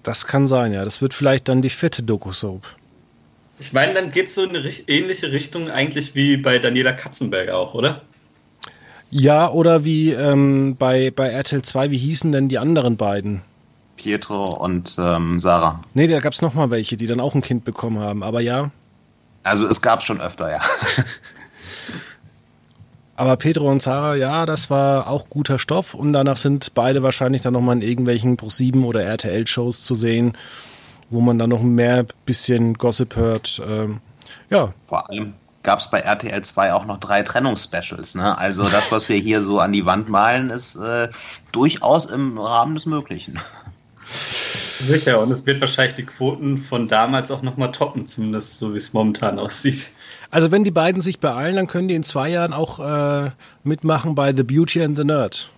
Das 0.03 0.27
kann 0.27 0.47
sein, 0.47 0.73
ja. 0.73 0.83
Das 0.83 1.01
wird 1.01 1.13
vielleicht 1.13 1.47
dann 1.47 1.63
die 1.63 1.69
vierte 1.69 2.03
Doku-Soap. 2.03 2.67
Ich 3.59 3.73
meine, 3.73 3.93
dann 3.93 4.11
geht 4.11 4.27
es 4.27 4.35
so 4.35 4.43
in 4.43 4.55
eine 4.55 4.69
ähnliche 4.87 5.31
Richtung 5.31 5.69
eigentlich 5.69 6.13
wie 6.15 6.37
bei 6.37 6.59
Daniela 6.59 6.93
Katzenberg 6.93 7.49
auch, 7.49 7.73
oder? 7.73 8.01
Ja, 9.11 9.49
oder 9.49 9.83
wie 9.83 10.11
ähm, 10.11 10.75
bei, 10.77 11.11
bei 11.11 11.27
RTL 11.27 11.61
2, 11.61 11.91
wie 11.91 11.97
hießen 11.97 12.31
denn 12.31 12.49
die 12.49 12.57
anderen 12.57 12.97
beiden? 12.97 13.41
Pietro 13.97 14.55
und 14.55 14.95
ähm, 14.97 15.39
Sarah. 15.39 15.81
Nee, 15.93 16.07
da 16.07 16.19
gab 16.19 16.33
es 16.33 16.41
nochmal 16.41 16.71
welche, 16.71 16.97
die 16.97 17.05
dann 17.05 17.19
auch 17.19 17.35
ein 17.35 17.41
Kind 17.41 17.63
bekommen 17.63 17.99
haben, 17.99 18.23
aber 18.23 18.41
ja. 18.41 18.71
Also 19.43 19.67
es 19.67 19.81
gab 19.81 20.01
schon 20.01 20.19
öfter, 20.19 20.49
ja. 20.49 20.61
aber 23.15 23.35
Pedro 23.37 23.69
und 23.69 23.83
Sarah, 23.83 24.15
ja, 24.15 24.47
das 24.47 24.71
war 24.71 25.07
auch 25.07 25.29
guter 25.29 25.59
Stoff 25.59 25.93
und 25.93 26.13
danach 26.13 26.37
sind 26.37 26.73
beide 26.73 27.03
wahrscheinlich 27.03 27.43
dann 27.43 27.53
nochmal 27.53 27.75
in 27.75 27.81
irgendwelchen 27.83 28.37
Pro7 28.37 28.83
oder 28.83 29.03
RTL-Shows 29.03 29.83
zu 29.83 29.93
sehen 29.93 30.33
wo 31.11 31.19
man 31.19 31.37
dann 31.37 31.49
noch 31.49 31.61
mehr 31.61 32.05
bisschen 32.25 32.73
Gossip 32.75 33.15
hört. 33.15 33.61
Ähm, 33.67 33.99
ja. 34.49 34.73
Vor 34.87 35.07
allem 35.09 35.33
gab 35.63 35.79
es 35.79 35.89
bei 35.89 35.99
RTL 35.99 36.43
2 36.43 36.73
auch 36.73 36.85
noch 36.85 36.99
drei 36.99 37.23
Trennungsspecials. 37.23 38.15
Ne? 38.15 38.37
Also 38.37 38.67
das, 38.69 38.91
was 38.91 39.09
wir 39.09 39.17
hier 39.17 39.41
so 39.41 39.59
an 39.59 39.71
die 39.71 39.85
Wand 39.85 40.09
malen, 40.09 40.49
ist 40.49 40.75
äh, 40.75 41.09
durchaus 41.51 42.05
im 42.05 42.37
Rahmen 42.37 42.75
des 42.75 42.85
Möglichen. 42.85 43.39
Sicher, 44.79 45.19
und 45.19 45.31
es 45.31 45.45
wird 45.45 45.61
wahrscheinlich 45.61 45.95
die 45.95 46.05
Quoten 46.05 46.57
von 46.57 46.87
damals 46.87 47.29
auch 47.29 47.43
nochmal 47.43 47.71
toppen, 47.71 48.07
zumindest 48.07 48.57
so 48.57 48.73
wie 48.73 48.77
es 48.77 48.93
momentan 48.93 49.37
aussieht. 49.37 49.89
Also 50.31 50.51
wenn 50.51 50.63
die 50.63 50.71
beiden 50.71 51.01
sich 51.01 51.19
beeilen, 51.19 51.55
dann 51.55 51.67
können 51.67 51.87
die 51.87 51.95
in 51.95 52.03
zwei 52.03 52.29
Jahren 52.29 52.53
auch 52.53 52.79
äh, 52.79 53.31
mitmachen 53.63 54.15
bei 54.15 54.33
The 54.35 54.43
Beauty 54.43 54.83
and 54.83 54.95
the 54.95 55.03
Nerd. 55.03 55.51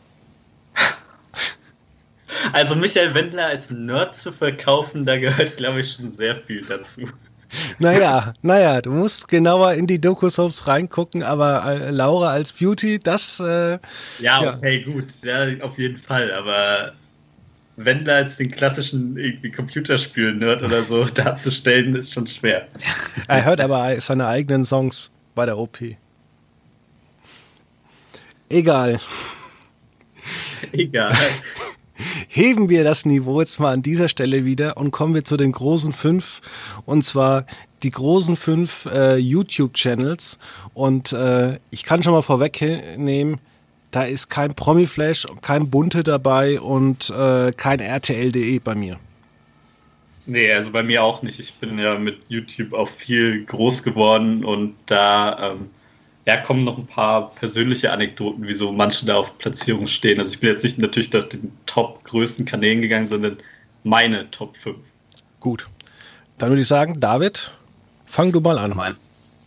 Also 2.52 2.76
Michael 2.76 3.14
Wendler 3.14 3.46
als 3.46 3.70
Nerd 3.70 4.16
zu 4.16 4.32
verkaufen, 4.32 5.06
da 5.06 5.18
gehört, 5.18 5.58
glaube 5.58 5.80
ich, 5.80 5.94
schon 5.94 6.12
sehr 6.12 6.36
viel 6.36 6.66
dazu. 6.66 7.08
Naja, 7.80 8.34
naja, 8.42 8.82
du 8.82 8.92
musst 8.92 9.28
genauer 9.28 9.74
in 9.74 9.88
die 9.88 10.00
Doku-Soaps 10.00 10.68
reingucken, 10.68 11.24
aber 11.24 11.64
äh, 11.66 11.90
Laura 11.92 12.32
als 12.32 12.52
Beauty, 12.54 13.00
das. 13.00 13.40
Äh, 13.40 13.74
ja, 13.74 13.80
ja, 14.20 14.54
okay, 14.56 14.82
gut, 14.82 15.06
ja, 15.24 15.46
auf 15.62 15.78
jeden 15.78 15.98
Fall, 15.98 16.32
aber 16.32 16.94
Wendler 17.76 18.16
als 18.16 18.38
den 18.38 18.52
klassischen 18.52 19.18
irgendwie 19.18 19.52
Computerspiel-Nerd 19.52 20.64
oder 20.64 20.84
so 20.84 21.04
darzustellen, 21.16 21.96
ist 21.96 22.14
schon 22.14 22.28
schwer. 22.28 22.68
Er 23.28 23.46
hört 23.46 23.62
aber 23.62 24.00
seine 24.00 24.28
eigenen 24.28 24.64
Songs 24.64 25.10
bei 25.36 25.46
der 25.46 25.58
OP. 25.58 25.80
Egal. 28.50 29.00
Egal 30.72 31.16
heben 32.34 32.68
wir 32.68 32.84
das 32.84 33.06
Niveau 33.06 33.42
jetzt 33.42 33.60
mal 33.60 33.72
an 33.72 33.84
dieser 33.84 34.10
Stelle 34.10 34.44
wieder 34.44 34.78
und 34.78 34.90
kommen 34.90 35.14
wir 35.14 35.24
zu 35.24 35.38
den 35.38 35.52
großen 35.52 35.94
fünf. 35.94 36.42
Und 36.86 37.04
zwar 37.04 37.46
die 37.84 37.92
großen 37.92 38.36
fünf 38.36 38.88
äh, 38.88 39.18
YouTube-Channels. 39.18 40.40
Und 40.74 41.14
äh, 41.14 41.60
ich 41.70 41.84
kann 41.84 42.02
schon 42.02 42.14
mal 42.14 42.24
vorwegnehmen, 42.24 43.40
da 43.92 44.04
ist 44.04 44.30
kein 44.30 44.56
Promi-Flash, 44.56 45.28
kein 45.42 45.70
Bunte 45.70 46.04
dabei 46.04 46.60
und 46.60 47.12
äh, 47.12 47.52
kein 47.52 47.80
RTL.de 47.80 48.58
bei 48.58 48.74
mir. 48.74 49.00
Nee, 50.26 50.52
also 50.52 50.72
bei 50.72 50.82
mir 50.82 51.04
auch 51.04 51.22
nicht. 51.22 51.40
Ich 51.40 51.54
bin 51.54 51.78
ja 51.78 52.00
mit 52.00 52.18
YouTube 52.30 52.74
auch 52.74 52.90
viel 52.90 53.46
groß 53.46 53.84
geworden 53.84 54.44
und 54.44 54.74
da 54.88 55.52
ähm, 55.52 55.70
ja, 56.26 56.38
kommen 56.38 56.64
noch 56.64 56.78
ein 56.78 56.86
paar 56.86 57.32
persönliche 57.32 57.92
Anekdoten, 57.92 58.48
wieso 58.48 58.72
manche 58.72 59.06
da 59.06 59.18
auf 59.18 59.38
Platzierung 59.38 59.88
stehen. 59.88 60.20
Also 60.20 60.34
ich 60.34 60.40
bin 60.40 60.50
jetzt 60.50 60.64
nicht 60.64 60.78
natürlich 60.80 61.12
nach 61.12 61.26
den 61.26 61.52
top 61.66 62.04
größten 62.06 62.46
Kanälen 62.46 62.82
gegangen, 62.82 63.08
sondern 63.08 63.38
meine 63.84 64.32
Top 64.32 64.56
5. 64.56 64.78
Gut. 65.40 65.68
Dann 66.38 66.50
würde 66.50 66.62
ich 66.62 66.68
sagen, 66.68 67.00
David, 67.00 67.52
fang 68.06 68.32
du 68.32 68.40
mal 68.40 68.58
an. 68.58 68.74
Mein, 68.76 68.96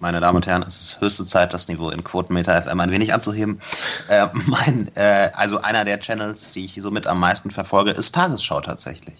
meine 0.00 0.20
Damen 0.20 0.36
und 0.36 0.46
Herren, 0.46 0.64
es 0.66 0.80
ist 0.80 1.00
höchste 1.00 1.26
Zeit, 1.26 1.54
das 1.54 1.68
Niveau 1.68 1.90
in 1.90 2.04
Quotenmeter 2.04 2.60
FM 2.60 2.80
ein 2.80 2.90
wenig 2.90 3.14
anzuheben. 3.14 3.60
Äh, 4.08 4.26
mein, 4.46 4.90
äh, 4.94 5.30
also 5.34 5.60
einer 5.60 5.84
der 5.84 6.00
Channels, 6.00 6.52
die 6.52 6.64
ich 6.64 6.74
somit 6.80 7.06
am 7.06 7.20
meisten 7.20 7.50
verfolge, 7.50 7.92
ist 7.92 8.14
Tagesschau 8.14 8.60
tatsächlich. 8.60 9.16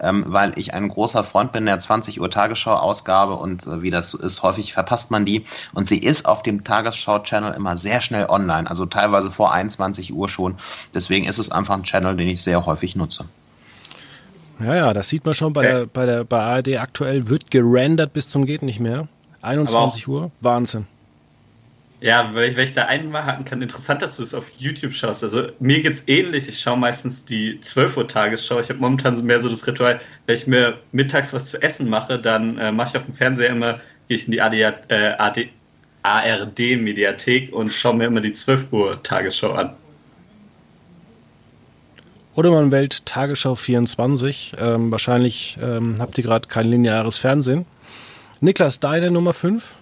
Ähm, 0.00 0.24
weil 0.26 0.58
ich 0.58 0.74
ein 0.74 0.88
großer 0.88 1.24
Freund 1.24 1.52
bin 1.52 1.66
der 1.66 1.78
20 1.78 2.20
Uhr 2.20 2.30
Tagesschau-Ausgabe 2.30 3.34
und 3.34 3.66
äh, 3.66 3.82
wie 3.82 3.90
das 3.90 4.10
so 4.10 4.18
ist, 4.18 4.42
häufig 4.42 4.72
verpasst 4.72 5.10
man 5.10 5.24
die. 5.24 5.44
Und 5.72 5.86
sie 5.86 5.98
ist 5.98 6.26
auf 6.26 6.42
dem 6.42 6.64
Tagesschau-Channel 6.64 7.54
immer 7.54 7.76
sehr 7.76 8.00
schnell 8.00 8.26
online, 8.28 8.68
also 8.68 8.86
teilweise 8.86 9.30
vor 9.30 9.52
21 9.52 10.12
Uhr 10.12 10.28
schon. 10.28 10.56
Deswegen 10.94 11.26
ist 11.26 11.38
es 11.38 11.50
einfach 11.50 11.74
ein 11.74 11.84
Channel, 11.84 12.16
den 12.16 12.28
ich 12.28 12.42
sehr 12.42 12.66
häufig 12.66 12.96
nutze. 12.96 13.24
Ja, 14.60 14.74
ja, 14.74 14.92
das 14.92 15.08
sieht 15.08 15.24
man 15.24 15.34
schon 15.34 15.52
bei 15.52 15.62
der, 15.62 15.86
bei 15.86 16.04
der 16.04 16.24
bei 16.24 16.40
ARD 16.40 16.78
aktuell, 16.78 17.28
wird 17.28 17.50
gerendert 17.50 18.12
bis 18.12 18.28
zum 18.28 18.44
geht 18.44 18.62
nicht 18.62 18.80
mehr. 18.80 19.06
21 19.42 20.08
Uhr, 20.08 20.30
Wahnsinn. 20.40 20.86
Ja, 22.00 22.30
weil 22.32 22.50
ich, 22.50 22.56
weil 22.56 22.64
ich 22.64 22.74
da 22.74 22.84
einhaken 22.84 23.44
kann, 23.44 23.60
interessant, 23.60 24.02
dass 24.02 24.16
du 24.16 24.22
es 24.22 24.32
auf 24.32 24.50
YouTube 24.56 24.92
schaust. 24.92 25.24
Also 25.24 25.48
mir 25.58 25.82
geht 25.82 25.94
es 25.94 26.04
ähnlich. 26.06 26.48
Ich 26.48 26.60
schaue 26.60 26.76
meistens 26.76 27.24
die 27.24 27.60
12 27.60 27.96
Uhr 27.96 28.06
Tagesschau. 28.06 28.60
Ich 28.60 28.68
habe 28.68 28.78
momentan 28.78 29.16
so 29.16 29.22
mehr 29.22 29.40
so 29.40 29.48
das 29.48 29.66
Ritual, 29.66 30.00
wenn 30.26 30.36
ich 30.36 30.46
mir 30.46 30.78
mittags 30.92 31.32
was 31.32 31.50
zu 31.50 31.60
essen 31.60 31.90
mache, 31.90 32.18
dann 32.18 32.56
äh, 32.58 32.70
mache 32.70 32.90
ich 32.90 32.96
auf 32.98 33.04
dem 33.04 33.14
Fernseher 33.14 33.50
immer, 33.50 33.80
gehe 34.06 34.16
ich 34.16 34.26
in 34.26 34.32
die 34.32 34.40
AD, 34.40 34.60
äh, 34.60 35.14
AD, 35.18 35.48
ARD-Mediathek 36.02 37.52
und 37.52 37.74
schaue 37.74 37.96
mir 37.96 38.06
immer 38.06 38.20
die 38.20 38.32
12 38.32 38.72
Uhr 38.72 39.02
Tagesschau 39.02 39.52
an. 39.52 39.74
Oder 42.34 42.52
man 42.52 42.70
wählt 42.70 43.04
Tagesschau 43.04 43.56
24. 43.56 44.54
Ähm, 44.56 44.92
wahrscheinlich 44.92 45.58
ähm, 45.60 45.96
habt 45.98 46.16
ihr 46.18 46.22
gerade 46.22 46.46
kein 46.46 46.68
lineares 46.68 47.18
Fernsehen. 47.18 47.66
Niklas, 48.40 48.78
deine 48.78 49.10
Nummer 49.10 49.34
5? 49.34 49.74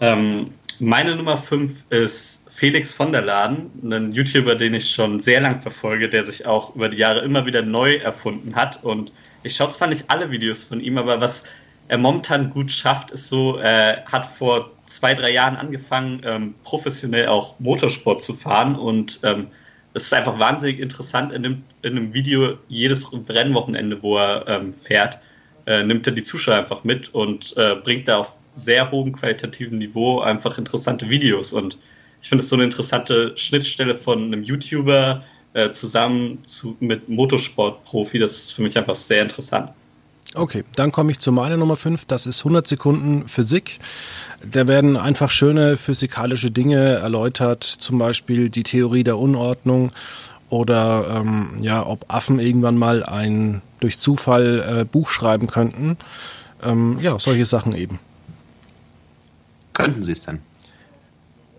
Ähm, 0.00 0.50
meine 0.78 1.16
Nummer 1.16 1.36
5 1.36 1.72
ist 1.90 2.44
Felix 2.48 2.92
von 2.92 3.10
der 3.10 3.22
Laden, 3.22 3.70
ein 3.82 4.12
YouTuber, 4.12 4.54
den 4.54 4.74
ich 4.74 4.90
schon 4.90 5.20
sehr 5.20 5.40
lang 5.40 5.60
verfolge, 5.60 6.08
der 6.08 6.22
sich 6.24 6.46
auch 6.46 6.74
über 6.76 6.88
die 6.88 6.98
Jahre 6.98 7.20
immer 7.20 7.44
wieder 7.46 7.62
neu 7.62 7.96
erfunden 7.96 8.54
hat. 8.54 8.82
Und 8.84 9.10
ich 9.42 9.56
schaue 9.56 9.70
zwar 9.70 9.88
nicht 9.88 10.04
alle 10.08 10.30
Videos 10.30 10.62
von 10.62 10.80
ihm, 10.80 10.98
aber 10.98 11.20
was 11.20 11.44
er 11.88 11.98
momentan 11.98 12.50
gut 12.50 12.70
schafft, 12.70 13.10
ist 13.10 13.28
so, 13.28 13.56
er 13.56 14.04
hat 14.06 14.26
vor 14.26 14.70
zwei, 14.86 15.14
drei 15.14 15.32
Jahren 15.32 15.56
angefangen, 15.56 16.20
ähm, 16.24 16.54
professionell 16.62 17.26
auch 17.26 17.58
Motorsport 17.58 18.22
zu 18.22 18.34
fahren 18.34 18.76
und 18.76 19.20
ähm, 19.24 19.48
es 19.94 20.04
ist 20.04 20.14
einfach 20.14 20.38
wahnsinnig 20.38 20.78
interessant 20.78 21.32
in 21.32 21.44
einem, 21.44 21.64
in 21.82 21.96
einem 21.96 22.14
Video 22.14 22.56
jedes 22.68 23.10
Rennwochenende, 23.12 24.02
wo 24.02 24.18
er 24.18 24.46
ähm, 24.46 24.74
fährt, 24.74 25.18
äh, 25.66 25.82
nimmt 25.82 26.06
er 26.06 26.12
die 26.12 26.22
Zuschauer 26.22 26.56
einfach 26.56 26.84
mit 26.84 27.12
und 27.14 27.56
äh, 27.56 27.74
bringt 27.74 28.08
da 28.08 28.18
auf 28.18 28.36
sehr 28.54 28.90
hohem 28.90 29.12
qualitativen 29.12 29.78
Niveau 29.78 30.20
einfach 30.20 30.58
interessante 30.58 31.08
Videos. 31.10 31.52
Und 31.52 31.78
ich 32.22 32.28
finde 32.28 32.42
es 32.42 32.48
so 32.48 32.56
eine 32.56 32.64
interessante 32.64 33.36
Schnittstelle 33.36 33.94
von 33.94 34.24
einem 34.24 34.42
YouTuber 34.42 35.22
äh, 35.52 35.70
zusammen 35.72 36.38
zu, 36.44 36.76
mit 36.80 37.08
Motorsportprofi. 37.08 38.18
Das 38.18 38.32
ist 38.32 38.52
für 38.52 38.62
mich 38.62 38.76
einfach 38.78 38.94
sehr 38.94 39.22
interessant. 39.22 39.70
Okay, 40.34 40.64
dann 40.74 40.92
komme 40.92 41.12
ich 41.12 41.18
zu 41.18 41.32
meiner 41.32 41.56
Nummer 41.56 41.76
5. 41.76 42.04
Das 42.04 42.26
ist 42.26 42.40
100 42.40 42.66
Sekunden 42.66 43.26
Physik. 43.26 43.78
Da 44.44 44.66
werden 44.66 44.96
einfach 44.96 45.30
schöne 45.30 45.76
physikalische 45.76 46.50
Dinge 46.50 46.96
erläutert, 46.96 47.64
zum 47.64 47.98
Beispiel 47.98 48.50
die 48.50 48.62
Theorie 48.62 49.02
der 49.02 49.18
Unordnung 49.18 49.92
oder 50.48 51.20
ähm, 51.20 51.56
ja, 51.60 51.84
ob 51.84 52.06
Affen 52.08 52.38
irgendwann 52.38 52.78
mal 52.78 53.04
ein 53.04 53.62
durch 53.80 53.98
Zufall 53.98 54.80
äh, 54.80 54.84
Buch 54.84 55.10
schreiben 55.10 55.46
könnten. 55.46 55.96
Ähm, 56.62 56.98
ja, 57.00 57.18
solche 57.18 57.44
Sachen 57.44 57.74
eben. 57.74 57.98
Könnten 59.72 60.02
sie 60.02 60.12
es 60.12 60.22
denn? 60.22 60.40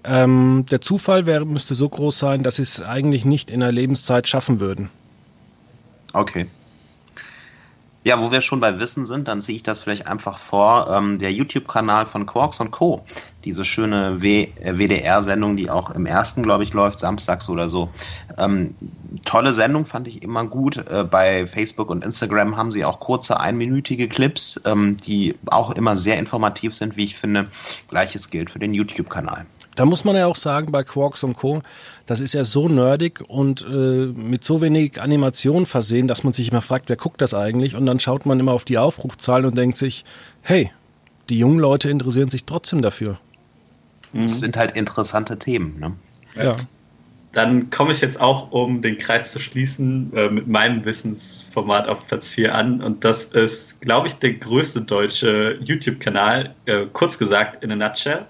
Ähm, 0.04 0.66
der 0.72 0.82
Zufall 0.82 1.26
wäre, 1.26 1.46
müsste 1.46 1.76
so 1.76 1.88
groß 1.88 2.18
sein, 2.18 2.42
dass 2.42 2.56
sie 2.56 2.62
es 2.62 2.82
eigentlich 2.82 3.26
nicht 3.26 3.52
in 3.52 3.60
der 3.60 3.72
Lebenszeit 3.72 4.28
schaffen 4.28 4.60
würden. 4.60 4.90
Okay. 6.14 6.48
Ja, 8.08 8.22
wo 8.22 8.32
wir 8.32 8.40
schon 8.40 8.62
bei 8.62 8.80
Wissen 8.80 9.06
sind, 9.06 9.28
dann 9.28 9.42
ziehe 9.42 9.58
ich 9.58 9.64
das 9.64 9.82
vielleicht 9.82 10.08
einfach 10.08 10.40
vor. 10.40 10.90
Ähm, 10.90 11.18
der 11.18 11.34
YouTube-Kanal 11.34 12.06
von 12.06 12.26
Quarks 12.26 12.62
und 12.62 12.72
Co. 12.72 13.04
Diese 13.44 13.66
schöne 13.66 14.22
WDR-Sendung, 14.22 15.52
äh, 15.52 15.56
die 15.58 15.70
auch 15.70 15.90
im 15.90 16.06
ersten, 16.06 16.42
glaube 16.42 16.64
ich, 16.64 16.72
läuft, 16.72 17.00
samstags 17.00 17.50
oder 17.50 17.68
so. 17.68 17.90
Ähm, 18.38 18.76
tolle 19.26 19.52
Sendung, 19.52 19.86
fand 19.86 20.08
ich 20.08 20.24
immer 20.24 20.46
gut. 20.46 20.78
Äh, 20.90 21.04
bei 21.04 21.46
Facebook 21.48 21.90
und 21.90 22.06
Instagram 22.06 22.56
haben 22.56 22.72
sie 22.72 22.86
auch 22.86 23.02
kurze, 23.02 23.42
einminütige 23.42 24.08
Clips, 24.08 24.62
ähm, 24.64 24.96
die 25.06 25.36
auch 25.48 25.72
immer 25.72 25.98
sehr 25.98 26.18
informativ 26.18 26.74
sind, 26.74 26.96
wie 26.96 27.04
ich 27.04 27.18
finde. 27.18 27.48
Gleiches 27.90 28.30
gilt 28.30 28.50
für 28.50 28.60
den 28.60 28.74
YouTube-Kanal. 28.74 29.46
Da 29.78 29.86
muss 29.86 30.04
man 30.04 30.16
ja 30.16 30.26
auch 30.26 30.36
sagen, 30.36 30.72
bei 30.72 30.84
Quarks 30.84 31.24
und 31.24 31.38
Co., 31.38 31.62
das 32.08 32.20
ist 32.20 32.34
ja 32.34 32.44
so 32.44 32.68
nerdig 32.68 33.22
und 33.28 33.62
äh, 33.62 34.08
mit 34.08 34.44
so 34.44 34.60
wenig 34.60 35.00
Animation 35.00 35.68
versehen, 35.68 36.08
dass 36.08 36.24
man 36.24 36.34
sich 36.34 36.50
immer 36.50 36.62
fragt, 36.62 36.90
wer 36.90 36.96
guckt 36.96 37.22
das 37.22 37.36
eigentlich? 37.36 37.76
Und 37.76 37.86
dann 37.86 38.00
schaut 38.00 38.26
man 38.26 38.40
immer 38.40 38.54
auf 38.54 38.66
die 38.66 38.80
Aufrufzahlen 38.80 39.46
und 39.46 39.56
denkt 39.56 39.78
sich, 39.78 40.04
hey, 40.42 40.72
die 41.30 41.38
jungen 41.38 41.60
Leute 41.60 41.92
interessieren 41.92 42.32
sich 42.32 42.46
trotzdem 42.46 42.82
dafür. 42.82 43.20
Das 44.14 44.22
mhm. 44.22 44.28
sind 44.28 44.58
halt 44.58 44.76
interessante 44.76 45.38
Themen. 45.38 45.80
Ne? 45.80 45.94
Ja. 46.36 46.56
Dann 47.34 47.70
komme 47.70 47.92
ich 47.92 48.02
jetzt 48.02 48.20
auch, 48.20 48.52
um 48.52 48.82
den 48.82 48.98
Kreis 48.98 49.32
zu 49.32 49.40
schließen, 49.40 50.12
äh, 50.16 50.30
mit 50.32 50.48
meinem 50.48 50.86
Wissensformat 50.86 51.88
auf 51.88 52.08
Platz 52.08 52.30
4 52.30 52.56
an. 52.56 52.82
Und 52.82 53.06
das 53.06 53.26
ist, 53.26 53.80
glaube 53.82 54.08
ich, 54.08 54.16
der 54.16 54.34
größte 54.34 54.82
deutsche 54.82 55.60
YouTube-Kanal, 55.62 56.56
äh, 56.66 56.88
kurz 56.92 57.20
gesagt, 57.20 57.64
in 57.64 57.72
a 57.72 57.76
nutshell. 57.76 58.26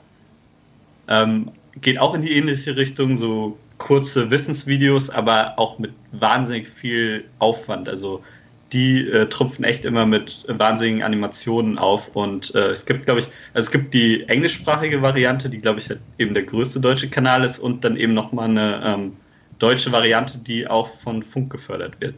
Ähm, 1.08 1.52
geht 1.82 2.00
auch 2.00 2.14
in 2.14 2.22
die 2.22 2.34
ähnliche 2.34 2.76
Richtung, 2.76 3.18
so 3.18 3.58
kurze 3.78 4.32
Wissensvideos, 4.32 5.10
aber 5.10 5.54
auch 5.58 5.80
mit 5.80 5.94
wahnsinnig 6.12 6.68
viel 6.68 7.26
Aufwand. 7.40 7.88
Also 7.88 8.24
die 8.74 9.08
äh, 9.08 9.28
trumpfen 9.28 9.64
echt 9.64 9.86
immer 9.86 10.06
mit 10.06 10.46
wahnsinnigen 10.48 11.04
Animationen 11.04 11.78
auf. 11.78 12.10
Und 12.16 12.54
äh, 12.56 12.68
es 12.70 12.86
gibt, 12.86 13.06
glaube 13.06 13.22
ich, 13.22 13.28
also 13.54 13.68
es 13.68 13.72
gibt 13.72 13.94
die 13.94 14.28
englischsprachige 14.28 15.02
Variante, 15.02 15.50
die, 15.50 15.60
glaube 15.60 15.80
ich, 15.80 15.90
halt 15.90 16.00
eben 16.18 16.34
der 16.34 16.44
größte 16.44 16.80
deutsche 16.80 17.10
Kanal 17.10 17.44
ist, 17.44 17.60
und 17.60 17.84
dann 17.86 17.96
eben 17.96 18.14
nochmal 18.14 18.50
eine 18.50 18.84
ähm, 18.86 19.14
deutsche 19.60 19.92
Variante, 19.92 20.38
die 20.38 20.68
auch 20.68 20.88
von 20.88 21.24
Funk 21.24 21.52
gefördert 21.52 21.94
wird. 22.00 22.16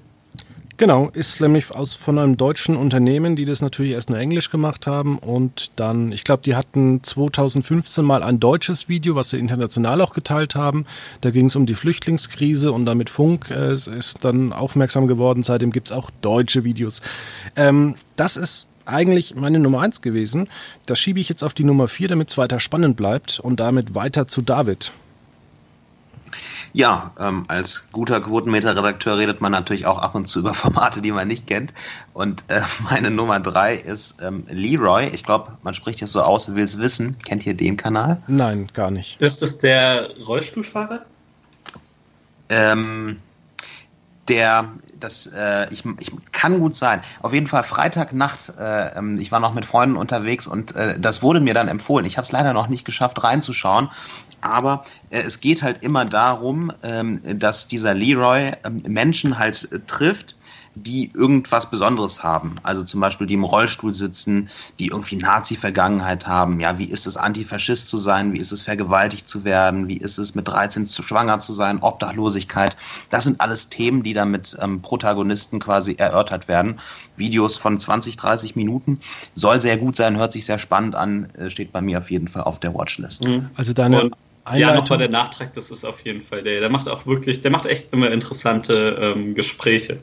Genau, 0.79 1.09
ist 1.11 1.41
nämlich 1.41 1.75
aus 1.75 1.93
von 1.93 2.17
einem 2.17 2.37
deutschen 2.37 2.77
Unternehmen, 2.77 3.35
die 3.35 3.43
das 3.43 3.61
natürlich 3.61 3.91
erst 3.91 4.09
nur 4.09 4.17
Englisch 4.17 4.49
gemacht 4.49 4.87
haben 4.87 5.19
und 5.19 5.71
dann, 5.75 6.13
ich 6.13 6.23
glaube, 6.23 6.41
die 6.41 6.55
hatten 6.55 7.03
2015 7.03 8.05
mal 8.05 8.23
ein 8.23 8.39
deutsches 8.39 8.87
Video, 8.87 9.13
was 9.13 9.31
sie 9.31 9.39
international 9.39 9.99
auch 9.99 10.13
geteilt 10.13 10.55
haben. 10.55 10.85
Da 11.19 11.31
ging 11.31 11.47
es 11.47 11.57
um 11.57 11.65
die 11.65 11.75
Flüchtlingskrise 11.75 12.71
und 12.71 12.85
damit 12.85 13.09
Funk 13.09 13.51
äh, 13.51 13.73
ist 13.73 14.19
dann 14.23 14.53
aufmerksam 14.53 15.07
geworden. 15.07 15.43
Seitdem 15.43 15.73
gibt's 15.73 15.91
auch 15.91 16.11
deutsche 16.21 16.63
Videos. 16.63 17.01
Ähm, 17.57 17.95
das 18.15 18.37
ist 18.37 18.67
eigentlich 18.85 19.35
meine 19.35 19.59
Nummer 19.59 19.81
eins 19.81 19.99
gewesen. 19.99 20.47
Das 20.85 20.97
schiebe 20.97 21.19
ich 21.19 21.27
jetzt 21.27 21.43
auf 21.43 21.53
die 21.53 21.65
Nummer 21.65 21.89
vier, 21.89 22.07
damit 22.07 22.29
es 22.29 22.37
weiter 22.37 22.61
spannend 22.61 22.95
bleibt 22.95 23.41
und 23.41 23.59
damit 23.59 23.95
weiter 23.95 24.29
zu 24.29 24.41
David. 24.41 24.93
Ja, 26.73 27.12
ähm, 27.19 27.45
als 27.47 27.91
guter 27.91 28.21
Quotenmeter-Redakteur 28.21 29.17
redet 29.17 29.41
man 29.41 29.51
natürlich 29.51 29.86
auch 29.86 29.99
ab 29.99 30.15
und 30.15 30.27
zu 30.27 30.39
über 30.39 30.53
Formate, 30.53 31.01
die 31.01 31.12
man 31.12 31.27
nicht 31.27 31.47
kennt. 31.47 31.73
Und 32.13 32.43
äh, 32.47 32.62
meine 32.89 33.12
Nummer 33.12 33.39
drei 33.39 33.75
ist 33.75 34.21
ähm, 34.21 34.45
Leroy. 34.49 35.08
Ich 35.08 35.23
glaube, 35.23 35.58
man 35.63 35.73
spricht 35.73 36.01
das 36.01 36.12
so 36.12 36.21
aus, 36.21 36.55
will 36.55 36.63
es 36.63 36.79
wissen. 36.79 37.17
Kennt 37.19 37.45
ihr 37.45 37.55
den 37.55 37.77
Kanal? 37.77 38.21
Nein, 38.27 38.67
gar 38.73 38.91
nicht. 38.91 39.19
Ist 39.19 39.41
das 39.41 39.58
der 39.60 40.10
Rollstuhlfahrer? 40.25 41.05
Ähm, 42.49 43.17
der, 44.29 44.69
das, 44.99 45.27
äh, 45.27 45.67
ich, 45.73 45.84
ich 45.99 46.12
kann 46.32 46.60
gut 46.60 46.75
sein. 46.75 47.01
Auf 47.21 47.34
jeden 47.34 47.47
Fall 47.47 47.63
Freitagnacht, 47.63 48.53
äh, 48.58 48.97
ähm, 48.97 49.17
ich 49.19 49.32
war 49.32 49.39
noch 49.39 49.53
mit 49.53 49.65
Freunden 49.65 49.97
unterwegs 49.97 50.47
und 50.47 50.75
äh, 50.75 50.99
das 50.99 51.23
wurde 51.23 51.39
mir 51.39 51.53
dann 51.53 51.67
empfohlen. 51.67 52.05
Ich 52.05 52.17
habe 52.17 52.25
es 52.25 52.32
leider 52.32 52.53
noch 52.53 52.67
nicht 52.67 52.86
geschafft 52.86 53.23
reinzuschauen, 53.23 53.89
aber 54.41 54.84
äh, 55.10 55.21
es 55.21 55.39
geht 55.39 55.63
halt 55.63 55.84
immer 55.84 56.06
darum, 56.06 56.71
ähm, 56.84 57.21
dass 57.39 57.67
dieser 57.67 57.93
Leroy 57.93 58.52
ähm, 58.63 58.84
Menschen 58.88 59.38
halt 59.38 59.71
äh, 59.71 59.80
trifft, 59.86 60.36
die 60.75 61.12
irgendwas 61.13 61.69
Besonderes 61.69 62.23
haben. 62.23 62.56
Also 62.63 62.84
zum 62.84 63.02
Beispiel, 63.02 63.28
die 63.28 63.34
im 63.34 63.43
Rollstuhl 63.43 63.93
sitzen, 63.93 64.49
die 64.80 64.88
irgendwie 64.88 65.17
Nazi-Vergangenheit 65.17 66.28
haben. 66.28 66.60
Ja, 66.60 66.78
wie 66.78 66.86
ist 66.86 67.08
es, 67.08 67.17
Antifaschist 67.17 67.89
zu 67.89 67.97
sein? 67.97 68.34
Wie 68.34 68.38
ist 68.38 68.52
es, 68.52 68.62
vergewaltigt 68.62 69.28
zu 69.28 69.43
werden? 69.43 69.88
Wie 69.88 69.97
ist 69.97 70.17
es, 70.17 70.36
mit 70.36 70.47
13 70.47 70.86
zu 70.86 71.04
schwanger 71.04 71.39
zu 71.39 71.54
sein? 71.54 71.80
Obdachlosigkeit. 71.82 72.78
Das 73.10 73.25
sind 73.25 73.41
alles 73.41 73.69
Themen, 73.69 74.04
die 74.04 74.13
dann 74.13 74.32
mit 74.32 74.58
ähm, 74.62 74.82
Protagonisten 74.82 75.60
quasi 75.60 75.95
erörtert 75.95 76.47
werden. 76.47 76.80
Videos 77.15 77.58
von 77.58 77.78
20, 77.78 78.17
30 78.17 78.56
Minuten. 78.56 78.99
Soll 79.34 79.62
sehr 79.62 79.78
gut 79.78 79.95
sein, 79.95 80.17
hört 80.17 80.32
sich 80.32 80.45
sehr 80.45 80.60
spannend 80.60 80.95
an, 80.95 81.30
äh, 81.32 81.49
steht 81.49 81.71
bei 81.71 81.82
mir 81.82 81.97
auf 81.97 82.12
jeden 82.12 82.28
Fall 82.28 82.43
auf 82.43 82.60
der 82.60 82.73
Watchlist. 82.73 83.28
Mhm. 83.28 83.49
Also 83.56 83.73
deine 83.73 84.04
Und 84.04 84.15
Einleitung. 84.49 84.75
Ja, 84.75 84.81
nochmal 84.81 84.97
der 84.99 85.09
Nachtrag, 85.09 85.53
das 85.53 85.71
ist 85.71 85.85
auf 85.85 86.01
jeden 86.01 86.21
Fall 86.21 86.43
der. 86.43 86.59
Der 86.59 86.69
macht 86.69 86.89
auch 86.89 87.05
wirklich, 87.05 87.41
der 87.41 87.51
macht 87.51 87.65
echt 87.65 87.93
immer 87.93 88.12
interessante 88.12 88.97
ähm, 89.01 89.35
Gespräche. 89.35 89.99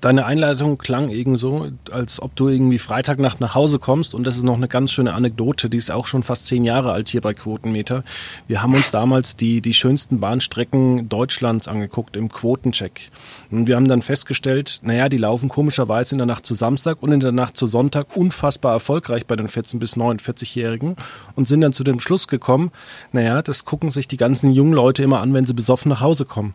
Deine 0.00 0.26
Einleitung 0.26 0.78
klang 0.78 1.08
ebenso, 1.08 1.72
als 1.90 2.22
ob 2.22 2.36
du 2.36 2.48
irgendwie 2.48 2.78
Freitagnacht 2.78 3.40
nach 3.40 3.56
Hause 3.56 3.80
kommst 3.80 4.14
und 4.14 4.22
das 4.22 4.36
ist 4.36 4.44
noch 4.44 4.56
eine 4.56 4.68
ganz 4.68 4.92
schöne 4.92 5.12
Anekdote, 5.12 5.68
die 5.68 5.76
ist 5.76 5.90
auch 5.90 6.06
schon 6.06 6.22
fast 6.22 6.46
zehn 6.46 6.64
Jahre 6.64 6.92
alt 6.92 7.08
hier 7.08 7.20
bei 7.20 7.34
Quotenmeter. 7.34 8.04
Wir 8.46 8.62
haben 8.62 8.74
uns 8.74 8.92
damals 8.92 9.34
die, 9.34 9.60
die 9.60 9.74
schönsten 9.74 10.20
Bahnstrecken 10.20 11.08
Deutschlands 11.08 11.66
angeguckt 11.66 12.16
im 12.16 12.28
Quotencheck. 12.28 13.10
Und 13.50 13.66
wir 13.66 13.74
haben 13.74 13.88
dann 13.88 14.02
festgestellt, 14.02 14.78
naja, 14.84 15.08
die 15.08 15.16
laufen 15.16 15.48
komischerweise 15.48 16.14
in 16.14 16.18
der 16.18 16.26
Nacht 16.28 16.46
zu 16.46 16.54
Samstag 16.54 17.02
und 17.02 17.10
in 17.10 17.18
der 17.18 17.32
Nacht 17.32 17.56
zu 17.56 17.66
Sonntag 17.66 18.16
unfassbar 18.16 18.74
erfolgreich 18.74 19.26
bei 19.26 19.34
den 19.34 19.48
14- 19.48 19.80
bis 19.80 19.96
49-Jährigen 19.96 20.94
und 21.34 21.48
sind 21.48 21.60
dann 21.60 21.72
zu 21.72 21.82
dem 21.82 21.98
Schluss 21.98 22.28
gekommen, 22.28 22.70
naja, 23.10 23.42
das 23.42 23.64
gucken 23.64 23.90
sich 23.90 24.06
die 24.06 24.16
ganzen 24.16 24.52
jungen 24.52 24.74
Leute 24.74 25.02
immer 25.02 25.20
an, 25.20 25.34
wenn 25.34 25.44
sie 25.44 25.54
besoffen 25.54 25.88
nach 25.88 26.02
Hause 26.02 26.24
kommen. 26.24 26.54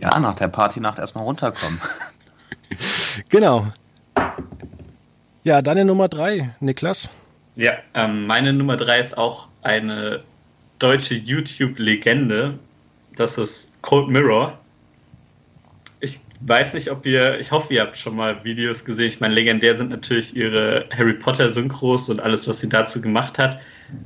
Ja, 0.00 0.18
nach 0.18 0.34
der 0.34 0.48
Partynacht 0.48 0.98
erstmal 0.98 1.24
runterkommen. 1.24 1.80
genau. 3.28 3.68
Ja, 5.42 5.62
deine 5.62 5.84
Nummer 5.84 6.08
drei, 6.08 6.54
Niklas. 6.60 7.08
Ja, 7.54 7.72
ähm, 7.94 8.26
meine 8.26 8.52
Nummer 8.52 8.76
drei 8.76 9.00
ist 9.00 9.16
auch 9.16 9.48
eine 9.62 10.22
deutsche 10.78 11.14
YouTube-Legende. 11.14 12.58
Das 13.16 13.38
ist 13.38 13.72
Cold 13.80 14.08
Mirror. 14.08 14.58
Ich 16.00 16.20
weiß 16.40 16.74
nicht, 16.74 16.90
ob 16.90 17.06
ihr, 17.06 17.40
ich 17.40 17.50
hoffe, 17.50 17.72
ihr 17.72 17.80
habt 17.80 17.96
schon 17.96 18.16
mal 18.16 18.44
Videos 18.44 18.84
gesehen. 18.84 19.06
Ich 19.06 19.20
meine, 19.20 19.34
legendär 19.34 19.74
sind 19.74 19.90
natürlich 19.90 20.36
ihre 20.36 20.86
Harry 20.96 21.14
Potter-Synchros 21.14 22.10
und 22.10 22.20
alles, 22.20 22.46
was 22.46 22.60
sie 22.60 22.68
dazu 22.68 23.00
gemacht 23.00 23.38
hat. 23.38 23.58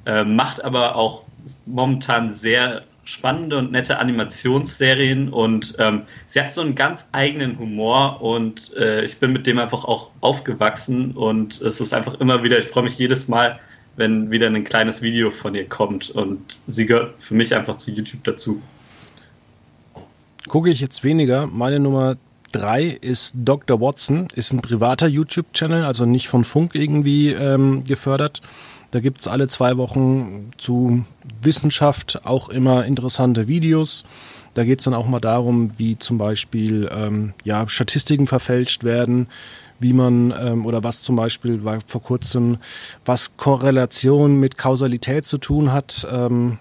Äh, 0.07 0.23
macht 0.25 0.63
aber 0.63 0.95
auch 0.95 1.25
momentan 1.67 2.33
sehr 2.35 2.85
spannende 3.05 3.59
und 3.59 3.73
nette 3.73 3.99
Animationsserien 3.99 5.31
und 5.31 5.75
ähm, 5.79 6.03
sie 6.27 6.41
hat 6.41 6.53
so 6.53 6.61
einen 6.61 6.75
ganz 6.75 7.09
eigenen 7.13 7.59
Humor 7.59 8.21
und 8.23 8.75
äh, 8.77 9.05
ich 9.05 9.19
bin 9.19 9.33
mit 9.33 9.47
dem 9.47 9.59
einfach 9.59 9.85
auch 9.85 10.11
aufgewachsen 10.21 11.13
und 11.13 11.61
es 11.61 11.81
ist 11.81 11.93
einfach 11.93 12.21
immer 12.21 12.43
wieder, 12.45 12.59
ich 12.59 12.67
freue 12.67 12.85
mich 12.85 12.99
jedes 12.99 13.29
Mal, 13.29 13.59
wenn 13.97 14.31
wieder 14.31 14.47
ein 14.47 14.65
kleines 14.65 15.03
Video 15.03 15.31
von 15.31 15.55
ihr 15.55 15.69
kommt 15.69 16.11
und 16.11 16.61
sie 16.67 16.87
gehört 16.87 17.15
für 17.19 17.35
mich 17.35 17.55
einfach 17.55 17.77
zu 17.77 17.91
YouTube 17.91 18.25
dazu. 18.25 18.63
Gucke 20.49 20.71
ich 20.71 20.81
jetzt 20.81 21.05
weniger. 21.05 21.47
Meine 21.47 21.81
Nummer 21.81 22.17
drei 22.53 22.87
ist 22.87 23.35
Dr. 23.37 23.81
Watson, 23.81 24.29
ist 24.35 24.53
ein 24.53 24.63
privater 24.63 25.07
YouTube-Channel, 25.07 25.85
also 25.85 26.07
nicht 26.07 26.29
von 26.29 26.45
Funk 26.45 26.75
irgendwie 26.75 27.31
ähm, 27.31 27.85
gefördert. 27.85 28.43
Da 28.91 29.01
gibt's 29.01 29.29
alle 29.29 29.49
zwei 29.49 29.77
Wochen 29.77 30.51
zu 30.57 31.05
Wissenschaft 31.43 32.23
auch 32.25 32.49
immer 32.49 32.85
interessante 32.85 33.47
Videos. 33.49 34.05
Da 34.55 34.65
geht's 34.65 34.85
dann 34.85 34.95
auch 34.95 35.07
mal 35.07 35.21
darum, 35.21 35.73
wie 35.77 35.97
zum 35.99 36.19
Beispiel 36.19 36.91
ähm, 36.93 37.35
ja, 37.45 37.69
Statistiken 37.69 38.27
verfälscht 38.27 38.83
werden, 38.83 39.29
wie 39.79 39.93
man 39.93 40.35
ähm, 40.39 40.67
oder 40.67 40.83
was 40.83 41.03
zum 41.03 41.17
Beispiel 41.17 41.63
war 41.65 41.79
vor 41.87 42.03
kurzem, 42.03 42.59
was 43.05 43.37
Korrelation 43.37 44.41
mit 44.41 44.59
Kausalität 44.59 45.25
zu 45.25 45.39
tun 45.39 45.73
hat. 45.73 46.07
Ähm, 46.11 46.59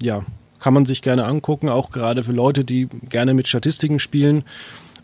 ja, 0.00 0.24
kann 0.60 0.72
man 0.74 0.86
sich 0.86 1.02
gerne 1.02 1.24
angucken, 1.24 1.68
auch 1.68 1.90
gerade 1.90 2.22
für 2.22 2.32
Leute, 2.32 2.64
die 2.64 2.88
gerne 3.08 3.34
mit 3.34 3.48
Statistiken 3.48 3.98
spielen 3.98 4.44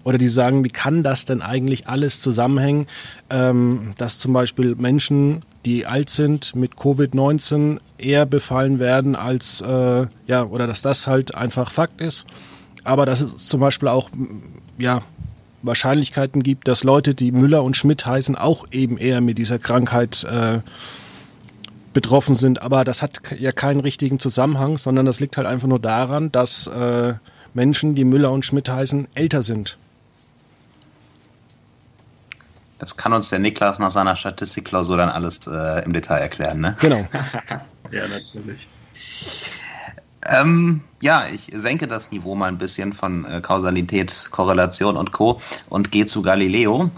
oder 0.05 0.19
die 0.19 0.29
sagen, 0.29 0.65
wie 0.65 0.71
kann 0.71 1.03
das 1.03 1.25
denn 1.25 1.43
eigentlich 1.43 1.89
alles 1.89 2.21
zusammenhängen, 2.21 2.87
ähm, 3.31 3.93
dass 3.99 4.19
zum 4.19 4.33
Beispiel 4.33 4.75
Menschen, 4.77 5.41
die 5.65 5.87
alt 5.87 6.11
sind, 6.11 6.55
mit 6.55 6.75
Covid-19 6.75 7.79
eher 7.99 8.27
befallen 8.27 8.79
werden 8.79 9.15
als, 9.17 9.61
äh, 9.61 10.07
ja, 10.27 10.45
oder 10.45 10.67
dass 10.67 10.83
das 10.83 11.07
halt 11.07 11.35
einfach 11.35 11.71
Fakt 11.71 12.01
ist. 12.01 12.27
Aber 12.85 13.07
dass 13.07 13.21
es 13.21 13.47
zum 13.47 13.61
Beispiel 13.61 13.89
auch, 13.89 14.11
ja, 14.79 15.03
Wahrscheinlichkeiten 15.63 16.43
gibt, 16.43 16.67
dass 16.67 16.83
Leute, 16.83 17.15
die 17.15 17.31
Müller 17.31 17.63
und 17.63 17.77
Schmidt 17.77 18.05
heißen, 18.05 18.35
auch 18.37 18.67
eben 18.73 18.99
eher 18.99 19.21
mit 19.21 19.39
dieser 19.39 19.61
Krankheit 19.61 20.25
äh, 20.25 20.61
betroffen 21.93 22.35
sind. 22.35 22.63
Aber 22.63 22.85
das 22.85 23.03
hat 23.03 23.21
ja 23.39 23.53
keinen 23.53 23.81
richtigen 23.81 24.19
Zusammenhang, 24.19 24.79
sondern 24.79 25.07
das 25.07 25.21
liegt 25.21 25.37
halt 25.37 25.47
einfach 25.47 25.69
nur 25.69 25.79
daran, 25.79 26.33
dass 26.33 26.67
äh, 26.67 27.15
Menschen, 27.55 27.95
die 27.95 28.05
Müller 28.05 28.33
und 28.33 28.45
Schmidt 28.45 28.69
heißen, 28.69 29.09
älter 29.15 29.43
sind. 29.43 29.79
Das 32.83 32.97
kann 32.97 33.13
uns 33.13 33.29
der 33.29 33.39
Niklas 33.39 33.79
nach 33.79 33.91
seiner 33.91 34.17
Statistikklausur 34.17 34.97
dann 34.97 35.09
alles 35.09 35.47
äh, 35.47 35.85
im 35.85 35.93
Detail 35.93 36.19
erklären, 36.19 36.59
ne? 36.61 36.75
Genau. 36.81 37.07
ja, 37.93 38.09
natürlich. 38.09 38.67
Ähm, 40.29 40.83
ja, 41.01 41.25
ich 41.33 41.51
senke 41.53 41.89
das 41.89 42.13
Niveau 42.13 42.37
mal 42.37 42.47
ein 42.47 42.59
bisschen 42.59 42.93
von 42.93 43.25
äh, 43.25 43.41
Kausalität, 43.41 44.29
Korrelation 44.31 44.97
und 44.97 45.11
Co. 45.11 45.41
und 45.69 45.91
gehe 45.91 46.07
zu 46.07 46.23
Galileo. 46.23 46.91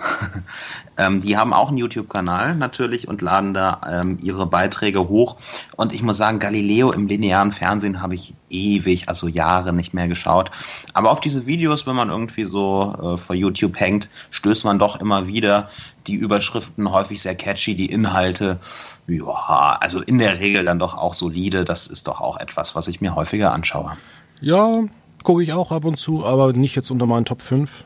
ähm, 0.98 1.20
die 1.20 1.38
haben 1.38 1.54
auch 1.54 1.68
einen 1.68 1.78
YouTube-Kanal 1.78 2.54
natürlich 2.54 3.08
und 3.08 3.22
laden 3.22 3.54
da 3.54 3.80
ähm, 3.90 4.18
ihre 4.20 4.46
Beiträge 4.46 5.08
hoch. 5.08 5.38
Und 5.76 5.94
ich 5.94 6.02
muss 6.02 6.18
sagen, 6.18 6.38
Galileo 6.38 6.92
im 6.92 7.06
linearen 7.06 7.50
Fernsehen 7.50 8.02
habe 8.02 8.14
ich 8.14 8.34
ewig, 8.50 9.08
also 9.08 9.26
Jahre 9.26 9.72
nicht 9.72 9.94
mehr 9.94 10.06
geschaut. 10.06 10.50
Aber 10.92 11.10
auf 11.10 11.20
diese 11.20 11.46
Videos, 11.46 11.86
wenn 11.86 11.96
man 11.96 12.10
irgendwie 12.10 12.44
so 12.44 12.94
äh, 13.00 13.16
vor 13.16 13.34
YouTube 13.34 13.80
hängt, 13.80 14.10
stößt 14.30 14.66
man 14.66 14.78
doch 14.78 15.00
immer 15.00 15.26
wieder. 15.26 15.70
Die 16.06 16.14
Überschriften 16.14 16.92
häufig 16.92 17.22
sehr 17.22 17.36
catchy, 17.36 17.74
die 17.74 17.86
Inhalte 17.86 18.60
ja, 19.06 19.76
also 19.80 20.00
in 20.00 20.18
der 20.18 20.40
Regel 20.40 20.64
dann 20.64 20.78
doch 20.78 20.96
auch 20.96 21.14
solide. 21.14 21.64
Das 21.64 21.86
ist 21.86 22.08
doch 22.08 22.20
auch 22.20 22.38
etwas, 22.38 22.74
was 22.74 22.88
ich 22.88 23.00
mir 23.00 23.14
häufiger 23.14 23.52
anschaue. 23.52 23.96
Ja, 24.40 24.84
gucke 25.22 25.42
ich 25.42 25.52
auch 25.52 25.72
ab 25.72 25.84
und 25.84 25.98
zu, 25.98 26.24
aber 26.24 26.52
nicht 26.52 26.74
jetzt 26.74 26.90
unter 26.90 27.06
meinen 27.06 27.24
Top 27.24 27.42
5. 27.42 27.84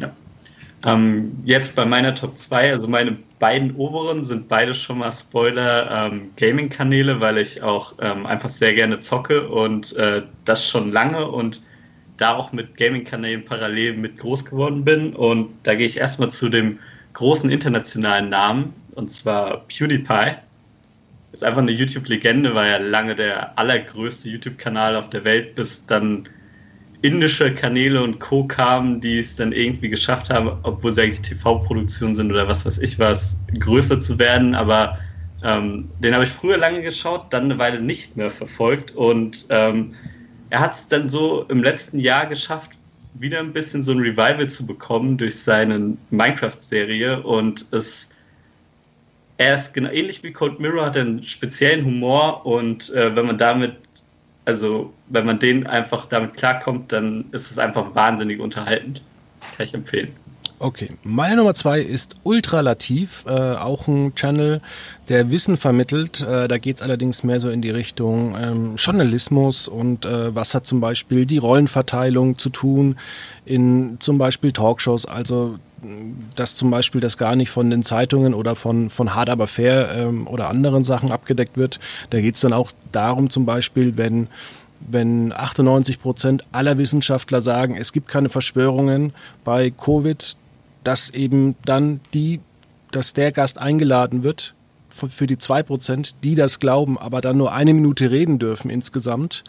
Ja. 0.00 0.10
Ähm, 0.86 1.38
jetzt 1.44 1.74
bei 1.74 1.86
meiner 1.86 2.14
Top 2.14 2.36
2, 2.36 2.72
also 2.72 2.88
meine 2.88 3.16
beiden 3.38 3.74
oberen 3.76 4.24
sind 4.24 4.48
beide 4.48 4.74
schon 4.74 4.98
mal 4.98 5.12
Spoiler 5.12 6.06
ähm, 6.12 6.30
Gaming-Kanäle, 6.36 7.20
weil 7.20 7.38
ich 7.38 7.62
auch 7.62 7.94
ähm, 8.00 8.26
einfach 8.26 8.50
sehr 8.50 8.74
gerne 8.74 8.98
zocke 8.98 9.48
und 9.48 9.94
äh, 9.96 10.22
das 10.44 10.68
schon 10.68 10.92
lange 10.92 11.26
und 11.26 11.62
da 12.16 12.36
auch 12.36 12.52
mit 12.52 12.76
Gaming-Kanälen 12.76 13.44
parallel 13.44 13.96
mit 13.96 14.18
groß 14.18 14.44
geworden 14.44 14.84
bin. 14.84 15.14
Und 15.14 15.50
da 15.64 15.74
gehe 15.74 15.86
ich 15.86 15.96
erstmal 15.96 16.30
zu 16.30 16.48
dem 16.48 16.78
großen 17.14 17.50
internationalen 17.50 18.28
Namen, 18.28 18.74
und 18.94 19.10
zwar 19.10 19.66
PewDiePie. 19.68 20.36
Ist 21.32 21.44
einfach 21.44 21.62
eine 21.62 21.72
YouTube-Legende, 21.72 22.54
war 22.54 22.66
ja 22.66 22.78
lange 22.78 23.14
der 23.14 23.58
allergrößte 23.58 24.28
YouTube-Kanal 24.28 24.94
auf 24.94 25.10
der 25.10 25.24
Welt, 25.24 25.56
bis 25.56 25.84
dann 25.84 26.28
indische 27.04 27.54
Kanäle 27.54 28.02
und 28.02 28.18
Co. 28.18 28.44
kamen, 28.44 29.00
die 29.00 29.18
es 29.18 29.36
dann 29.36 29.52
irgendwie 29.52 29.90
geschafft 29.90 30.30
haben, 30.30 30.50
obwohl 30.62 30.94
sie 30.94 31.02
eigentlich 31.02 31.20
TV-Produktionen 31.20 32.16
sind 32.16 32.32
oder 32.32 32.48
was 32.48 32.64
weiß 32.64 32.78
ich 32.78 32.98
was, 32.98 33.38
größer 33.58 34.00
zu 34.00 34.18
werden. 34.18 34.54
Aber 34.54 34.96
ähm, 35.42 35.90
den 35.98 36.14
habe 36.14 36.24
ich 36.24 36.30
früher 36.30 36.56
lange 36.56 36.80
geschaut, 36.80 37.26
dann 37.30 37.44
eine 37.44 37.58
Weile 37.58 37.82
nicht 37.82 38.16
mehr 38.16 38.30
verfolgt. 38.30 38.92
Und 38.92 39.44
ähm, 39.50 39.94
er 40.48 40.60
hat 40.60 40.72
es 40.72 40.88
dann 40.88 41.10
so 41.10 41.44
im 41.50 41.62
letzten 41.62 41.98
Jahr 41.98 42.24
geschafft, 42.26 42.70
wieder 43.12 43.40
ein 43.40 43.52
bisschen 43.52 43.82
so 43.82 43.92
ein 43.92 43.98
Revival 43.98 44.48
zu 44.48 44.64
bekommen 44.64 45.18
durch 45.18 45.38
seine 45.38 45.98
Minecraft-Serie. 46.08 47.22
Und 47.22 47.66
es 47.72 48.13
er 49.36 49.54
ist 49.54 49.74
genau 49.74 49.90
ähnlich 49.90 50.22
wie 50.22 50.32
Cold 50.32 50.60
Mirror, 50.60 50.86
hat 50.86 50.96
einen 50.96 51.24
speziellen 51.24 51.84
Humor 51.84 52.46
und 52.46 52.90
äh, 52.90 53.14
wenn 53.16 53.26
man 53.26 53.38
damit, 53.38 53.76
also 54.44 54.92
wenn 55.08 55.26
man 55.26 55.38
den 55.38 55.66
einfach 55.66 56.06
damit 56.06 56.34
klarkommt, 56.36 56.92
dann 56.92 57.26
ist 57.32 57.50
es 57.50 57.58
einfach 57.58 57.94
wahnsinnig 57.94 58.40
unterhaltend. 58.40 59.02
Kann 59.56 59.66
ich 59.66 59.74
empfehlen. 59.74 60.14
Okay, 60.60 60.90
meine 61.02 61.36
Nummer 61.36 61.54
zwei 61.54 61.80
ist 61.80 62.14
Ultralativ, 62.22 63.24
äh, 63.26 63.30
auch 63.30 63.88
ein 63.88 64.14
Channel, 64.14 64.62
der 65.08 65.30
Wissen 65.30 65.56
vermittelt. 65.56 66.22
Äh, 66.22 66.46
da 66.46 66.58
geht's 66.58 66.80
allerdings 66.80 67.24
mehr 67.24 67.40
so 67.40 67.50
in 67.50 67.60
die 67.60 67.70
Richtung 67.70 68.36
ähm, 68.40 68.76
Journalismus 68.76 69.66
und 69.66 70.06
äh, 70.06 70.34
was 70.34 70.54
hat 70.54 70.64
zum 70.64 70.80
Beispiel 70.80 71.26
die 71.26 71.38
Rollenverteilung 71.38 72.38
zu 72.38 72.50
tun 72.50 72.96
in 73.44 73.96
zum 73.98 74.16
Beispiel 74.16 74.52
Talkshows. 74.52 75.06
Also 75.06 75.58
dass 76.36 76.56
zum 76.56 76.70
Beispiel 76.70 77.00
das 77.00 77.18
gar 77.18 77.36
nicht 77.36 77.50
von 77.50 77.70
den 77.70 77.82
Zeitungen 77.82 78.34
oder 78.34 78.54
von, 78.54 78.90
von 78.90 79.14
Hard 79.14 79.30
Aber 79.30 79.46
Fair 79.46 79.92
ähm, 79.94 80.26
oder 80.26 80.48
anderen 80.48 80.84
Sachen 80.84 81.10
abgedeckt 81.10 81.56
wird. 81.56 81.80
Da 82.10 82.20
geht 82.20 82.34
es 82.34 82.40
dann 82.40 82.52
auch 82.52 82.72
darum 82.92 83.30
zum 83.30 83.46
Beispiel, 83.46 83.96
wenn 83.96 84.28
wenn 84.86 85.32
98 85.32 85.98
Prozent 85.98 86.44
aller 86.52 86.76
Wissenschaftler 86.76 87.40
sagen, 87.40 87.74
es 87.74 87.92
gibt 87.92 88.06
keine 88.08 88.28
Verschwörungen 88.28 89.14
bei 89.42 89.70
Covid, 89.70 90.36
dass 90.82 91.08
eben 91.10 91.56
dann 91.64 92.00
die, 92.12 92.40
dass 92.90 93.14
der 93.14 93.32
Gast 93.32 93.56
eingeladen 93.58 94.22
wird 94.22 94.54
für 94.90 95.26
die 95.26 95.38
zwei 95.38 95.62
Prozent, 95.62 96.16
die 96.22 96.34
das 96.34 96.60
glauben, 96.60 96.98
aber 96.98 97.20
dann 97.20 97.38
nur 97.38 97.52
eine 97.52 97.74
Minute 97.74 98.10
reden 98.10 98.38
dürfen 98.38 98.70
insgesamt, 98.70 99.42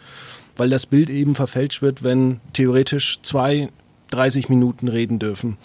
weil 0.56 0.70
das 0.70 0.86
Bild 0.86 1.10
eben 1.10 1.34
verfälscht 1.34 1.82
wird, 1.82 2.02
wenn 2.02 2.40
theoretisch 2.52 3.20
zwei 3.22 3.68
30 4.10 4.48
Minuten 4.48 4.88
reden 4.88 5.18
dürfen. 5.18 5.56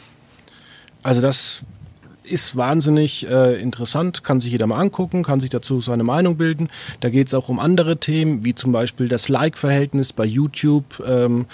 Also 1.03 1.21
das 1.21 1.63
ist 2.23 2.55
wahnsinnig 2.55 3.27
äh, 3.27 3.59
interessant, 3.59 4.23
kann 4.23 4.39
sich 4.39 4.51
jeder 4.51 4.67
mal 4.67 4.79
angucken, 4.79 5.23
kann 5.23 5.39
sich 5.39 5.49
dazu 5.49 5.81
seine 5.81 6.03
Meinung 6.03 6.37
bilden. 6.37 6.69
Da 6.99 7.09
geht 7.09 7.27
es 7.27 7.33
auch 7.33 7.49
um 7.49 7.59
andere 7.59 7.97
Themen, 7.97 8.45
wie 8.45 8.55
zum 8.55 8.71
Beispiel 8.71 9.07
das 9.07 9.27
Like-Verhältnis 9.27 10.13
bei 10.13 10.25
YouTube 10.25 11.03
ähm, 11.05 11.45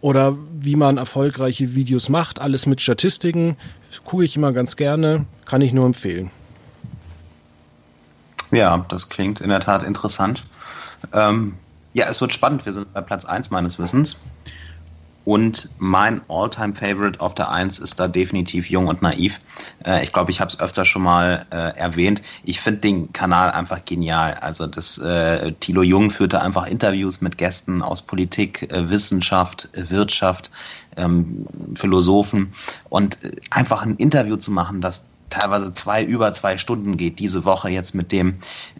oder 0.00 0.36
wie 0.58 0.76
man 0.76 0.96
erfolgreiche 0.96 1.74
Videos 1.74 2.08
macht, 2.08 2.38
alles 2.40 2.66
mit 2.66 2.80
Statistiken. 2.80 3.56
Gucke 4.04 4.24
ich 4.24 4.36
immer 4.36 4.52
ganz 4.52 4.76
gerne, 4.76 5.26
kann 5.44 5.60
ich 5.60 5.72
nur 5.72 5.86
empfehlen. 5.86 6.30
Ja, 8.50 8.84
das 8.88 9.08
klingt 9.08 9.40
in 9.40 9.48
der 9.48 9.60
Tat 9.60 9.82
interessant. 9.82 10.42
Ähm, 11.12 11.54
ja, 11.92 12.06
es 12.08 12.20
wird 12.20 12.32
spannend. 12.32 12.66
Wir 12.66 12.72
sind 12.72 12.92
bei 12.92 13.00
Platz 13.00 13.24
1 13.24 13.50
meines 13.50 13.78
Wissens. 13.78 14.20
Und 15.30 15.68
mein 15.78 16.22
Alltime 16.28 16.74
favorite 16.74 17.20
auf 17.20 17.36
der 17.36 17.52
1 17.52 17.78
ist 17.78 18.00
da 18.00 18.08
definitiv 18.08 18.68
Jung 18.68 18.88
und 18.88 19.00
Naiv. 19.00 19.40
Äh, 19.86 20.02
ich 20.02 20.12
glaube, 20.12 20.32
ich 20.32 20.40
habe 20.40 20.48
es 20.48 20.58
öfter 20.58 20.84
schon 20.84 21.02
mal 21.02 21.46
äh, 21.52 21.78
erwähnt. 21.78 22.20
Ich 22.42 22.60
finde 22.60 22.80
den 22.80 23.12
Kanal 23.12 23.52
einfach 23.52 23.84
genial. 23.84 24.34
Also 24.34 24.66
das 24.66 24.98
äh, 24.98 25.52
Thilo 25.60 25.84
Jung 25.84 26.10
führte 26.10 26.42
einfach 26.42 26.66
Interviews 26.66 27.20
mit 27.20 27.38
Gästen 27.38 27.80
aus 27.80 28.02
Politik, 28.02 28.72
äh, 28.72 28.90
Wissenschaft, 28.90 29.68
Wirtschaft, 29.74 30.50
ähm, 30.96 31.46
Philosophen 31.76 32.52
und 32.88 33.22
äh, 33.22 33.30
einfach 33.50 33.82
ein 33.86 33.94
Interview 33.98 34.34
zu 34.34 34.50
machen, 34.50 34.80
das 34.80 35.10
teilweise 35.30 35.72
zwei 35.72 36.04
über 36.04 36.32
zwei 36.32 36.58
Stunden 36.58 36.96
geht, 36.96 37.18
diese 37.18 37.44
Woche 37.44 37.70
jetzt 37.70 37.94
mit 37.94 38.12
dem 38.12 38.36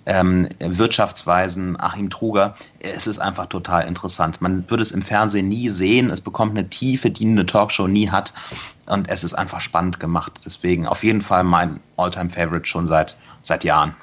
ähm, 0.07 0.49
Wirtschaftsweisen 0.59 1.81
Achim 1.81 2.11
Truger. 2.11 2.55
Es 2.81 3.07
ist 3.07 3.19
einfach 3.19 3.47
total 3.47 3.87
interessant. 3.87 4.41
Man 4.43 4.69
würde 4.71 4.83
es 4.83 4.93
im 4.93 5.03
Fernsehen 5.03 5.49
nie 5.49 5.69
sehen. 5.69 6.11
Es 6.11 6.21
bekommt 6.21 6.53
eine 6.59 6.69
Tiefe, 6.69 7.11
die 7.11 7.27
eine 7.27 7.47
Talkshow 7.47 7.87
nie 7.87 8.11
hat. 8.11 8.35
Und 8.87 9.09
es 9.09 9.25
ist 9.25 9.35
einfach 9.35 9.61
spannend 9.61 10.01
gemacht. 10.01 10.41
Deswegen 10.45 10.87
auf 10.87 11.05
jeden 11.05 11.23
Fall 11.23 11.45
mein 11.45 11.81
Alltime-Favorite 11.97 12.67
schon 12.67 12.87
seit, 12.87 13.17
seit 13.43 13.65
Jahren. 13.65 13.95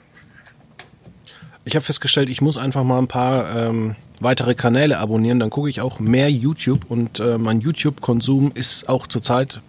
Ich 1.65 1.75
habe 1.75 1.83
festgestellt, 1.83 2.29
ich 2.29 2.41
muss 2.41 2.57
einfach 2.57 2.85
mal 2.85 2.97
ein 2.97 3.09
paar 3.09 3.53
ähm, 3.53 3.97
weitere 4.21 4.55
Kanäle 4.55 4.99
abonnieren. 4.99 5.39
Dann 5.39 5.49
gucke 5.49 5.69
ich 5.69 5.81
auch 5.81 5.99
mehr 5.99 6.31
YouTube 6.31 6.85
und 6.89 7.19
äh, 7.19 7.37
mein 7.37 7.59
YouTube-Konsum 7.59 8.51
ist 8.53 8.87
auch 8.87 9.05
zurzeit 9.07 9.61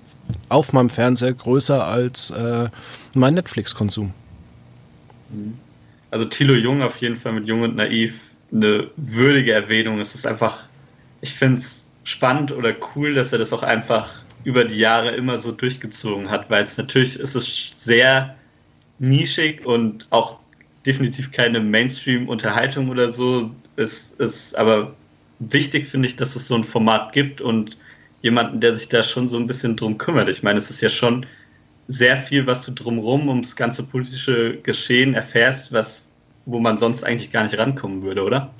auf 0.49 0.72
meinem 0.72 0.91
Fernseher 0.91 1.33
größer 1.33 1.85
als 1.85 2.31
äh, 2.31 2.68
mein 3.14 3.35
Netflix-Konsum. 3.35 4.12
Also 6.11 6.24
Thilo 6.24 6.55
Jung 6.55 6.83
auf 6.83 6.97
jeden 6.99 7.16
Fall 7.16 7.33
mit 7.33 7.47
Jung 7.47 7.62
und 7.62 7.76
Naiv 7.76 8.14
eine 8.53 8.91
würdige 8.97 9.53
Erwähnung. 9.53 10.01
Es 10.01 10.14
ist 10.14 10.26
einfach, 10.26 10.64
ich 11.20 11.35
finde 11.35 11.59
es 11.59 11.87
spannend 12.05 12.53
oder 12.53 12.74
cool, 12.95 13.14
dass 13.14 13.33
er 13.33 13.39
das 13.39 13.53
auch 13.53 13.62
einfach 13.62 14.22
über 14.45 14.64
die 14.64 14.79
Jahre 14.79 15.11
immer 15.11 15.39
so 15.41 15.53
durchgezogen 15.53 16.31
hat, 16.31 16.49
weil 16.49 16.64
es 16.64 16.79
natürlich 16.79 17.18
ist 17.18 17.35
es 17.35 17.74
sehr 17.76 18.35
nischig 18.99 19.66
und 19.66 20.07
auch 20.11 20.41
definitiv 20.87 21.33
keine 21.33 21.61
Mainstream-Unterhaltung 21.61 22.89
oder 22.89 23.12
so. 23.12 23.51
Es 23.76 24.12
ist 24.12 24.57
aber 24.57 24.95
wichtig, 25.39 25.87
finde 25.87 26.09
ich, 26.09 26.16
dass 26.16 26.35
es 26.35 26.49
so 26.49 26.55
ein 26.55 26.64
Format 26.64 27.12
gibt 27.12 27.41
und 27.41 27.76
jemanden, 28.23 28.61
der 28.61 28.73
sich 28.73 28.89
da 28.89 29.03
schon 29.03 29.29
so 29.29 29.39
ein 29.39 29.47
bisschen 29.47 29.77
drum 29.77 29.99
kümmert. 29.99 30.29
Ich 30.29 30.43
meine, 30.43 30.59
es 30.59 30.71
ist 30.71 30.81
ja 30.81 30.91
schon 30.91 31.27
sehr 31.87 32.16
viel, 32.16 32.47
was 32.47 32.62
du 32.62 32.73
drumherum 32.73 33.29
ums 33.29 33.57
ganze 33.57 33.83
politische 33.83 34.59
Geschehen 34.61 35.14
erfährst, 35.14 35.73
was, 35.73 36.11
wo 36.45 36.59
man 36.59 36.79
sonst 36.79 37.05
eigentlich 37.05 37.31
gar 37.31 37.45
nicht 37.45 37.57
rankommen 37.59 38.03
würde, 38.03 38.23
oder? 38.25 38.55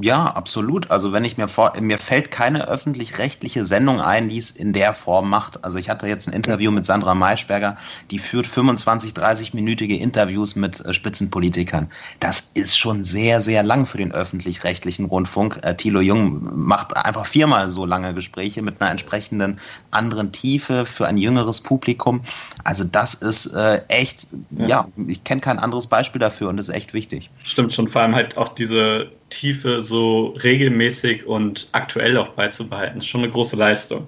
Ja, 0.00 0.26
absolut. 0.26 0.92
Also 0.92 1.12
wenn 1.12 1.24
ich 1.24 1.38
mir 1.38 1.48
vor, 1.48 1.72
mir 1.80 1.98
fällt 1.98 2.30
keine 2.30 2.68
öffentlich-rechtliche 2.68 3.64
Sendung 3.64 4.00
ein, 4.00 4.28
die 4.28 4.38
es 4.38 4.52
in 4.52 4.72
der 4.72 4.94
Form 4.94 5.28
macht. 5.28 5.64
Also 5.64 5.76
ich 5.76 5.90
hatte 5.90 6.06
jetzt 6.06 6.28
ein 6.28 6.34
Interview 6.34 6.70
mit 6.70 6.86
Sandra 6.86 7.16
Maischberger, 7.16 7.76
die 8.12 8.20
führt 8.20 8.46
25, 8.46 9.12
30-minütige 9.12 9.98
Interviews 9.98 10.54
mit 10.54 10.84
äh, 10.84 10.94
Spitzenpolitikern. 10.94 11.90
Das 12.20 12.52
ist 12.54 12.78
schon 12.78 13.02
sehr, 13.02 13.40
sehr 13.40 13.64
lang 13.64 13.86
für 13.86 13.98
den 13.98 14.12
öffentlich-rechtlichen 14.12 15.06
Rundfunk. 15.06 15.58
Äh, 15.64 15.74
Thilo 15.74 16.00
Jung 16.00 16.48
macht 16.54 16.96
einfach 16.96 17.26
viermal 17.26 17.68
so 17.68 17.84
lange 17.84 18.14
Gespräche 18.14 18.62
mit 18.62 18.80
einer 18.80 18.92
entsprechenden 18.92 19.58
anderen 19.90 20.30
Tiefe 20.30 20.86
für 20.86 21.08
ein 21.08 21.18
jüngeres 21.18 21.60
Publikum. 21.60 22.22
Also 22.62 22.84
das 22.84 23.14
ist 23.14 23.46
äh, 23.46 23.82
echt, 23.88 24.28
ja, 24.50 24.66
ja 24.66 24.88
ich 25.08 25.24
kenne 25.24 25.40
kein 25.40 25.58
anderes 25.58 25.88
Beispiel 25.88 26.20
dafür 26.20 26.50
und 26.50 26.56
das 26.56 26.68
ist 26.68 26.74
echt 26.76 26.94
wichtig. 26.94 27.30
Stimmt 27.42 27.72
schon, 27.72 27.88
vor 27.88 28.02
allem 28.02 28.14
halt 28.14 28.36
auch 28.36 28.50
diese 28.50 29.10
Tiefe 29.30 29.82
so 29.82 30.28
regelmäßig 30.42 31.26
und 31.26 31.68
aktuell 31.72 32.16
auch 32.16 32.30
beizubehalten. 32.30 32.96
Das 32.96 33.04
ist 33.04 33.10
schon 33.10 33.22
eine 33.22 33.30
große 33.30 33.56
Leistung. 33.56 34.06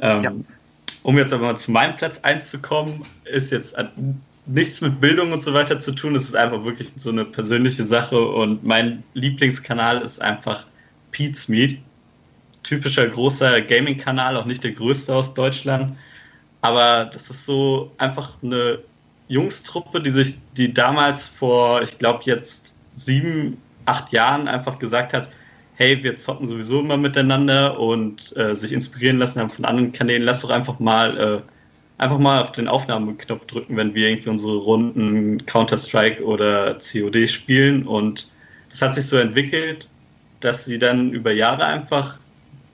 Ähm, 0.00 0.22
ja. 0.22 0.32
um 1.02 1.16
jetzt 1.16 1.32
aber 1.32 1.46
mal 1.46 1.56
zu 1.56 1.70
meinem 1.70 1.96
Platz 1.96 2.18
1 2.18 2.50
zu 2.50 2.58
kommen, 2.58 3.04
ist 3.24 3.52
jetzt 3.52 3.76
nichts 4.46 4.80
mit 4.80 5.00
Bildung 5.00 5.32
und 5.32 5.42
so 5.42 5.54
weiter 5.54 5.78
zu 5.78 5.92
tun. 5.92 6.16
Es 6.16 6.24
ist 6.24 6.36
einfach 6.36 6.64
wirklich 6.64 6.90
so 6.96 7.10
eine 7.10 7.24
persönliche 7.24 7.84
Sache 7.84 8.20
und 8.20 8.64
mein 8.64 9.04
Lieblingskanal 9.14 10.02
ist 10.02 10.20
einfach 10.20 10.66
Pete's 11.12 11.48
Meet. 11.48 11.78
Typischer 12.62 13.08
großer 13.08 13.60
Gaming-Kanal, 13.60 14.36
auch 14.36 14.44
nicht 14.44 14.62
der 14.62 14.70
größte 14.70 15.14
aus 15.14 15.34
Deutschland. 15.34 15.96
Aber 16.60 17.06
das 17.06 17.28
ist 17.28 17.44
so 17.44 17.90
einfach 17.98 18.38
eine 18.42 18.78
Jungstruppe, 19.26 20.00
die 20.00 20.10
sich, 20.10 20.38
die 20.56 20.72
damals 20.72 21.26
vor, 21.26 21.82
ich 21.82 21.98
glaube, 21.98 22.22
jetzt 22.24 22.76
sieben, 22.94 23.56
acht 23.84 24.12
Jahren 24.12 24.48
einfach 24.48 24.78
gesagt 24.78 25.14
hat, 25.14 25.28
hey, 25.74 26.02
wir 26.02 26.16
zocken 26.16 26.46
sowieso 26.46 26.80
immer 26.80 26.96
miteinander 26.96 27.78
und 27.78 28.36
äh, 28.36 28.54
sich 28.54 28.72
inspirieren 28.72 29.18
lassen 29.18 29.40
haben 29.40 29.50
von 29.50 29.64
anderen 29.64 29.92
Kanälen, 29.92 30.22
lass 30.22 30.40
doch 30.40 30.50
einfach 30.50 30.78
mal 30.78 31.18
äh, 31.18 31.42
einfach 32.02 32.18
mal 32.18 32.40
auf 32.40 32.52
den 32.52 32.68
Aufnahmeknopf 32.68 33.46
drücken, 33.46 33.76
wenn 33.76 33.94
wir 33.94 34.08
irgendwie 34.08 34.30
unsere 34.30 34.56
Runden 34.56 35.46
Counter-Strike 35.46 36.22
oder 36.24 36.78
COD 36.78 37.30
spielen. 37.30 37.86
Und 37.86 38.30
das 38.70 38.82
hat 38.82 38.94
sich 38.94 39.06
so 39.06 39.16
entwickelt, 39.16 39.88
dass 40.40 40.64
sie 40.64 40.78
dann 40.78 41.12
über 41.12 41.32
Jahre 41.32 41.64
einfach 41.64 42.18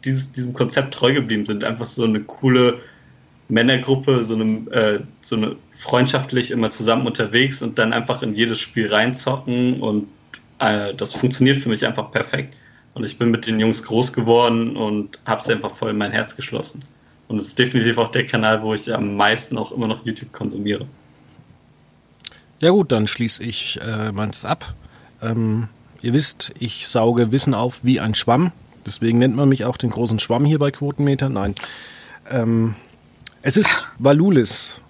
dieses, 0.05 0.33
diesem 0.33 0.55
Konzept 0.55 0.95
treu 0.95 1.13
geblieben 1.13 1.45
sind. 1.45 1.63
Einfach 1.63 1.87
so 1.87 2.05
eine 2.05 2.21
coole 2.21 2.81
Männergruppe, 3.49 4.25
so 4.25 4.35
eine, 4.35 4.71
äh, 4.71 5.01
so 5.21 5.37
eine 5.37 5.57
freundschaftlich 5.75 6.51
immer 6.51 6.71
zusammen 6.71 7.07
unterwegs 7.07 7.61
und 7.63 7.79
dann 7.79 7.93
einfach 7.93 8.23
in 8.23 8.35
jedes 8.35 8.59
Spiel 8.59 8.93
reinzocken 8.93 9.81
und 9.81 10.09
äh, 10.59 10.95
das 10.95 11.15
funktioniert 11.15 11.59
für 11.59 11.69
mich 11.69 11.87
einfach 11.87 12.11
perfekt. 12.11 12.55
Und 12.95 13.05
ich 13.05 13.19
bin 13.19 13.31
mit 13.31 13.47
den 13.47 13.61
Jungs 13.61 13.83
groß 13.83 14.13
geworden 14.13 14.77
und 14.77 15.19
habe 15.25 15.41
es 15.41 15.49
einfach 15.49 15.75
voll 15.75 15.91
in 15.91 15.99
mein 15.99 16.11
Herz 16.11 16.35
geschlossen. 16.35 16.81
Und 17.29 17.39
es 17.39 17.49
ist 17.49 17.59
definitiv 17.59 17.99
auch 17.99 18.11
der 18.11 18.27
Kanal, 18.27 18.63
wo 18.63 18.75
ich 18.75 18.93
am 18.93 19.17
meisten 19.17 19.59
auch 19.59 19.71
immer 19.71 19.87
noch 19.87 20.05
YouTube 20.05 20.33
konsumiere. 20.33 20.87
Ja 22.61 22.71
gut, 22.71 22.91
dann 22.91 23.07
schließe 23.07 23.45
ich 23.45 23.79
äh, 23.81 24.11
meins 24.11 24.45
ab. 24.45 24.75
Ähm, 25.23 25.69
ihr 26.03 26.13
wisst, 26.13 26.53
ich 26.59 26.89
sauge 26.89 27.31
Wissen 27.31 27.55
auf 27.55 27.85
wie 27.85 28.01
ein 28.01 28.15
Schwamm. 28.15 28.53
Deswegen 28.85 29.19
nennt 29.19 29.37
man 29.37 29.49
mich 29.49 29.65
auch 29.65 29.77
den 29.77 29.91
großen 29.91 30.19
Schwamm 30.19 30.45
hier 30.45 30.59
bei 30.59 30.71
Quotenmeter. 30.71 31.29
Nein. 31.29 31.55
Ähm, 32.31 32.75
es 33.43 33.57
ist 33.57 33.91
Valulis. 33.99 34.81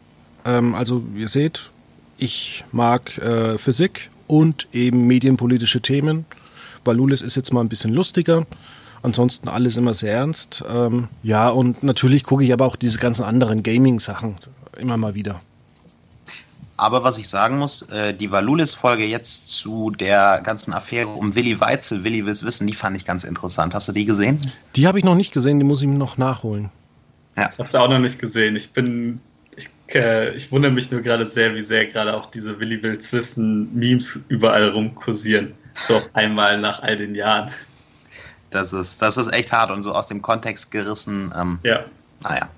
Ähm, 0.44 0.74
also 0.74 1.02
ihr 1.14 1.28
seht, 1.28 1.70
ich 2.16 2.64
mag 2.72 3.18
äh, 3.18 3.58
Physik 3.58 4.10
und 4.28 4.68
eben 4.72 5.06
medienpolitische 5.06 5.80
Themen. 5.80 6.26
Valulis 6.84 7.20
ist 7.20 7.34
jetzt 7.34 7.52
mal 7.52 7.60
ein 7.60 7.68
bisschen 7.68 7.92
lustiger. 7.92 8.46
Ansonsten 9.02 9.48
alles 9.48 9.76
immer 9.76 9.94
sehr 9.94 10.12
ernst. 10.12 10.64
Ähm, 10.68 11.08
ja, 11.22 11.48
und 11.48 11.82
natürlich 11.82 12.24
gucke 12.24 12.44
ich 12.44 12.52
aber 12.52 12.66
auch 12.66 12.76
diese 12.76 12.98
ganzen 12.98 13.24
anderen 13.24 13.62
Gaming-Sachen 13.62 14.36
immer 14.76 14.96
mal 14.96 15.14
wieder. 15.14 15.40
Aber 16.76 17.02
was 17.02 17.18
ich 17.18 17.28
sagen 17.28 17.58
muss, 17.58 17.82
äh, 17.90 18.14
die 18.14 18.30
Valulis-Folge 18.30 19.04
jetzt 19.04 19.48
zu 19.48 19.90
der 19.90 20.40
ganzen 20.42 20.72
Affäre 20.72 21.08
um 21.08 21.34
Willi 21.34 21.58
Weize, 21.60 22.04
Willi 22.04 22.24
will's 22.24 22.44
wissen, 22.44 22.68
die 22.68 22.72
fand 22.72 22.96
ich 22.96 23.04
ganz 23.04 23.24
interessant. 23.24 23.74
Hast 23.74 23.88
du 23.88 23.92
die 23.92 24.04
gesehen? 24.04 24.38
Die 24.76 24.86
habe 24.86 24.98
ich 24.98 25.04
noch 25.04 25.16
nicht 25.16 25.32
gesehen, 25.32 25.58
die 25.58 25.64
muss 25.64 25.82
ich 25.82 25.88
noch 25.88 26.18
nachholen. 26.18 26.70
Ja. 27.36 27.50
Ich 27.52 27.58
habe 27.58 27.68
sie 27.68 27.80
auch 27.80 27.88
noch 27.88 27.98
nicht 27.98 28.20
gesehen. 28.20 28.54
Ich 28.54 28.72
bin, 28.72 29.20
äh, 29.94 30.34
ich 30.34 30.50
wundere 30.52 30.72
mich 30.72 30.90
nur 30.90 31.00
gerade 31.00 31.26
sehr, 31.26 31.54
wie 31.54 31.62
sehr 31.62 31.86
gerade 31.86 32.16
auch 32.16 32.26
diese 32.26 32.58
Willi 32.60 32.82
will's 32.82 33.12
wissen 33.12 33.74
Memes 33.74 34.20
überall 34.28 34.68
rumkursieren. 34.68 35.54
So 35.74 36.00
einmal 36.12 36.60
nach 36.60 36.82
all 36.82 36.96
den 36.96 37.14
Jahren. 37.14 37.50
Das 38.50 38.72
ist, 38.72 39.02
das 39.02 39.16
ist 39.16 39.32
echt 39.32 39.52
hart 39.52 39.70
und 39.70 39.82
so 39.82 39.92
aus 39.92 40.06
dem 40.08 40.22
Kontext 40.22 40.70
gerissen. 40.70 41.32
Ähm, 41.36 41.58
ja. 41.62 41.84
Naja. 42.22 42.48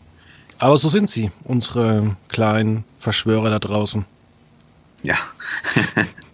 Aber 0.58 0.76
so 0.76 0.88
sind 0.88 1.08
sie, 1.08 1.30
unsere 1.44 2.16
kleinen 2.28 2.84
Verschwörer 2.98 3.50
da 3.50 3.58
draußen. 3.58 4.04
Ja. 5.02 5.16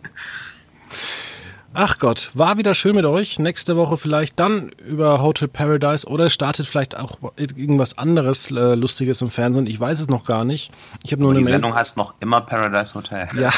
Ach 1.79 1.99
Gott, 1.99 2.31
war 2.33 2.57
wieder 2.57 2.73
schön 2.75 2.95
mit 2.95 3.05
euch. 3.05 3.39
Nächste 3.39 3.77
Woche 3.77 3.99
vielleicht 3.99 4.41
dann 4.41 4.71
über 4.79 5.21
Hotel 5.21 5.47
Paradise 5.47 6.07
oder 6.07 6.31
startet 6.31 6.67
vielleicht 6.67 6.97
auch 6.97 7.19
irgendwas 7.37 7.99
anderes 7.99 8.51
äh, 8.51 8.75
Lustiges 8.75 9.21
im 9.21 9.29
Fernsehen. 9.29 9.67
Ich 9.67 9.79
weiß 9.79 10.01
es 10.01 10.09
noch 10.09 10.25
gar 10.25 10.47
nicht. 10.47 10.73
Ich 11.05 11.13
habe 11.13 11.21
nur 11.21 11.33
Aber 11.33 11.37
eine 11.37 11.45
die 11.45 11.53
Sendung 11.53 11.75
heißt 11.75 11.99
noch 11.99 12.15
immer 12.21 12.41
Paradise 12.41 12.95
Hotel. 12.95 13.29
Ja, 13.39 13.53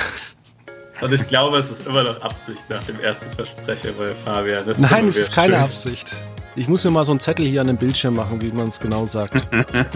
Und 1.01 1.13
ich 1.13 1.29
glaube, 1.29 1.59
es 1.59 1.71
ist 1.71 1.87
immer 1.87 2.03
noch 2.03 2.21
Absicht 2.23 2.69
nach 2.69 2.83
dem 2.83 2.99
ersten 2.99 3.31
Versprecher 3.31 3.93
bei 3.93 4.13
Fabian. 4.17 4.67
Das 4.67 4.79
Nein, 4.79 5.07
es 5.07 5.17
ist 5.17 5.33
keine 5.33 5.55
schön. 5.55 5.63
Absicht. 5.63 6.21
Ich 6.57 6.67
muss 6.67 6.83
mir 6.83 6.91
mal 6.91 7.05
so 7.05 7.13
einen 7.13 7.21
Zettel 7.21 7.47
hier 7.47 7.61
an 7.61 7.69
dem 7.69 7.77
Bildschirm 7.77 8.17
machen, 8.17 8.43
wie 8.43 8.51
man 8.51 8.67
es 8.67 8.81
genau 8.81 9.07
sagt. 9.07 9.47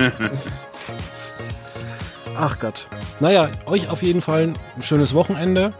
Ach 2.38 2.56
Gott. 2.60 2.86
Naja, 3.18 3.50
euch 3.66 3.88
auf 3.88 4.00
jeden 4.04 4.20
Fall 4.20 4.52
ein 4.76 4.82
schönes 4.82 5.12
Wochenende 5.12 5.72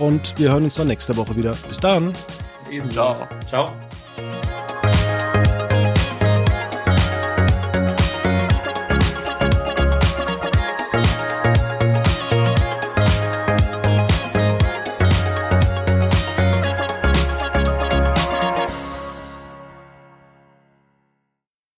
und 0.00 0.38
wir 0.38 0.50
hören 0.50 0.64
uns 0.64 0.74
dann 0.74 0.88
nächste 0.88 1.16
Woche 1.16 1.36
wieder. 1.36 1.56
Bis 1.68 1.78
dann. 1.78 2.12
Ciao. 2.90 3.28
Ciao. 3.46 3.74